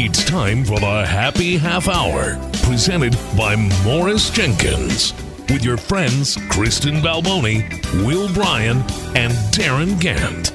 It's 0.00 0.24
time 0.24 0.64
for 0.64 0.78
the 0.78 1.04
Happy 1.04 1.56
Half 1.56 1.88
Hour, 1.88 2.38
presented 2.62 3.16
by 3.36 3.56
Morris 3.84 4.30
Jenkins, 4.30 5.12
with 5.50 5.64
your 5.64 5.76
friends 5.76 6.38
Kristen 6.48 6.96
Balboni, 6.96 7.64
Will 8.06 8.32
Bryan, 8.32 8.78
and 9.16 9.32
Darin 9.52 9.90
Gantt. 9.98 10.54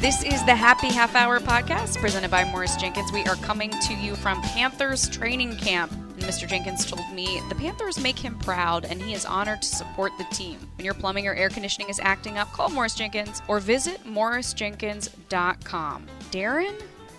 This 0.00 0.22
is 0.24 0.44
the 0.44 0.54
Happy 0.54 0.88
Half 0.88 1.14
Hour 1.14 1.40
podcast 1.40 1.98
presented 1.98 2.30
by 2.30 2.44
Morris 2.44 2.76
Jenkins. 2.76 3.12
We 3.12 3.24
are 3.24 3.36
coming 3.36 3.70
to 3.70 3.94
you 3.94 4.14
from 4.16 4.40
Panthers 4.42 5.08
training 5.08 5.56
camp. 5.56 5.92
Mr. 6.20 6.48
Jenkins 6.48 6.84
told 6.84 7.10
me 7.12 7.40
the 7.48 7.54
Panthers 7.54 7.98
make 7.98 8.18
him 8.18 8.38
proud 8.38 8.84
and 8.84 9.02
he 9.02 9.14
is 9.14 9.24
honored 9.24 9.62
to 9.62 9.68
support 9.68 10.12
the 10.18 10.24
team. 10.34 10.58
When 10.76 10.84
your 10.84 10.94
plumbing 10.94 11.26
or 11.26 11.34
air 11.34 11.48
conditioning 11.48 11.88
is 11.88 12.00
acting 12.00 12.38
up, 12.38 12.52
call 12.52 12.70
Morris 12.70 12.94
Jenkins 12.94 13.42
or 13.48 13.60
visit 13.60 14.04
morrisjenkins.com. 14.04 16.06
Darin? 16.30 16.74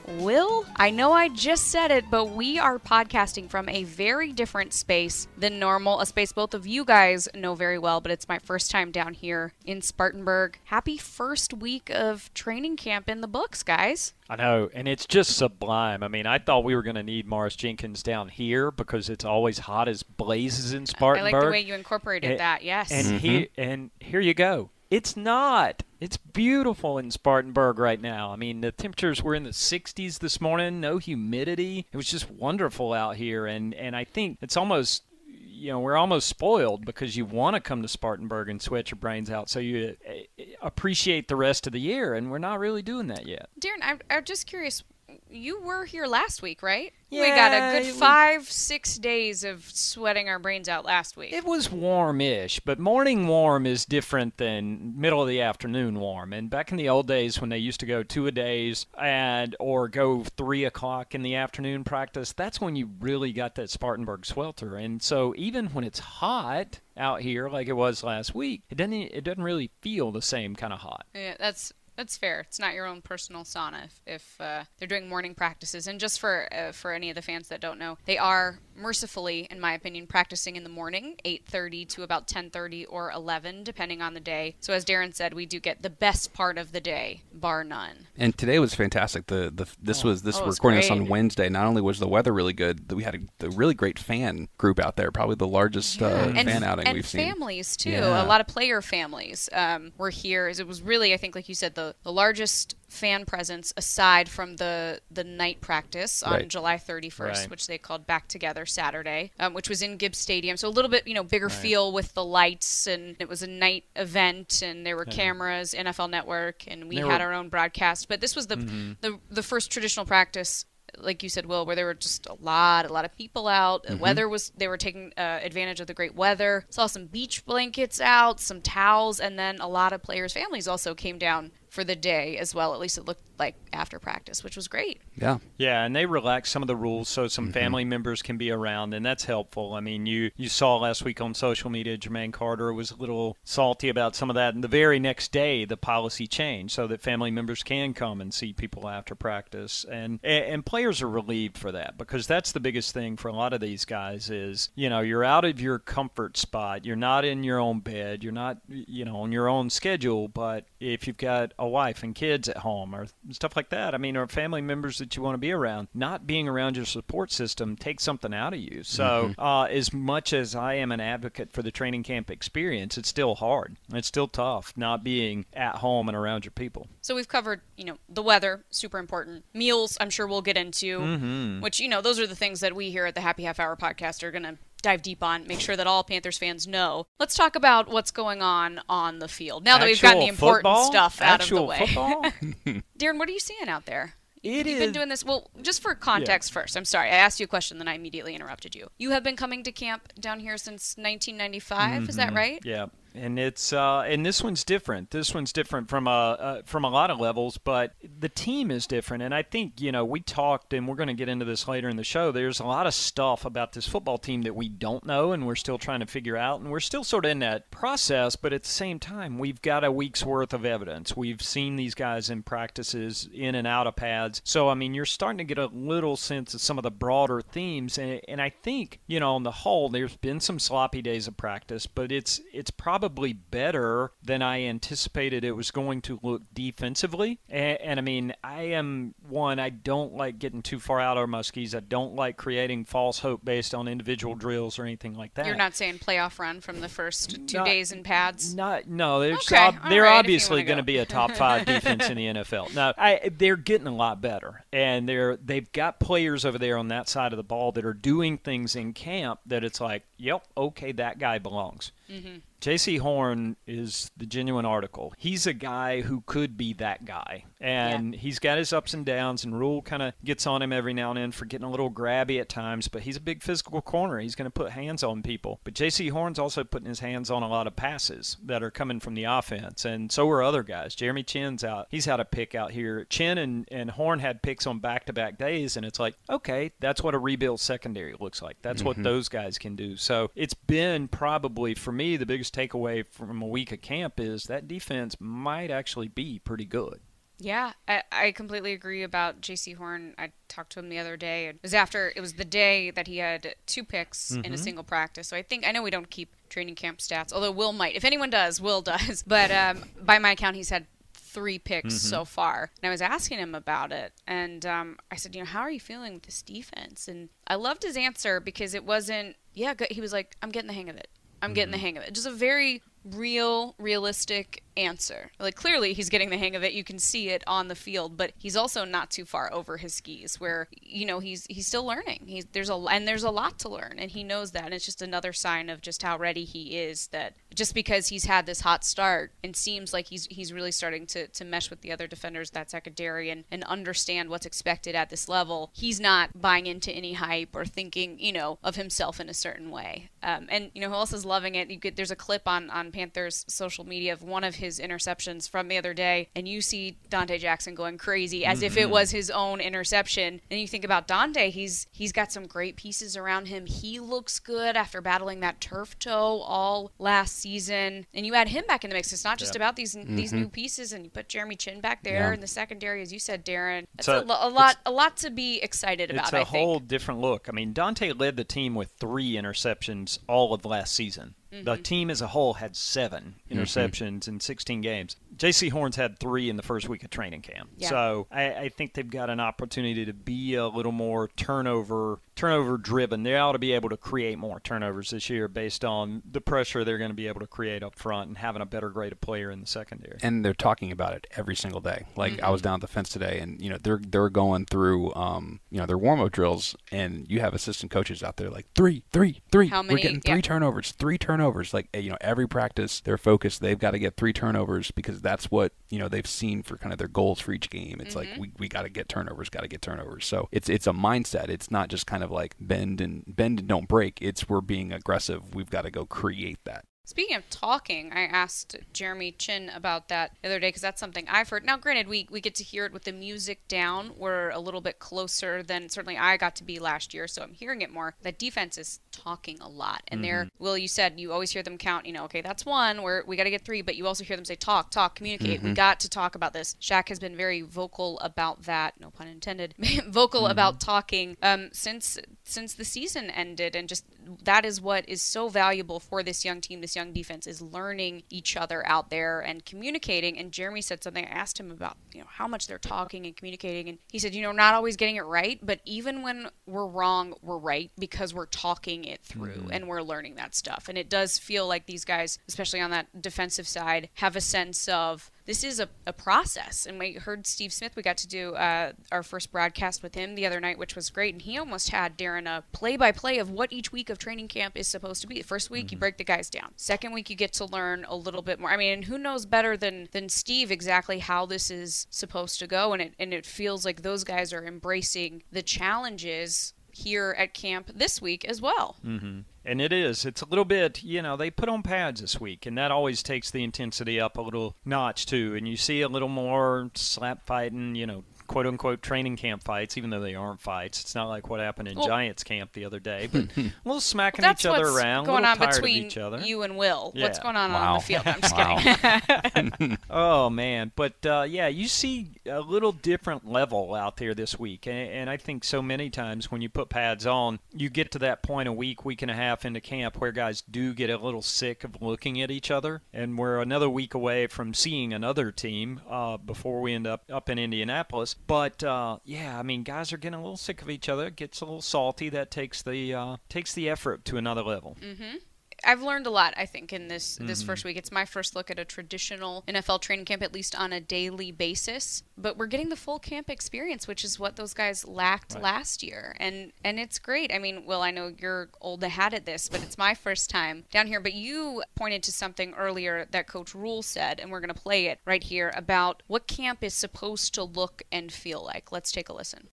Will? 0.07 0.66
I 0.75 0.89
know 0.89 1.11
I 1.11 1.30
just 1.30 1.67
said 1.67 1.91
it, 1.91 2.05
but 2.09 2.25
we 2.25 2.59
are 2.59 2.80
podcasting 2.80 3.49
from 3.49 3.69
a 3.69 3.83
very 3.83 4.31
different 4.31 4.73
space 4.73 5.27
than 5.38 5.59
normal, 5.59 5.99
a 5.99 6.05
space 6.05 6.31
both 6.31 6.53
of 6.53 6.67
you 6.67 6.85
guys 6.85 7.27
know 7.33 7.55
very 7.55 7.77
well, 7.77 8.02
but 8.02 8.11
it's 8.11 8.27
my 8.27 8.39
first 8.39 8.72
time 8.72 8.91
down 8.91 9.13
here 9.13 9.53
in 9.66 9.81
Spartanburg. 9.81 10.59
Happy 10.66 10.97
first 10.97 11.53
week 11.53 11.89
of 11.94 12.33
training 12.33 12.77
camp 12.77 13.09
in 13.09 13.22
the 13.22 13.27
books, 13.27 13.63
guys. 13.63 14.13
I 14.29 14.35
know, 14.38 14.69
and 14.73 14.88
it's 14.88 15.05
just 15.05 15.35
sublime. 15.35 16.03
I 16.03 16.07
mean, 16.07 16.25
I 16.25 16.39
thought 16.39 16.63
we 16.63 16.75
were 16.75 16.83
going 16.83 16.95
to 16.95 17.03
need 17.03 17.27
Morris 17.27 17.55
Jenkins 17.55 18.02
down 18.02 18.29
here 18.29 18.72
because 18.72 19.09
it's 19.09 19.25
always 19.25 19.59
hot 19.59 19.88
as 19.88 20.03
blazes 20.03 20.73
in 20.73 20.85
Spartanburg. 20.85 21.33
I 21.33 21.38
like 21.38 21.45
the 21.45 21.52
way 21.52 21.61
you 21.61 21.73
incorporated 21.73 22.31
And- 22.31 22.39
that, 22.39 22.63
yes. 22.63 22.91
And 22.91 23.19
he 23.19 23.29
mm-hmm. 23.29 23.61
and 23.61 23.91
here 23.99 24.22
you 24.22 24.33
go. 24.33 24.69
It's 24.92 25.16
not. 25.16 25.84
It's 26.02 26.17
beautiful 26.17 26.97
in 26.97 27.11
Spartanburg 27.11 27.80
right 27.80 28.02
now. 28.02 28.31
I 28.31 28.35
mean, 28.35 28.59
the 28.59 28.74
temperatures 28.74 29.24
were 29.24 29.34
in 29.34 29.44
the 29.44 29.52
60s 29.52 30.19
this 30.19 30.41
morning, 30.41 30.81
no 30.81 30.97
humidity. 30.97 31.88
It 31.94 31.97
was 31.97 32.12
just 32.12 32.29
wonderful 32.29 32.91
out 32.91 33.16
here 33.16 33.46
and 33.46 33.74
and 33.74 33.96
I 33.96 34.03
think 34.03 34.38
it's 34.41 34.57
almost 34.57 35.03
you 35.25 35.69
know, 35.72 35.80
we're 35.80 35.96
almost 35.96 36.28
spoiled 36.28 36.85
because 36.85 37.16
you 37.16 37.24
want 37.24 37.53
to 37.53 37.59
come 37.59 37.84
to 37.84 37.88
Spartanburg 37.88 38.50
and 38.50 38.59
sweat 38.59 38.90
your 38.90 38.97
brains 38.97 39.30
out 39.30 39.47
so 39.47 39.59
you 39.59 39.96
uh, 40.09 40.44
appreciate 40.62 41.28
the 41.28 41.35
rest 41.35 41.68
of 41.68 41.74
the 41.74 41.80
year 41.80 42.16
and 42.16 42.31
we're 42.31 42.40
not 42.40 42.59
really 42.59 42.81
doing 42.81 43.07
that 43.07 43.28
yet. 43.28 43.47
Darin, 43.59 43.81
I'm, 43.84 44.00
I'm 44.09 44.25
just 44.25 44.46
curious. 44.47 44.84
You 45.29 45.61
were 45.61 45.85
here 45.85 46.05
last 46.05 46.41
week, 46.41 46.61
right? 46.61 46.94
Yeah, 47.09 47.22
we 47.22 47.27
got 47.29 47.51
a 47.53 47.77
good 47.77 47.88
it 47.88 47.91
was- 47.91 47.99
five, 47.99 48.49
six 48.49 48.97
days 48.97 49.44
of 49.44 49.63
sweating 49.66 50.29
our 50.29 50.39
brains 50.39 50.69
out 50.69 50.85
last 50.85 51.17
week. 51.17 51.33
It 51.33 51.44
was 51.44 51.69
warm-ish, 51.69 52.61
but 52.61 52.79
morning 52.79 53.27
warm 53.27 53.66
is 53.66 53.85
different 53.85 54.38
than 54.38 55.00
middle 55.00 55.21
of 55.21 55.27
the 55.27 55.41
afternoon 55.41 56.00
warm. 56.00 56.31
And 56.31 56.50
back 56.50 56.71
in 56.71 56.77
the 56.77 56.88
old 56.89 57.07
days 57.07 57.41
when 57.41 57.50
they 57.50 57.57
used 57.57 57.81
to 57.81 57.85
go 57.85 58.03
two 58.03 58.27
a 58.27 58.31
days 58.31 58.85
and 58.97 59.55
or 59.59 59.89
go 59.89 60.23
three 60.23 60.63
o'clock 60.63 61.13
in 61.13 61.21
the 61.21 61.35
afternoon 61.35 61.83
practice, 61.83 62.31
that's 62.31 62.61
when 62.61 62.75
you 62.75 62.89
really 63.00 63.33
got 63.33 63.55
that 63.55 63.69
Spartanburg 63.69 64.25
swelter. 64.25 64.77
And 64.77 65.01
so 65.01 65.33
even 65.38 65.67
when 65.67 65.83
it's 65.83 66.00
hot 66.00 66.79
out 66.97 67.21
here 67.21 67.50
like 67.50 67.67
it 67.67 67.73
was 67.73 68.03
last 68.03 68.33
week, 68.35 68.61
it 68.69 68.75
doesn't 68.75 68.94
it 68.94 69.23
doesn't 69.23 69.44
really 69.44 69.71
feel 69.81 70.11
the 70.11 70.21
same 70.21 70.55
kind 70.55 70.71
of 70.73 70.79
hot. 70.79 71.05
Yeah, 71.13 71.35
that's 71.39 71.73
that's 71.96 72.18
fair. 72.18 72.41
It's 72.41 72.59
not 72.59 72.74
your 72.74 72.85
own 72.85 73.02
personal 73.02 73.44
sauna 73.44 73.85
if, 73.85 74.02
if 74.06 74.41
uh, 74.41 74.63
they're 74.78 74.88
doing 74.88 75.09
morning 75.09 75.35
practices. 75.35 75.88
And 75.88 76.00
just 76.00 76.19
for 76.19 76.47
uh, 76.53 76.72
for 76.72 76.94
any 76.94 77.09
of 77.09 77.16
the 77.16 77.22
fans 77.22 77.50
that 77.50 77.62
don't 77.62 77.79
know, 77.79 77.97
they 78.06 78.18
are 78.18 78.59
mercifully, 78.81 79.47
in 79.50 79.59
my 79.59 79.74
opinion, 79.74 80.08
practicing 80.08 80.56
in 80.56 80.64
the 80.64 80.69
morning, 80.69 81.16
8:30 81.25 81.86
to 81.90 82.03
about 82.03 82.28
10:30 82.28 82.86
or 82.90 83.12
11, 83.12 83.64
depending 83.64 84.02
on 84.02 84.14
the 84.14 84.19
day. 84.19 84.56
So 84.59 84.74
as 84.74 84.84
Darin 84.84 85.14
said, 85.14 85.34
we 85.34 85.46
do 85.46 85.59
get 85.59 85.81
the 85.81 85.90
best 85.90 86.34
part 86.34 86.58
of 86.58 86.72
the 86.72 86.81
day, 86.81 87.22
bar 87.34 87.64
none. 87.64 88.08
And 88.18 88.38
today 88.38 88.59
was 88.59 88.74
fantastic. 88.74 89.28
The 89.28 89.52
the 89.53 89.68
this 89.81 90.03
was 90.03 90.24
this 90.24 90.40
Oh, 90.40 90.46
was 90.46 90.58
recording 90.58 90.81
this 90.81 90.90
on. 90.90 91.08
Wednesday. 91.08 91.50
Not 91.50 91.66
only 91.66 91.81
was 91.81 92.00
the 92.00 92.08
weather 92.08 92.34
really 92.34 92.53
good, 92.53 92.92
we 92.92 93.03
had 93.03 93.16
a, 93.16 93.46
a 93.46 93.50
really 93.50 93.74
great 93.74 94.00
fan 94.00 94.47
group 94.58 94.80
out 94.80 94.96
there. 94.96 95.12
Probably 95.12 95.36
the 95.36 95.48
largest 95.48 96.02
uh, 96.02 96.31
and, 96.36 96.48
fan 96.48 96.63
outing 96.63 96.88
and 96.88 96.96
we've 96.96 97.08
seen. 97.08 97.28
families 97.28 97.75
too. 97.78 97.92
Yeah. 97.92 98.24
A 98.24 98.25
lot 98.25 98.42
of 98.42 98.48
player 98.48 98.81
families 98.81 99.50
um, 99.53 99.92
were 99.98 100.09
here. 100.09 100.48
It 100.48 100.68
was 100.68 100.81
really, 100.81 101.13
I 101.13 101.18
think, 101.18 101.36
like 101.36 101.50
you 101.50 101.56
said, 101.56 101.75
the, 101.75 101.96
the 102.03 102.12
largest 102.12 102.75
fan 102.91 103.25
presence 103.25 103.72
aside 103.78 104.28
from 104.28 104.57
the 104.57 105.00
the 105.09 105.24
night 105.24 105.62
practice 105.62 106.22
on 106.22 106.34
Right. 106.34 106.47
July 106.47 106.78
31st, 106.78 107.41
Right. 107.41 107.50
which 107.50 107.68
they 107.68 107.78
called 107.78 108.06
Back 108.06 108.28
Together 108.28 108.66
Saturday, 108.66 109.31
um, 109.40 109.53
which 109.53 109.69
was 109.69 109.81
in 109.81 109.96
Gibbs 109.97 110.18
Stadium. 110.18 110.57
So 110.57 110.68
a 110.68 110.69
little 110.69 110.91
bit, 110.91 111.07
you 111.07 111.13
know, 111.13 111.24
bigger 111.24 111.50
feel 111.50 111.91
with 111.94 112.13
the 112.13 112.24
lights, 112.25 112.88
and 112.88 113.16
it 113.19 113.30
was 113.30 113.41
a 113.41 113.47
night 113.47 113.85
event, 113.96 114.62
and 114.62 114.85
there 114.85 114.97
were 114.97 115.06
cameras, 115.06 115.74
NFL 115.74 116.09
Network, 116.09 116.66
and 116.68 116.90
we 116.90 116.97
There 116.97 117.09
had 117.09 117.22
were- 117.22 117.28
our 117.28 117.34
own 117.34 117.47
broadcast. 117.50 118.07
But 118.09 118.19
this 118.22 118.35
was 118.35 118.47
the 118.47 118.57
the 119.01 119.19
the 119.30 119.44
first 119.44 119.72
traditional 119.72 120.06
practice 120.06 120.66
like 120.97 121.24
you 121.24 121.30
said, 121.30 121.46
Will, 121.46 121.66
where 121.66 121.75
there 121.78 121.85
were 121.85 121.94
just 121.94 122.28
a 122.28 122.34
lot, 122.41 122.85
a 122.85 122.91
lot 122.91 123.06
of 123.06 123.16
people 123.16 123.47
out. 123.47 123.84
The 123.85 123.96
weather 123.96 124.28
was, 124.28 124.51
they 124.57 124.68
were 124.68 124.75
taking 124.75 125.13
uh, 125.18 125.40
advantage 125.41 125.80
of 125.80 125.88
the 125.88 125.94
great 125.94 126.16
weather. 126.16 126.66
Saw 126.69 126.85
some 126.88 127.06
beach 127.06 127.46
blankets 127.46 128.01
out, 128.01 128.41
some 128.41 128.62
towels, 128.62 129.22
and 129.22 129.40
then 129.40 129.62
a 129.62 129.69
lot 129.69 129.94
of 129.94 130.03
players' 130.03 130.34
families 130.34 130.68
also 130.68 130.94
came 130.94 131.18
down 131.18 131.53
for 131.71 131.85
the 131.85 131.95
day 131.95 132.37
as 132.37 132.53
well. 132.53 132.73
At 132.73 132.81
least 132.81 132.97
it 132.97 133.05
looked 133.05 133.23
like 133.39 133.55
after 133.73 133.97
practice, 133.97 134.43
which 134.43 134.55
was 134.55 134.67
great. 134.67 135.01
Yeah. 135.15 135.39
Yeah, 135.57 135.83
and 135.83 135.95
they 135.95 136.05
relaxed 136.05 136.51
some 136.51 136.61
of 136.61 136.67
the 136.67 136.75
rules 136.75 137.09
so 137.09 137.27
some 137.27 137.45
mm-hmm. 137.45 137.53
family 137.53 137.85
members 137.85 138.21
can 138.21 138.37
be 138.37 138.51
around, 138.51 138.93
and 138.93 139.05
that's 139.05 139.25
helpful. 139.25 139.73
I 139.73 139.79
mean, 139.79 140.05
you 140.05 140.31
you 140.35 140.49
saw 140.49 140.77
last 140.77 141.03
week 141.03 141.21
on 141.21 141.33
social 141.33 141.69
media, 141.69 141.97
Jermaine 141.97 142.33
Carter 142.33 142.73
was 142.73 142.91
a 142.91 142.95
little 142.97 143.37
salty 143.43 143.89
about 143.89 144.15
some 144.15 144.29
of 144.29 144.35
that, 144.35 144.53
and 144.53 144.63
the 144.63 144.67
very 144.67 144.99
next 144.99 145.31
day 145.31 145.65
the 145.65 145.77
policy 145.77 146.27
changed 146.27 146.73
so 146.73 146.87
that 146.87 147.01
family 147.01 147.31
members 147.31 147.63
can 147.63 147.93
come 147.93 148.19
and 148.19 148.33
see 148.33 148.53
people 148.53 148.88
after 148.88 149.15
practice, 149.15 149.85
and 149.89 150.19
and, 150.23 150.45
and 150.45 150.65
players 150.65 151.01
are 151.01 151.09
relieved 151.09 151.57
for 151.57 151.71
that 151.71 151.97
because 151.97 152.27
that's 152.27 152.51
the 152.51 152.59
biggest 152.59 152.93
thing 152.93 153.15
for 153.15 153.29
a 153.29 153.33
lot 153.33 153.53
of 153.53 153.61
these 153.61 153.85
guys 153.85 154.29
is 154.29 154.69
you 154.75 154.89
know 154.89 154.99
you're 154.99 155.23
out 155.23 155.45
of 155.45 155.61
your 155.61 155.79
comfort 155.79 156.38
spot, 156.38 156.85
you're 156.85 156.95
not 156.97 157.24
in 157.24 157.44
your 157.44 157.59
own 157.59 157.79
bed, 157.79 158.24
you're 158.24 158.33
not 158.33 158.57
you 158.67 159.06
know 159.06 159.21
on 159.21 159.31
your 159.31 159.47
own 159.47 159.69
schedule, 159.69 160.27
but 160.27 160.65
if 160.81 161.07
you've 161.07 161.17
got 161.17 161.53
a 161.62 161.68
wife 161.68 162.02
and 162.02 162.16
kids 162.16 162.50
at 162.50 162.58
home 162.58 162.96
or 162.96 163.06
stuff 163.30 163.56
like 163.56 163.69
that, 163.69 163.94
I 163.94 163.98
mean, 164.00 164.18
or 164.18 164.28
family 164.28 164.62
members 164.62 164.98
that 164.98 165.16
you 165.16 165.22
want 165.22 165.36
to 165.36 165.38
be 165.38 165.52
around, 165.52 165.88
not 165.94 166.25
being 166.25 166.48
around 166.48 166.75
your 166.75 166.86
support 166.86 167.31
system 167.31 167.75
takes 167.78 168.04
something 168.04 168.34
out 168.34 168.54
of 168.54 168.60
you. 168.60 168.81
So, 168.84 169.34
uh, 169.38 169.63
as 169.69 169.94
much 169.94 170.34
as 170.34 170.56
I 170.56 170.74
am 170.74 170.92
an 170.92 171.00
advocate 171.00 171.52
for 171.54 171.62
the 171.62 171.69
training 171.72 172.02
camp 172.04 172.31
experience, 172.31 172.98
it's 172.98 173.10
still 173.10 173.36
hard. 173.36 173.78
It's 173.94 174.08
still 174.08 174.28
tough 174.28 174.74
not 174.75 175.04
being 175.04 175.46
at 175.54 175.75
home 175.75 176.10
and 176.10 176.18
around 176.18 176.46
your 176.46 176.52
people. 176.52 176.88
So 177.02 177.16
we've 177.16 177.28
covered, 177.28 177.62
you 177.78 177.86
know, 177.86 177.98
the 178.10 178.24
weather, 178.24 178.63
super 178.72 178.98
important. 178.98 179.46
Meals, 179.54 179.98
I'm 180.02 180.10
sure 180.10 180.25
we'll 180.28 180.42
get 180.42 180.58
into, 180.58 181.00
Mm-hmm. 181.00 181.62
which, 181.62 181.80
you 181.80 181.88
know, 181.88 182.02
those 182.02 182.19
are 182.19 182.25
the 182.28 182.36
things 182.36 182.62
that 182.62 182.75
we 182.75 182.90
here 182.90 183.06
at 183.06 183.13
the 183.16 183.22
Happy 183.22 183.44
Half 183.44 183.60
Hour 183.60 183.75
podcast 183.75 184.24
are 184.24 184.31
going 184.31 184.44
to 184.44 184.58
dive 184.81 185.01
deep 185.01 185.24
on, 185.24 185.48
make 185.48 185.60
sure 185.60 185.75
that 185.75 185.88
all 185.88 186.04
Panthers 186.04 186.38
fans 186.38 186.68
know. 186.68 187.07
Let's 187.19 187.36
talk 187.36 187.56
about 187.56 187.89
what's 187.89 188.12
going 188.12 188.42
on 188.42 188.81
on 188.89 189.19
the 189.19 189.28
field. 189.28 189.63
Now 189.63 189.78
that 189.78 189.86
we've 189.86 190.01
gotten 190.01 190.19
the 190.19 190.28
important 190.28 190.63
football? 190.63 190.86
stuff 190.92 191.22
out 191.22 191.42
Actual 191.42 191.72
of 191.72 191.80
the 191.80 192.31
way. 192.72 192.83
Darin, 192.98 193.18
what 193.18 193.30
are 193.30 193.33
you 193.33 193.39
seeing 193.39 193.68
out 193.68 193.86
there? 193.86 194.13
It 194.44 194.66
You've 194.66 194.68
is- 194.68 194.80
been 194.80 194.92
doing 194.92 195.10
this. 195.10 195.24
Well, 195.24 195.50
just 195.62 195.81
for 195.83 195.94
context 195.94 196.51
first, 196.51 196.75
I'm 196.75 196.86
sorry. 196.86 197.10
I 197.10 197.16
asked 197.18 197.39
you 197.39 197.44
a 197.44 197.48
question, 197.48 197.78
then 197.78 197.88
I 197.88 197.94
immediately 197.94 198.33
interrupted 198.33 198.74
you. 198.74 198.89
You 198.98 199.12
have 199.12 199.24
been 199.24 199.36
coming 199.36 199.63
to 199.63 199.72
camp 199.72 200.13
down 200.19 200.39
here 200.39 200.57
since 200.57 200.95
1995. 200.98 202.10
Is 202.10 202.16
that 202.16 202.34
right? 202.34 202.60
Mm-hmm. 202.62 202.68
Yeah, 202.69 202.86
and 203.13 203.38
it's 203.38 203.74
uh, 203.74 204.02
and 204.02 204.25
this 204.25 204.44
one's 204.44 204.63
different. 204.63 205.12
This 205.12 205.34
one's 205.34 205.52
different 205.52 205.90
from 205.90 206.08
a 206.08 206.10
uh, 206.10 206.62
from 206.66 206.84
a 206.84 206.90
lot 206.90 207.10
of 207.10 207.19
levels, 207.19 207.58
but 207.58 207.94
the 208.19 208.30
team 208.30 208.72
is 208.72 208.88
different. 208.88 209.24
And 209.24 209.34
I 209.34 209.44
think 209.44 209.81
you 209.81 209.92
know 209.92 210.06
we 210.06 210.22
talked, 210.22 210.74
and 210.74 210.88
we're 210.88 210.96
going 210.96 211.08
to 211.08 211.13
get 211.13 211.30
into 211.30 211.46
this 211.46 211.68
later 211.68 211.90
in 211.90 211.98
the 211.98 212.04
show. 212.04 212.31
There's 212.31 212.60
a 212.60 212.66
lot 212.66 212.88
of 212.88 212.94
stuff 212.94 213.46
about 213.46 213.74
this 213.74 213.88
football 213.88 214.18
team 214.18 214.44
that 214.44 214.56
we 214.56 214.69
don't 214.69 215.06
know, 215.06 215.31
and 215.31 215.46
we're 215.46 215.56
still 215.56 215.78
trying 215.78 216.00
to 216.00 216.06
figure 216.06 216.38
out. 216.38 216.62
And 216.62 216.72
we're 216.72 216.80
still 216.80 217.04
sort 217.04 217.25
of 217.25 217.31
in 217.31 217.40
that 217.40 217.69
process, 217.72 218.36
but 218.36 218.54
at 218.54 218.63
the 218.63 218.69
same 218.69 219.00
time, 219.00 219.38
we've 219.38 219.62
got 219.62 219.84
a 219.84 219.92
week's 219.92 220.25
worth 220.25 220.54
of 220.54 220.66
evidence. 220.66 221.16
We've 221.16 221.42
seen 221.42 221.75
these 221.75 221.96
guys 221.96 222.30
in 222.30 222.44
practices, 222.44 223.30
in 223.34 223.56
and 223.56 223.68
out 223.68 223.88
of 223.88 223.96
pads. 223.96 224.42
So 224.46 224.69
I 224.69 224.74
mean, 224.74 224.94
you're 224.94 225.06
starting 225.06 225.40
to 225.40 225.44
get 225.44 225.58
a 225.58 225.68
little 225.68 226.16
sense 226.16 226.54
of 226.54 226.62
some 226.62 226.78
of 226.78 226.84
the 226.84 226.92
broader 226.92 227.42
themes, 227.42 227.98
and, 227.98 228.22
and 228.28 228.42
I 228.42 228.50
think 228.50 229.00
you 229.08 229.19
know 229.19 229.36
on 229.36 229.44
the 229.44 229.52
whole, 229.52 229.90
there's 229.90 230.16
been 230.16 230.40
some 230.40 230.60
sloppy 230.60 231.02
days 231.02 231.28
of 231.28 231.36
practice, 231.36 231.88
but 231.88 232.12
it's 232.12 232.40
it's 232.54 232.72
probably 232.72 233.00
better 233.09 234.12
than 234.24 234.42
I 234.42 234.62
anticipated 234.63 235.44
it 235.44 235.51
was 235.53 235.71
going 235.71 236.01
to 236.03 236.19
look 236.21 236.42
defensively. 236.53 237.39
And, 237.50 237.80
and 237.81 238.00
I 238.00 238.01
mean, 238.01 238.33
I 238.44 238.63
am 238.63 239.13
one. 239.27 239.59
I 239.59 239.69
don't 239.69 240.13
like 240.15 240.39
getting 240.39 240.62
too 240.62 240.80
far 240.80 241.00
out 241.00 241.18
of 241.18 241.30
my 241.30 241.42
skis. 241.42 241.75
I 241.75 241.80
don't 241.80 242.15
like 242.15 242.38
creating 242.38 242.86
false 242.86 243.19
hope 243.19 243.44
based 243.45 243.74
on 243.75 243.88
individual 243.88 244.36
drills 244.36 244.80
or 244.80 244.83
anything 244.83 245.13
like 245.15 245.33
that. 245.36 245.45
You're 245.45 245.56
not 245.56 245.75
saying 245.75 246.00
playoff 246.00 246.39
run 246.39 246.62
from 246.62 246.81
the 246.81 246.89
first 246.89 247.48
two 247.48 247.57
Not- 247.57 247.65
days 247.65 247.92
in 247.92 248.03
pads. 248.03 248.53
Not 248.56 248.88
no, 248.88 249.19
they're 249.19 249.33
Okay, 249.36 249.57
ob- 249.57 249.89
they're 249.89 250.03
right, 250.03 250.18
obviously 250.19 250.63
going 250.63 250.77
to 250.77 250.83
go. 250.83 250.88
be 250.88 250.98
a 250.98 251.06
top 251.06 251.31
five 251.31 251.65
defense 251.65 252.09
in 252.09 252.18
the 252.18 252.25
NFL. 252.27 252.74
Now, 252.75 252.94
I, 252.98 253.31
they're 253.38 253.56
getting 253.57 253.88
a 253.88 253.95
lot 253.95 254.21
better, 254.21 254.63
and 254.71 255.07
they're 255.07 255.38
they've 255.38 255.71
got 255.71 256.00
players 256.00 256.45
over 256.45 256.57
there 256.57 256.77
on 256.77 256.89
that 256.89 257.09
side 257.09 257.33
of 257.33 257.38
the 257.38 257.44
ball 257.44 257.71
that 257.74 257.86
are 257.86 257.94
doing 257.94 258.38
things 258.38 258.75
in 258.75 258.94
camp 258.94 259.39
that 259.45 259.63
it's 259.63 259.80
like, 259.81 260.03
yep, 260.18 260.45
okay, 260.56 260.92
that 260.94 261.19
guy 261.19 261.38
belongs. 261.39 261.92
Mm-hmm. 262.12 262.38
Jaycee 262.60 263.00
Horn 263.00 263.56
is 263.66 264.12
the 264.18 264.25
genuine 264.25 264.66
article. 264.66 265.13
He's 265.18 265.48
a 265.48 265.54
guy 265.54 266.02
who 266.02 266.24
could 266.25 266.58
be 266.58 266.74
that 266.74 267.06
guy. 267.06 267.46
And 267.62 268.16
he's 268.16 268.40
got 268.40 268.58
his 268.58 268.74
ups 268.74 268.94
and 268.94 269.06
downs, 269.06 269.44
and 269.44 269.58
Rhule 269.58 269.81
kind 269.84 270.02
of 270.02 270.13
gets 270.24 270.48
on 270.48 270.62
him 270.62 270.74
every 270.74 270.94
now 270.94 271.12
and 271.12 271.19
then 271.19 271.31
for 271.31 271.46
getting 271.46 271.68
a 271.68 271.69
little 271.69 271.92
grabby 271.92 272.42
at 272.42 272.50
times, 272.50 272.88
but 272.88 273.04
he's 273.04 273.18
a 273.18 273.22
big 273.22 273.44
physical 273.44 273.81
corner. 273.81 274.19
He's 274.19 274.36
going 274.36 274.48
to 274.48 274.52
put 274.52 274.72
hands 274.72 275.04
on 275.04 275.22
people. 275.22 275.60
But 275.63 275.75
Jaycee 275.75 276.10
Horn's 276.10 276.40
also 276.40 276.63
putting 276.63 276.88
his 276.88 277.02
hands 277.02 277.30
on 277.30 277.44
a 277.44 277.48
lot 277.48 277.68
of 277.68 277.75
passes 277.75 278.38
that 278.44 278.63
are 278.63 278.72
coming 278.72 279.00
from 279.00 279.13
the 279.13 279.25
offense, 279.25 279.86
and 279.86 280.12
so 280.12 280.28
are 280.30 280.42
other 280.42 280.63
guys. 280.63 280.96
Jeremy 280.96 281.24
Chinn's 281.24 281.63
out. 281.63 281.88
He's 281.92 282.06
had 282.06 282.19
a 282.19 282.25
pick 282.25 282.56
out 282.56 282.72
here. 282.72 283.06
Chinn 283.06 283.38
and, 283.38 283.68
and 283.72 283.92
Horn 283.92 284.19
had 284.19 284.42
picks 284.42 284.66
on 284.66 284.80
back 284.80 285.06
to 285.06 285.13
back 285.13 285.38
days, 285.38 285.78
and 285.78 285.86
it's 285.86 286.00
like, 286.00 286.16
okay, 286.30 286.72
that's 286.80 287.04
what 287.04 287.13
a 287.13 287.19
rebuild 287.19 287.60
secondary 287.60 288.16
looks 288.19 288.42
like. 288.42 288.58
That's 288.63 288.81
what 288.81 288.96
mm-hmm. 288.96 289.04
those 289.04 289.30
guys 289.30 289.60
can 289.60 289.75
do. 289.75 289.98
So 289.98 290.31
it's 290.36 290.56
been 290.56 291.08
probably, 291.08 291.75
for 291.75 291.92
me, 291.92 292.18
the 292.18 292.25
biggest 292.25 292.56
takeaway 292.56 293.06
from 293.06 293.42
a 293.42 293.48
week 293.48 293.72
of 293.72 293.81
camp 293.81 294.19
is 294.19 294.46
that 294.46 294.68
defense 294.68 295.16
might 295.19 295.69
actually 295.69 296.08
be 296.08 296.40
pretty 296.40 296.66
good. 296.66 297.00
Yeah, 297.43 297.73
I, 297.88 298.03
I 298.11 298.31
completely 298.33 298.71
agree 298.71 299.01
about 299.01 299.41
Jaycee 299.41 299.75
Horn. 299.75 300.13
I 300.19 300.31
talked 300.47 300.73
to 300.73 300.79
him 300.79 300.89
the 300.89 300.99
other 300.99 301.17
day. 301.17 301.47
It 301.47 301.57
was 301.63 301.73
after 301.73 302.13
it 302.15 302.21
was 302.21 302.33
the 302.33 302.45
day 302.45 302.91
that 302.91 303.07
he 303.07 303.17
had 303.17 303.55
two 303.65 303.83
picks 303.83 304.29
in 304.29 304.53
a 304.53 304.57
single 304.57 304.83
practice. 304.83 305.27
So 305.29 305.35
I 305.35 305.41
think 305.41 305.65
I 305.65 305.71
know 305.71 305.81
we 305.81 305.89
don't 305.89 306.09
keep 306.11 306.29
training 306.49 306.75
camp 306.75 306.99
stats, 306.99 307.33
although 307.33 307.51
Will 307.51 307.73
might. 307.73 307.95
If 307.95 308.05
anyone 308.05 308.29
does, 308.29 308.61
Will 308.61 308.81
does. 308.93 309.23
But 309.25 309.49
um, 309.49 309.85
by 309.99 310.19
my 310.19 310.31
account, 310.31 310.55
he's 310.55 310.69
had 310.69 310.85
three 311.13 311.57
picks 311.57 311.95
so 311.99 312.25
far. 312.25 312.69
And 312.83 312.89
I 312.89 312.91
was 312.91 313.01
asking 313.01 313.39
him 313.39 313.55
about 313.55 313.91
it, 313.91 314.13
and 314.27 314.63
um, 314.65 314.97
I 315.09 315.15
said, 315.15 315.33
you 315.33 315.41
know, 315.41 315.47
how 315.47 315.61
are 315.61 315.71
you 315.71 315.79
feeling 315.79 316.13
with 316.13 316.23
this 316.23 316.43
defense? 316.43 317.07
And 317.07 317.29
I 317.47 317.55
loved 317.55 317.81
his 317.81 317.97
answer 317.97 318.39
because 318.39 318.75
it 318.75 318.85
wasn't, 318.85 319.35
yeah, 319.55 319.73
good. 319.73 319.88
He 319.91 320.01
was 320.01 320.13
like, 320.13 320.35
I'm 320.43 320.51
getting 320.51 320.67
the 320.67 320.73
hang 320.73 320.89
of 320.89 320.97
it. 320.97 321.07
I'm 321.41 321.53
getting 321.53 321.71
the 321.71 321.77
hang 321.77 321.97
of 321.97 322.03
it. 322.03 322.13
Just 322.13 322.27
a 322.27 322.31
very 322.31 322.83
real, 323.03 323.73
realistic 323.79 324.63
answer. 324.77 325.31
Like 325.39 325.56
clearly 325.56 325.94
he's 325.94 326.09
getting 326.09 326.29
the 326.29 326.38
hang 326.38 326.56
of 326.56 326.63
it. 326.63 326.73
You 326.73 326.83
can 326.83 327.00
see 327.00 327.29
it 327.29 327.44
on 327.47 327.68
the 327.68 327.75
field, 327.75 328.18
but 328.18 328.31
he's 328.38 328.56
also 328.56 328.85
not 328.85 329.12
too 329.12 329.25
far 329.25 329.51
over 329.53 329.77
his 329.77 329.94
skis 329.94 330.39
where 330.39 330.68
you 330.81 331.06
know 331.06 331.19
he's 331.19 331.45
he's 331.47 331.68
still 331.68 331.85
learning. 331.85 332.23
He's 332.25 332.45
there's 332.51 332.69
a 332.69 332.75
and 332.75 333.07
there's 333.07 333.23
a 333.23 333.31
lot 333.31 333.59
to 333.59 333.69
learn 333.69 333.95
and 333.97 334.12
he 334.12 334.23
knows 334.23 334.51
that. 334.51 334.65
And 334.65 334.73
it's 334.73 334.85
just 334.85 335.01
another 335.01 335.33
sign 335.33 335.69
of 335.69 335.81
just 335.81 336.03
how 336.03 336.18
ready 336.18 336.44
he 336.44 336.77
is 336.77 337.07
that 337.07 337.33
just 337.53 337.73
because 337.73 338.07
he's 338.07 338.25
had 338.25 338.45
this 338.45 338.62
hot 338.62 338.83
start 338.83 339.31
and 339.44 339.56
seems 339.56 339.94
like 339.94 340.07
he's 340.07 340.25
he's 340.27 340.53
really 340.53 340.71
starting 340.71 341.06
to 341.07 341.27
to 341.27 341.45
mesh 341.45 341.69
with 341.69 341.81
the 341.81 341.91
other 341.91 342.07
defenders 342.07 342.51
that 342.51 342.71
secondary 342.71 343.29
and 343.29 343.44
and 343.51 343.63
understand 343.65 344.29
what's 344.29 344.45
expected 344.45 344.95
at 344.95 345.09
this 345.09 345.27
level. 345.27 345.71
He's 345.74 346.00
not 346.00 346.29
buying 346.39 346.65
into 346.65 346.91
any 346.91 347.13
hype 347.13 347.56
or 347.56 347.65
thinking, 347.65 348.19
you 348.19 348.31
know, 348.31 348.57
of 348.63 348.75
himself 348.75 349.19
in 349.19 349.29
a 349.29 349.33
certain 349.33 349.69
way. 349.69 350.09
Um, 350.24 350.47
and 350.50 350.71
you 350.74 350.81
know 350.81 350.89
who 350.89 350.95
else 350.95 351.13
is 351.13 351.25
loving 351.25 351.56
it? 351.56 351.69
You 351.69 351.79
could, 351.79 351.95
there's 351.95 352.12
a 352.12 352.15
clip 352.15 352.47
on 352.47 352.69
on 352.69 352.91
Panthers 352.91 353.45
social 353.47 353.85
media 353.85 354.13
of 354.13 354.24
one 354.24 354.44
of 354.44 354.56
his 354.62 354.80
interceptions 354.80 355.50
from 355.50 355.68
the 355.68 355.78
other 355.78 355.94
day, 355.94 356.30
and 356.36 356.48
you 356.48 356.62
see 356.62 356.98
Donte 357.10 357.38
Jackson 357.40 357.75
going 357.75 357.98
crazy 357.98 358.46
as 358.46 358.62
if 358.63 358.78
it 358.78 358.84
Mm-hmm. 358.84 358.92
was 358.92 359.12
his 359.12 359.30
own 359.30 359.60
interception. 359.60 360.40
And 360.50 360.60
you 360.60 360.68
think 360.68 360.86
about 360.86 361.08
Donte, 361.08 361.50
he's 361.50 361.88
he's 361.92 362.12
got 362.13 362.31
some 362.31 362.48
great 362.48 362.75
pieces 362.78 363.18
around 363.18 363.48
him. 363.48 363.66
He 363.66 364.00
looks 364.00 364.40
good 364.40 364.75
after 364.78 365.02
battling 365.02 365.42
that 365.42 365.60
turf 365.60 366.00
toe 366.00 366.40
all 366.42 366.92
last 366.98 367.38
season. 367.38 368.06
And 368.13 368.25
you 368.25 368.34
add 368.36 368.48
him 368.48 368.63
back 368.68 368.84
in 368.84 368.90
the 368.90 368.96
mix. 368.96 369.12
It's 369.12 369.24
not 369.25 369.38
just 369.38 369.56
about 369.56 369.75
these 369.75 369.98
these 370.00 370.31
new 370.31 370.48
pieces, 370.48 370.94
and 370.94 371.04
you 371.04 371.10
put 371.12 371.28
Jeremy 371.28 371.56
Chinn 371.58 371.81
back 371.81 372.04
there 372.04 372.30
Yeah. 372.30 372.34
in 372.34 372.40
the 372.40 372.48
secondary, 372.48 373.02
as 373.02 373.12
you 373.12 373.19
said, 373.19 373.44
Darin. 373.44 373.86
It's 373.98 374.08
a, 374.08 374.19
a 374.28 374.50
lot 374.50 374.78
a 374.86 374.92
lot 374.92 375.18
to 375.18 375.30
be 375.30 375.60
excited 375.62 376.10
about. 376.10 376.25
It's 376.25 376.34
a 376.34 376.44
whole 376.46 376.80
different 376.80 377.19
look. 377.19 377.48
I 377.50 377.52
mean, 377.52 377.74
Donte 377.74 378.18
led 378.19 378.38
the 378.38 378.44
team 378.44 378.75
with 378.75 378.92
three 379.00 379.34
interceptions 379.34 380.19
all 380.28 380.54
of 380.54 380.63
last 380.66 380.94
season. 380.94 381.36
Mm-hmm. 381.52 381.66
The 381.66 381.78
team 381.78 382.10
as 382.10 382.22
a 382.22 382.28
whole 382.28 382.54
had 382.56 382.75
seven 382.78 383.36
interceptions 383.51 384.27
in 384.27 384.39
16 384.39 384.81
games. 384.81 385.15
Jaycee 385.36 385.71
Horn's 385.71 385.95
had 385.95 386.19
three 386.19 386.50
in 386.50 386.56
the 386.56 386.63
first 386.63 386.88
week 386.89 387.03
of 387.03 387.09
training 387.09 387.42
camp. 387.42 387.69
Yeah. 387.77 387.89
So 387.89 388.27
I, 388.31 388.53
I 388.53 388.69
think 388.69 388.94
they've 388.94 389.09
got 389.09 389.30
an 389.30 389.39
opportunity 389.39 390.06
to 390.06 390.13
be 390.13 390.56
a 390.56 390.68
little 390.68 390.92
more 390.92 391.27
turnover 391.36 392.19
turnover 392.36 392.77
driven. 392.77 393.21
They 393.24 393.36
ought 393.36 393.51
to 393.51 393.59
be 393.59 393.74
able 393.74 393.89
to 393.89 393.98
create 393.98 394.38
more 394.39 394.59
turnovers 394.62 395.12
this 395.12 395.30
year 395.30 395.48
based 395.48 395.86
on 395.86 396.24
the 396.30 396.42
pressure 396.42 396.83
they're 396.83 396.98
going 396.98 397.12
to 397.12 397.15
be 397.15 397.27
able 397.27 397.42
to 397.42 397.48
create 397.48 397.83
up 397.83 397.95
front 397.95 398.30
and 398.30 398.38
having 398.38 398.62
a 398.62 398.65
better 398.65 398.89
grade 398.89 399.12
of 399.12 399.21
player 399.21 399.51
in 399.51 399.59
the 399.62 399.68
secondary. 399.68 400.18
and 400.24 400.44
they're 400.44 400.53
talking 400.53 400.92
about 400.92 401.13
it 401.13 401.27
every 401.36 401.56
single 401.56 401.81
day. 401.81 402.06
Like 402.15 402.33
I 402.33 402.36
Mm-hmm. 402.38 402.51
was 402.51 402.62
down 402.62 402.75
at 402.75 402.81
the 402.81 402.88
fence 402.88 403.09
today, 403.09 403.39
and 403.39 403.62
you 403.62 403.69
know 403.69 403.77
they're 403.81 404.00
they're 404.06 404.30
going 404.30 404.65
through 404.65 405.13
um 405.13 405.59
you 405.69 405.80
know 405.80 405.86
their 405.86 405.98
warm 405.98 406.19
up 406.21 406.31
drills, 406.31 406.75
and 406.92 407.25
you 407.30 407.39
have 407.42 407.53
assistant 407.53 407.92
coaches 407.92 408.24
out 408.24 408.38
there 408.38 408.50
like 408.50 408.65
three, 408.75 409.03
three, 409.12 409.42
three. 409.51 409.68
How 409.68 409.81
many? 409.83 409.95
We're 409.95 410.01
getting 410.01 410.21
three 410.21 410.36
yeah. 410.36 410.42
turnovers, 410.42 410.92
three 410.94 411.18
turnovers. 411.18 411.74
Like 411.74 411.89
eh, 411.94 412.00
you 412.00 412.10
know 412.10 412.17
every 412.22 412.48
practice, 412.48 413.01
they're 413.01 413.17
focused. 413.17 413.40
They've 413.41 413.77
got 413.79 413.91
to 413.91 414.00
get 414.00 414.15
three 414.17 414.33
turnovers 414.33 414.91
because 414.91 415.21
that's 415.21 415.51
what 415.51 415.74
you 415.89 416.00
know 416.00 416.07
they've 416.07 416.25
seen 416.27 416.63
for 416.63 416.77
kind 416.77 416.91
of 416.93 416.98
their 417.00 417.07
goals 417.07 417.39
for 417.39 417.51
each 417.51 417.69
game. 417.69 417.98
It's 418.00 418.15
like 418.15 418.29
Mm-hmm. 418.29 418.41
we, 418.41 418.51
we 418.60 418.67
got 418.69 418.83
to 418.83 418.89
get 418.89 419.10
turnovers, 419.10 419.50
got 419.50 419.62
to 419.62 419.67
get 419.67 419.81
turnovers. 419.81 420.25
So 420.25 420.48
it's 420.51 420.69
it's 420.69 420.88
a 420.88 420.93
mindset. 420.93 421.50
It's 421.50 421.69
not 421.71 421.89
just 421.89 422.07
kind 422.07 422.24
of 422.24 422.31
like 422.31 422.55
bend 422.60 423.01
and 423.01 423.24
bend 423.27 423.60
and 423.60 423.67
don't 423.67 423.88
break. 423.88 424.17
It's 424.21 424.48
we're 424.48 424.62
being 424.62 424.91
aggressive. 424.93 425.53
We've 425.55 425.69
got 425.69 425.81
to 425.83 425.91
go 425.91 426.05
create 426.05 426.60
that. 426.65 426.86
Speaking 427.03 427.36
of 427.36 427.50
talking, 427.50 428.13
I 428.13 428.22
asked 428.22 428.75
Jeremy 428.93 429.31
Chinn 429.31 429.70
about 429.74 430.08
that 430.10 430.38
the 430.41 430.48
other 430.48 430.60
day 430.60 430.70
because 430.70 430.84
that's 430.84 431.00
something 431.00 431.25
I've 431.27 431.50
heard. 431.50 431.65
Now, 431.65 431.75
granted, 431.75 432.08
we, 432.08 432.27
we 432.29 432.41
get 432.41 432.55
to 432.55 432.63
hear 432.63 432.86
it 432.86 432.93
with 432.93 433.05
the 433.05 433.12
music 433.12 433.67
down. 433.67 434.12
We're 434.17 434.50
a 434.51 434.60
little 434.60 434.81
bit 434.81 435.00
closer 435.00 435.63
than 435.63 435.89
certainly 435.89 436.17
I 436.17 436.38
got 436.38 436.55
to 436.58 436.63
be 436.63 436.79
last 436.79 437.13
year, 437.13 437.27
so 437.27 437.41
I'm 437.41 437.53
hearing 437.53 437.81
it 437.81 437.91
more. 437.91 438.15
That 438.22 438.38
defense 438.38 438.77
is 438.77 439.00
talking 439.12 439.60
a 439.60 439.67
lot. 439.67 440.03
And 440.10 440.24
they're, 440.24 440.46
mm-hmm. 440.46 440.63
Will, 440.63 440.77
you 440.77 440.88
said 440.88 441.20
you 441.20 441.34
always 441.34 441.51
hear 441.51 441.63
them 441.63 441.79
count, 441.79 442.05
you 442.05 442.13
know, 442.13 442.25
okay, 442.25 442.41
that's 442.41 442.65
one, 442.65 443.01
where 443.01 443.24
we 443.25 443.36
got 443.36 443.46
to 443.46 443.50
get 443.50 443.65
three, 443.65 443.81
but 443.81 443.96
you 443.96 444.05
also 444.05 444.24
hear 444.24 444.38
them 444.38 444.46
say 444.46 444.55
talk, 444.55 444.91
talk, 444.91 445.15
communicate. 445.15 445.62
We 445.62 445.70
mm-hmm. 445.70 445.74
got 445.74 446.00
to 446.01 446.10
talk 446.10 446.36
about 446.36 446.53
this. 446.53 446.75
Shaq 446.79 447.10
has 447.10 447.20
been 447.20 447.36
very 447.36 447.62
vocal 447.62 448.20
about 448.20 448.63
that, 448.63 449.00
no 449.00 449.10
pun 449.10 449.27
intended, 449.27 449.74
vocal 450.08 450.43
mm-hmm. 450.43 450.51
about 450.51 450.79
talking 450.79 451.36
um, 451.41 451.70
since 451.74 452.20
since 452.43 452.74
the 452.74 452.86
season 452.86 453.29
ended 453.29 453.75
and 453.75 453.88
just 453.88 454.05
that 454.44 454.66
is 454.66 454.82
what 454.82 455.08
is 455.08 455.22
so 455.22 455.50
valuable 455.50 456.00
for 456.00 456.24
this 456.24 456.46
young 456.46 456.62
team 456.62 456.82
this 456.82 456.96
young 456.96 457.13
defense 457.13 457.48
is 457.48 457.62
learning 457.62 458.24
each 458.30 458.56
other 458.56 458.86
out 458.88 459.10
there 459.10 459.40
and 459.42 459.66
communicating. 459.66 460.38
And 460.38 460.51
jeremy 460.51 460.82
said 460.82 461.04
something 461.04 461.25
i 461.25 461.30
asked 461.30 461.60
him 461.60 461.72
about 461.72 461.98
you 462.13 462.22
know 462.22 462.28
how 462.30 462.48
much 462.48 462.68
they're 462.68 462.78
talking 462.78 463.25
and 463.25 463.36
communicating. 463.36 463.90
And 463.90 463.98
he 464.12 464.20
said 464.20 464.34
you 464.34 464.42
know 464.42 464.51
not 464.51 464.74
always 464.74 464.96
getting 464.96 465.16
it 465.16 465.25
right 465.25 465.60
but 465.63 465.80
even 465.86 466.22
when 466.22 466.50
we're 466.66 466.88
wrong 466.88 467.34
we're 467.42 467.58
right 467.58 467.92
because 467.98 468.34
we're 468.34 468.46
talking 468.46 469.06
it 469.06 469.22
through 469.24 469.54
mm-hmm. 469.54 469.72
and 469.72 469.88
we're 469.88 470.01
learning 470.01 470.36
that 470.36 470.56
stuff. 470.56 470.86
And 470.90 470.98
it 470.98 471.10
does 471.10 471.38
feel 471.38 471.68
like 471.68 471.86
these 471.86 472.06
guys 472.06 472.40
especially 472.48 472.82
on 472.82 472.92
that 472.92 473.22
defensive 473.22 473.68
side 473.68 474.10
have 474.16 474.36
a 474.36 474.42
sense 474.42 474.88
of 474.88 475.32
this 475.51 475.65
is 475.65 475.81
a, 475.81 475.89
a 476.08 476.13
process. 476.13 476.86
And 476.86 476.98
we 476.98 477.15
heard 477.15 477.46
Steve 477.46 477.74
Smith. 477.74 477.98
We 477.98 478.03
got 478.03 478.15
to 478.20 478.27
do 478.27 478.55
uh, 478.55 478.93
our 479.12 479.22
first 479.22 479.51
broadcast 479.51 480.01
with 480.01 480.15
him 480.15 480.36
the 480.36 480.46
other 480.46 480.62
night, 480.62 480.77
which 480.77 480.96
was 480.96 481.10
great. 481.10 481.34
And 481.34 481.41
he 481.41 481.58
almost 481.58 481.89
had 481.89 482.15
Darin 482.15 482.48
a 482.48 482.63
play 482.72 482.96
by 482.96 483.12
play 483.12 483.38
of 483.38 483.51
what 483.51 483.74
each 483.74 483.91
week 483.91 484.10
of 484.10 484.17
training 484.17 484.48
camp 484.48 484.77
is 484.77 484.88
supposed 484.88 485.22
to 485.24 485.27
be. 485.27 485.41
The 485.41 485.48
first 485.48 485.70
week 485.70 485.88
mm-hmm. 485.88 485.96
you 485.96 486.00
break 486.00 486.17
the 486.17 486.24
guys 486.24 486.50
down. 486.50 486.72
Second 486.77 487.12
week 487.12 487.29
you 487.29 487.36
get 487.36 487.51
to 487.53 487.65
learn 487.65 488.05
a 488.08 488.15
little 488.15 488.41
bit 488.41 488.62
more. 488.62 488.70
I 488.70 488.77
mean, 488.77 489.03
who 489.03 489.17
knows 489.17 489.46
better 489.46 489.75
than 489.75 490.08
than 490.13 490.29
Steve 490.29 490.72
exactly 490.72 491.20
how 491.20 491.46
this 491.46 491.70
is 491.70 492.08
supposed 492.10 492.58
to 492.60 492.67
go? 492.67 492.93
And 492.93 493.01
it 493.01 493.13
and 493.20 493.34
it 493.34 493.46
feels 493.46 493.84
like 493.84 494.03
those 494.03 494.24
guys 494.24 494.53
are 494.53 494.63
embracing 494.63 495.43
the 495.51 495.62
challenges 495.62 496.74
here 496.93 497.36
at 497.38 497.53
camp 497.53 497.91
this 497.93 498.21
week 498.21 498.45
as 498.45 498.62
well. 498.62 498.98
Mm-hmm. 499.05 499.39
And 499.63 499.81
it 499.81 499.93
is. 499.93 500.25
It's 500.25 500.41
a 500.41 500.48
little 500.48 500.65
bit, 500.65 501.03
you 501.03 501.21
know, 501.21 501.38
they 501.38 501.51
put 501.51 501.69
on 501.69 501.83
pads 501.83 502.21
this 502.21 502.41
week, 502.41 502.65
and 502.65 502.77
that 502.77 502.91
always 502.91 503.21
takes 503.21 503.51
the 503.51 503.63
intensity 503.63 504.19
up 504.19 504.38
a 504.38 504.41
little 504.41 504.75
notch, 504.83 505.25
too. 505.25 505.55
And 505.55 505.67
you 505.67 505.77
see 505.77 506.01
a 506.01 506.07
little 506.07 506.27
more 506.27 506.89
slap 506.95 507.45
fighting, 507.45 507.93
you 507.93 508.07
know, 508.07 508.24
quote 508.51 508.67
unquote 508.67 509.01
training 509.01 509.38
camp 509.38 509.63
fights, 509.63 509.98
even 509.98 510.10
though 510.10 510.20
they 510.20 510.36
aren't 510.36 510.60
fights. 510.60 511.00
It's 511.00 511.15
not 511.15 511.29
like 511.29 511.50
what 511.50 511.62
happened 511.62 511.88
in 511.88 511.98
well, 511.98 512.08
Giants 512.08 512.43
camp 512.43 512.74
the 512.74 512.84
other 512.84 513.00
day, 513.00 513.29
but 513.31 513.43
a 513.58 513.72
little 513.86 514.01
smacking 514.01 514.43
each 514.43 514.65
other 514.65 514.88
around, 514.88 515.25
going 515.25 515.46
on 515.46 515.58
between 515.58 516.10
you 516.43 516.63
and 516.63 516.77
Will. 516.77 517.13
Yeah. 517.15 517.24
What's 517.24 517.39
going 517.39 517.55
on 517.55 517.72
wow. 517.72 517.93
on 517.93 518.00
the 518.00 518.03
field? 518.03 518.24
I'm 518.25 518.41
just 518.41 518.55
kidding. 518.55 519.98
oh 520.10 520.50
man, 520.50 520.91
but 520.96 521.25
uh, 521.25 521.46
yeah, 521.48 521.70
you 521.70 521.88
see 521.88 522.31
a 522.46 522.60
little 522.60 522.91
different 522.91 523.48
level 523.48 523.96
out 523.96 524.17
there 524.17 524.34
this 524.34 524.60
week, 524.60 524.86
and, 524.86 525.10
and 525.10 525.29
I 525.29 525.38
think 525.38 525.63
so 525.63 525.81
many 525.81 526.10
times 526.10 526.51
when 526.51 526.62
you 526.62 526.67
put 526.67 526.89
pads 526.89 527.25
on, 527.25 527.60
you 527.72 527.89
get 527.89 528.12
to 528.12 528.20
that 528.20 528.43
point 528.43 528.67
a 528.67 528.74
week, 528.74 529.05
week 529.05 529.22
and 529.22 529.31
a 529.31 529.36
half 529.36 529.63
into 529.63 529.79
camp 529.79 530.20
where 530.20 530.34
guys 530.34 530.62
do 530.70 530.93
get 530.93 531.10
a 531.10 531.17
little 531.17 531.41
sick 531.41 531.86
of 531.86 532.01
looking 532.01 532.41
at 532.41 532.51
each 532.51 532.70
other, 532.70 533.01
and 533.13 533.38
we're 533.38 533.62
another 533.62 533.89
week 533.89 534.13
away 534.13 534.48
from 534.48 534.74
seeing 534.74 535.13
another 535.13 535.51
team 535.51 536.01
uh, 536.10 536.36
before 536.36 536.81
we 536.81 536.93
end 536.93 537.08
up 537.08 537.24
up 537.31 537.50
in 537.50 537.58
Indianapolis. 537.58 538.36
But 538.48 538.83
uh, 538.83 539.17
yeah, 539.24 539.57
I 539.57 539.63
mean, 539.63 539.83
guys 539.83 540.12
are 540.12 540.17
getting 540.17 540.39
a 540.39 540.41
little 540.41 540.57
sick 540.57 540.81
of 540.81 540.89
each 540.89 541.07
other. 541.10 541.27
It 541.27 541.36
gets 541.36 541.62
a 541.62 541.65
little 541.65 541.81
salty. 541.81 542.29
That 542.29 542.51
takes 542.51 542.81
the 542.81 543.13
uh, 543.13 543.38
takes 543.50 543.74
the 543.74 543.89
effort 543.89 544.25
to 544.25 544.38
another 544.38 544.63
level. 544.63 544.98
Mm-hmm. 545.01 545.38
I've 545.83 546.01
learned 546.01 546.27
a 546.27 546.29
lot, 546.29 546.53
I 546.57 546.65
think, 546.65 546.93
in 546.93 547.07
this 547.07 547.38
this 547.41 547.59
mm-hmm. 547.59 547.67
first 547.67 547.85
week. 547.85 547.97
It's 547.97 548.11
my 548.11 548.25
first 548.25 548.55
look 548.55 548.69
at 548.69 548.79
a 548.79 548.85
traditional 548.85 549.63
NFL 549.67 550.01
training 550.01 550.25
camp, 550.25 550.41
at 550.41 550.53
least 550.53 550.75
on 550.75 550.93
a 550.93 551.00
daily 551.00 551.51
basis. 551.51 552.23
But 552.38 552.57
we're 552.57 552.67
getting 552.67 552.89
the 552.89 552.95
full 552.95 553.19
camp 553.19 553.50
experience, 553.50 554.07
which 554.07 554.23
is 554.23 554.39
what 554.39 554.55
those 554.55 554.73
guys 554.73 555.07
lacked 555.07 555.53
right. 555.53 555.63
last 555.63 556.03
year, 556.03 556.35
and 556.39 556.71
and 556.83 557.00
it's 557.00 557.19
great. 557.19 557.51
I 557.53 557.59
mean, 557.59 557.85
well, 557.85 558.01
I 558.01 558.11
know 558.11 558.33
you're 558.38 558.69
old 558.79 559.03
hat 559.03 559.33
at 559.33 559.45
this, 559.45 559.67
but 559.67 559.81
it's 559.83 559.97
my 559.97 560.13
first 560.13 560.50
time 560.50 560.85
down 560.91 561.07
here. 561.07 561.19
But 561.19 561.33
you 561.33 561.83
pointed 561.95 562.23
to 562.23 562.31
something 562.31 562.73
earlier 562.73 563.27
that 563.31 563.47
Coach 563.47 563.73
Rhule 563.73 564.03
said, 564.03 564.39
and 564.39 564.51
we're 564.51 564.61
going 564.61 564.73
to 564.73 564.81
play 564.81 565.07
it 565.07 565.19
right 565.25 565.43
here 565.43 565.71
about 565.75 566.23
what 566.27 566.47
camp 566.47 566.83
is 566.83 566.93
supposed 566.93 567.53
to 567.55 567.63
look 567.63 568.03
and 568.11 568.31
feel 568.31 568.63
like. 568.63 568.91
Let's 568.91 569.11
take 569.11 569.29
a 569.29 569.33
listen. 569.33 569.69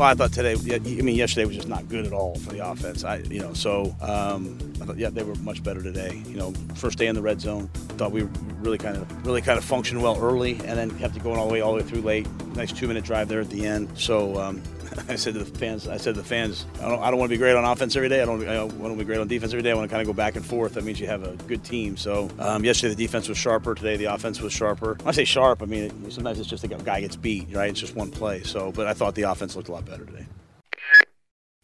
Well, 0.00 0.08
I 0.08 0.14
thought 0.14 0.32
today. 0.32 0.54
I 0.54 0.78
mean, 0.78 1.14
yesterday 1.14 1.44
was 1.44 1.56
just 1.56 1.68
not 1.68 1.86
good 1.90 2.06
at 2.06 2.14
all 2.14 2.34
for 2.36 2.52
the 2.54 2.66
offense. 2.66 3.04
I, 3.04 3.16
you 3.16 3.38
know, 3.38 3.52
so 3.52 3.94
um, 4.00 4.58
I 4.80 4.86
thought, 4.86 4.96
yeah, 4.96 5.10
they 5.10 5.22
were 5.22 5.34
much 5.34 5.62
better 5.62 5.82
today. 5.82 6.22
You 6.26 6.36
know, 6.38 6.54
first 6.74 6.96
day 6.96 7.06
in 7.06 7.14
the 7.14 7.20
red 7.20 7.38
zone, 7.38 7.68
thought 7.98 8.10
we 8.10 8.22
really 8.60 8.78
kind 8.78 8.96
of, 8.96 9.26
really 9.26 9.42
kind 9.42 9.58
of 9.58 9.64
functioned 9.66 10.00
well 10.00 10.18
early, 10.18 10.52
and 10.52 10.78
then 10.78 10.90
kept 10.98 11.16
it 11.16 11.22
going 11.22 11.36
all 11.38 11.48
the 11.48 11.52
way, 11.52 11.60
all 11.60 11.74
the 11.74 11.82
way 11.82 11.86
through 11.86 12.00
late. 12.00 12.26
Nice 12.54 12.72
two-minute 12.72 13.04
drive 13.04 13.28
there 13.28 13.42
at 13.42 13.50
the 13.50 13.66
end. 13.66 13.90
So 13.94 14.40
um, 14.40 14.62
I 15.08 15.16
said 15.16 15.34
to 15.34 15.44
the 15.44 15.58
fans, 15.58 15.86
I 15.88 15.96
said 15.96 16.14
to 16.14 16.22
the 16.22 16.26
fans, 16.26 16.66
I 16.80 16.88
don't, 16.88 17.00
I 17.00 17.10
don't 17.10 17.18
want 17.18 17.30
to 17.30 17.34
be 17.34 17.38
great 17.38 17.54
on 17.54 17.64
offense 17.64 17.94
every 17.96 18.08
day. 18.08 18.22
I 18.22 18.24
don't, 18.24 18.46
I 18.46 18.54
don't 18.54 18.72
want 18.74 18.92
to 18.94 18.98
be 18.98 19.04
great 19.04 19.18
on 19.18 19.28
defense 19.28 19.52
every 19.52 19.62
day. 19.62 19.70
I 19.70 19.74
want 19.74 19.88
to 19.88 19.92
kind 19.94 20.00
of 20.00 20.06
go 20.06 20.12
back 20.16 20.36
and 20.36 20.44
forth. 20.44 20.74
That 20.74 20.84
means 20.84 21.00
you 21.00 21.06
have 21.06 21.22
a 21.22 21.36
good 21.44 21.64
team. 21.64 21.96
So 21.96 22.30
um, 22.38 22.64
yesterday 22.64 22.94
the 22.94 23.04
defense 23.04 23.28
was 23.28 23.38
sharper. 23.38 23.74
Today 23.74 23.96
the 23.96 24.06
offense 24.06 24.40
was 24.40 24.52
sharper. 24.52 24.94
When 24.94 25.08
I 25.08 25.12
say 25.12 25.24
sharp, 25.24 25.62
I 25.62 25.66
mean 25.66 26.10
sometimes 26.10 26.38
it's 26.38 26.48
just 26.48 26.64
a 26.64 26.68
guy 26.68 27.00
gets 27.00 27.16
beat, 27.16 27.54
right? 27.54 27.70
It's 27.70 27.80
just 27.80 27.94
one 27.94 28.10
play. 28.10 28.42
So, 28.42 28.72
but 28.72 28.86
I 28.86 28.94
thought 28.94 29.14
the 29.14 29.22
offense 29.22 29.56
looked 29.56 29.68
a 29.68 29.72
lot 29.72 29.84
better 29.84 30.04
today. 30.04 30.26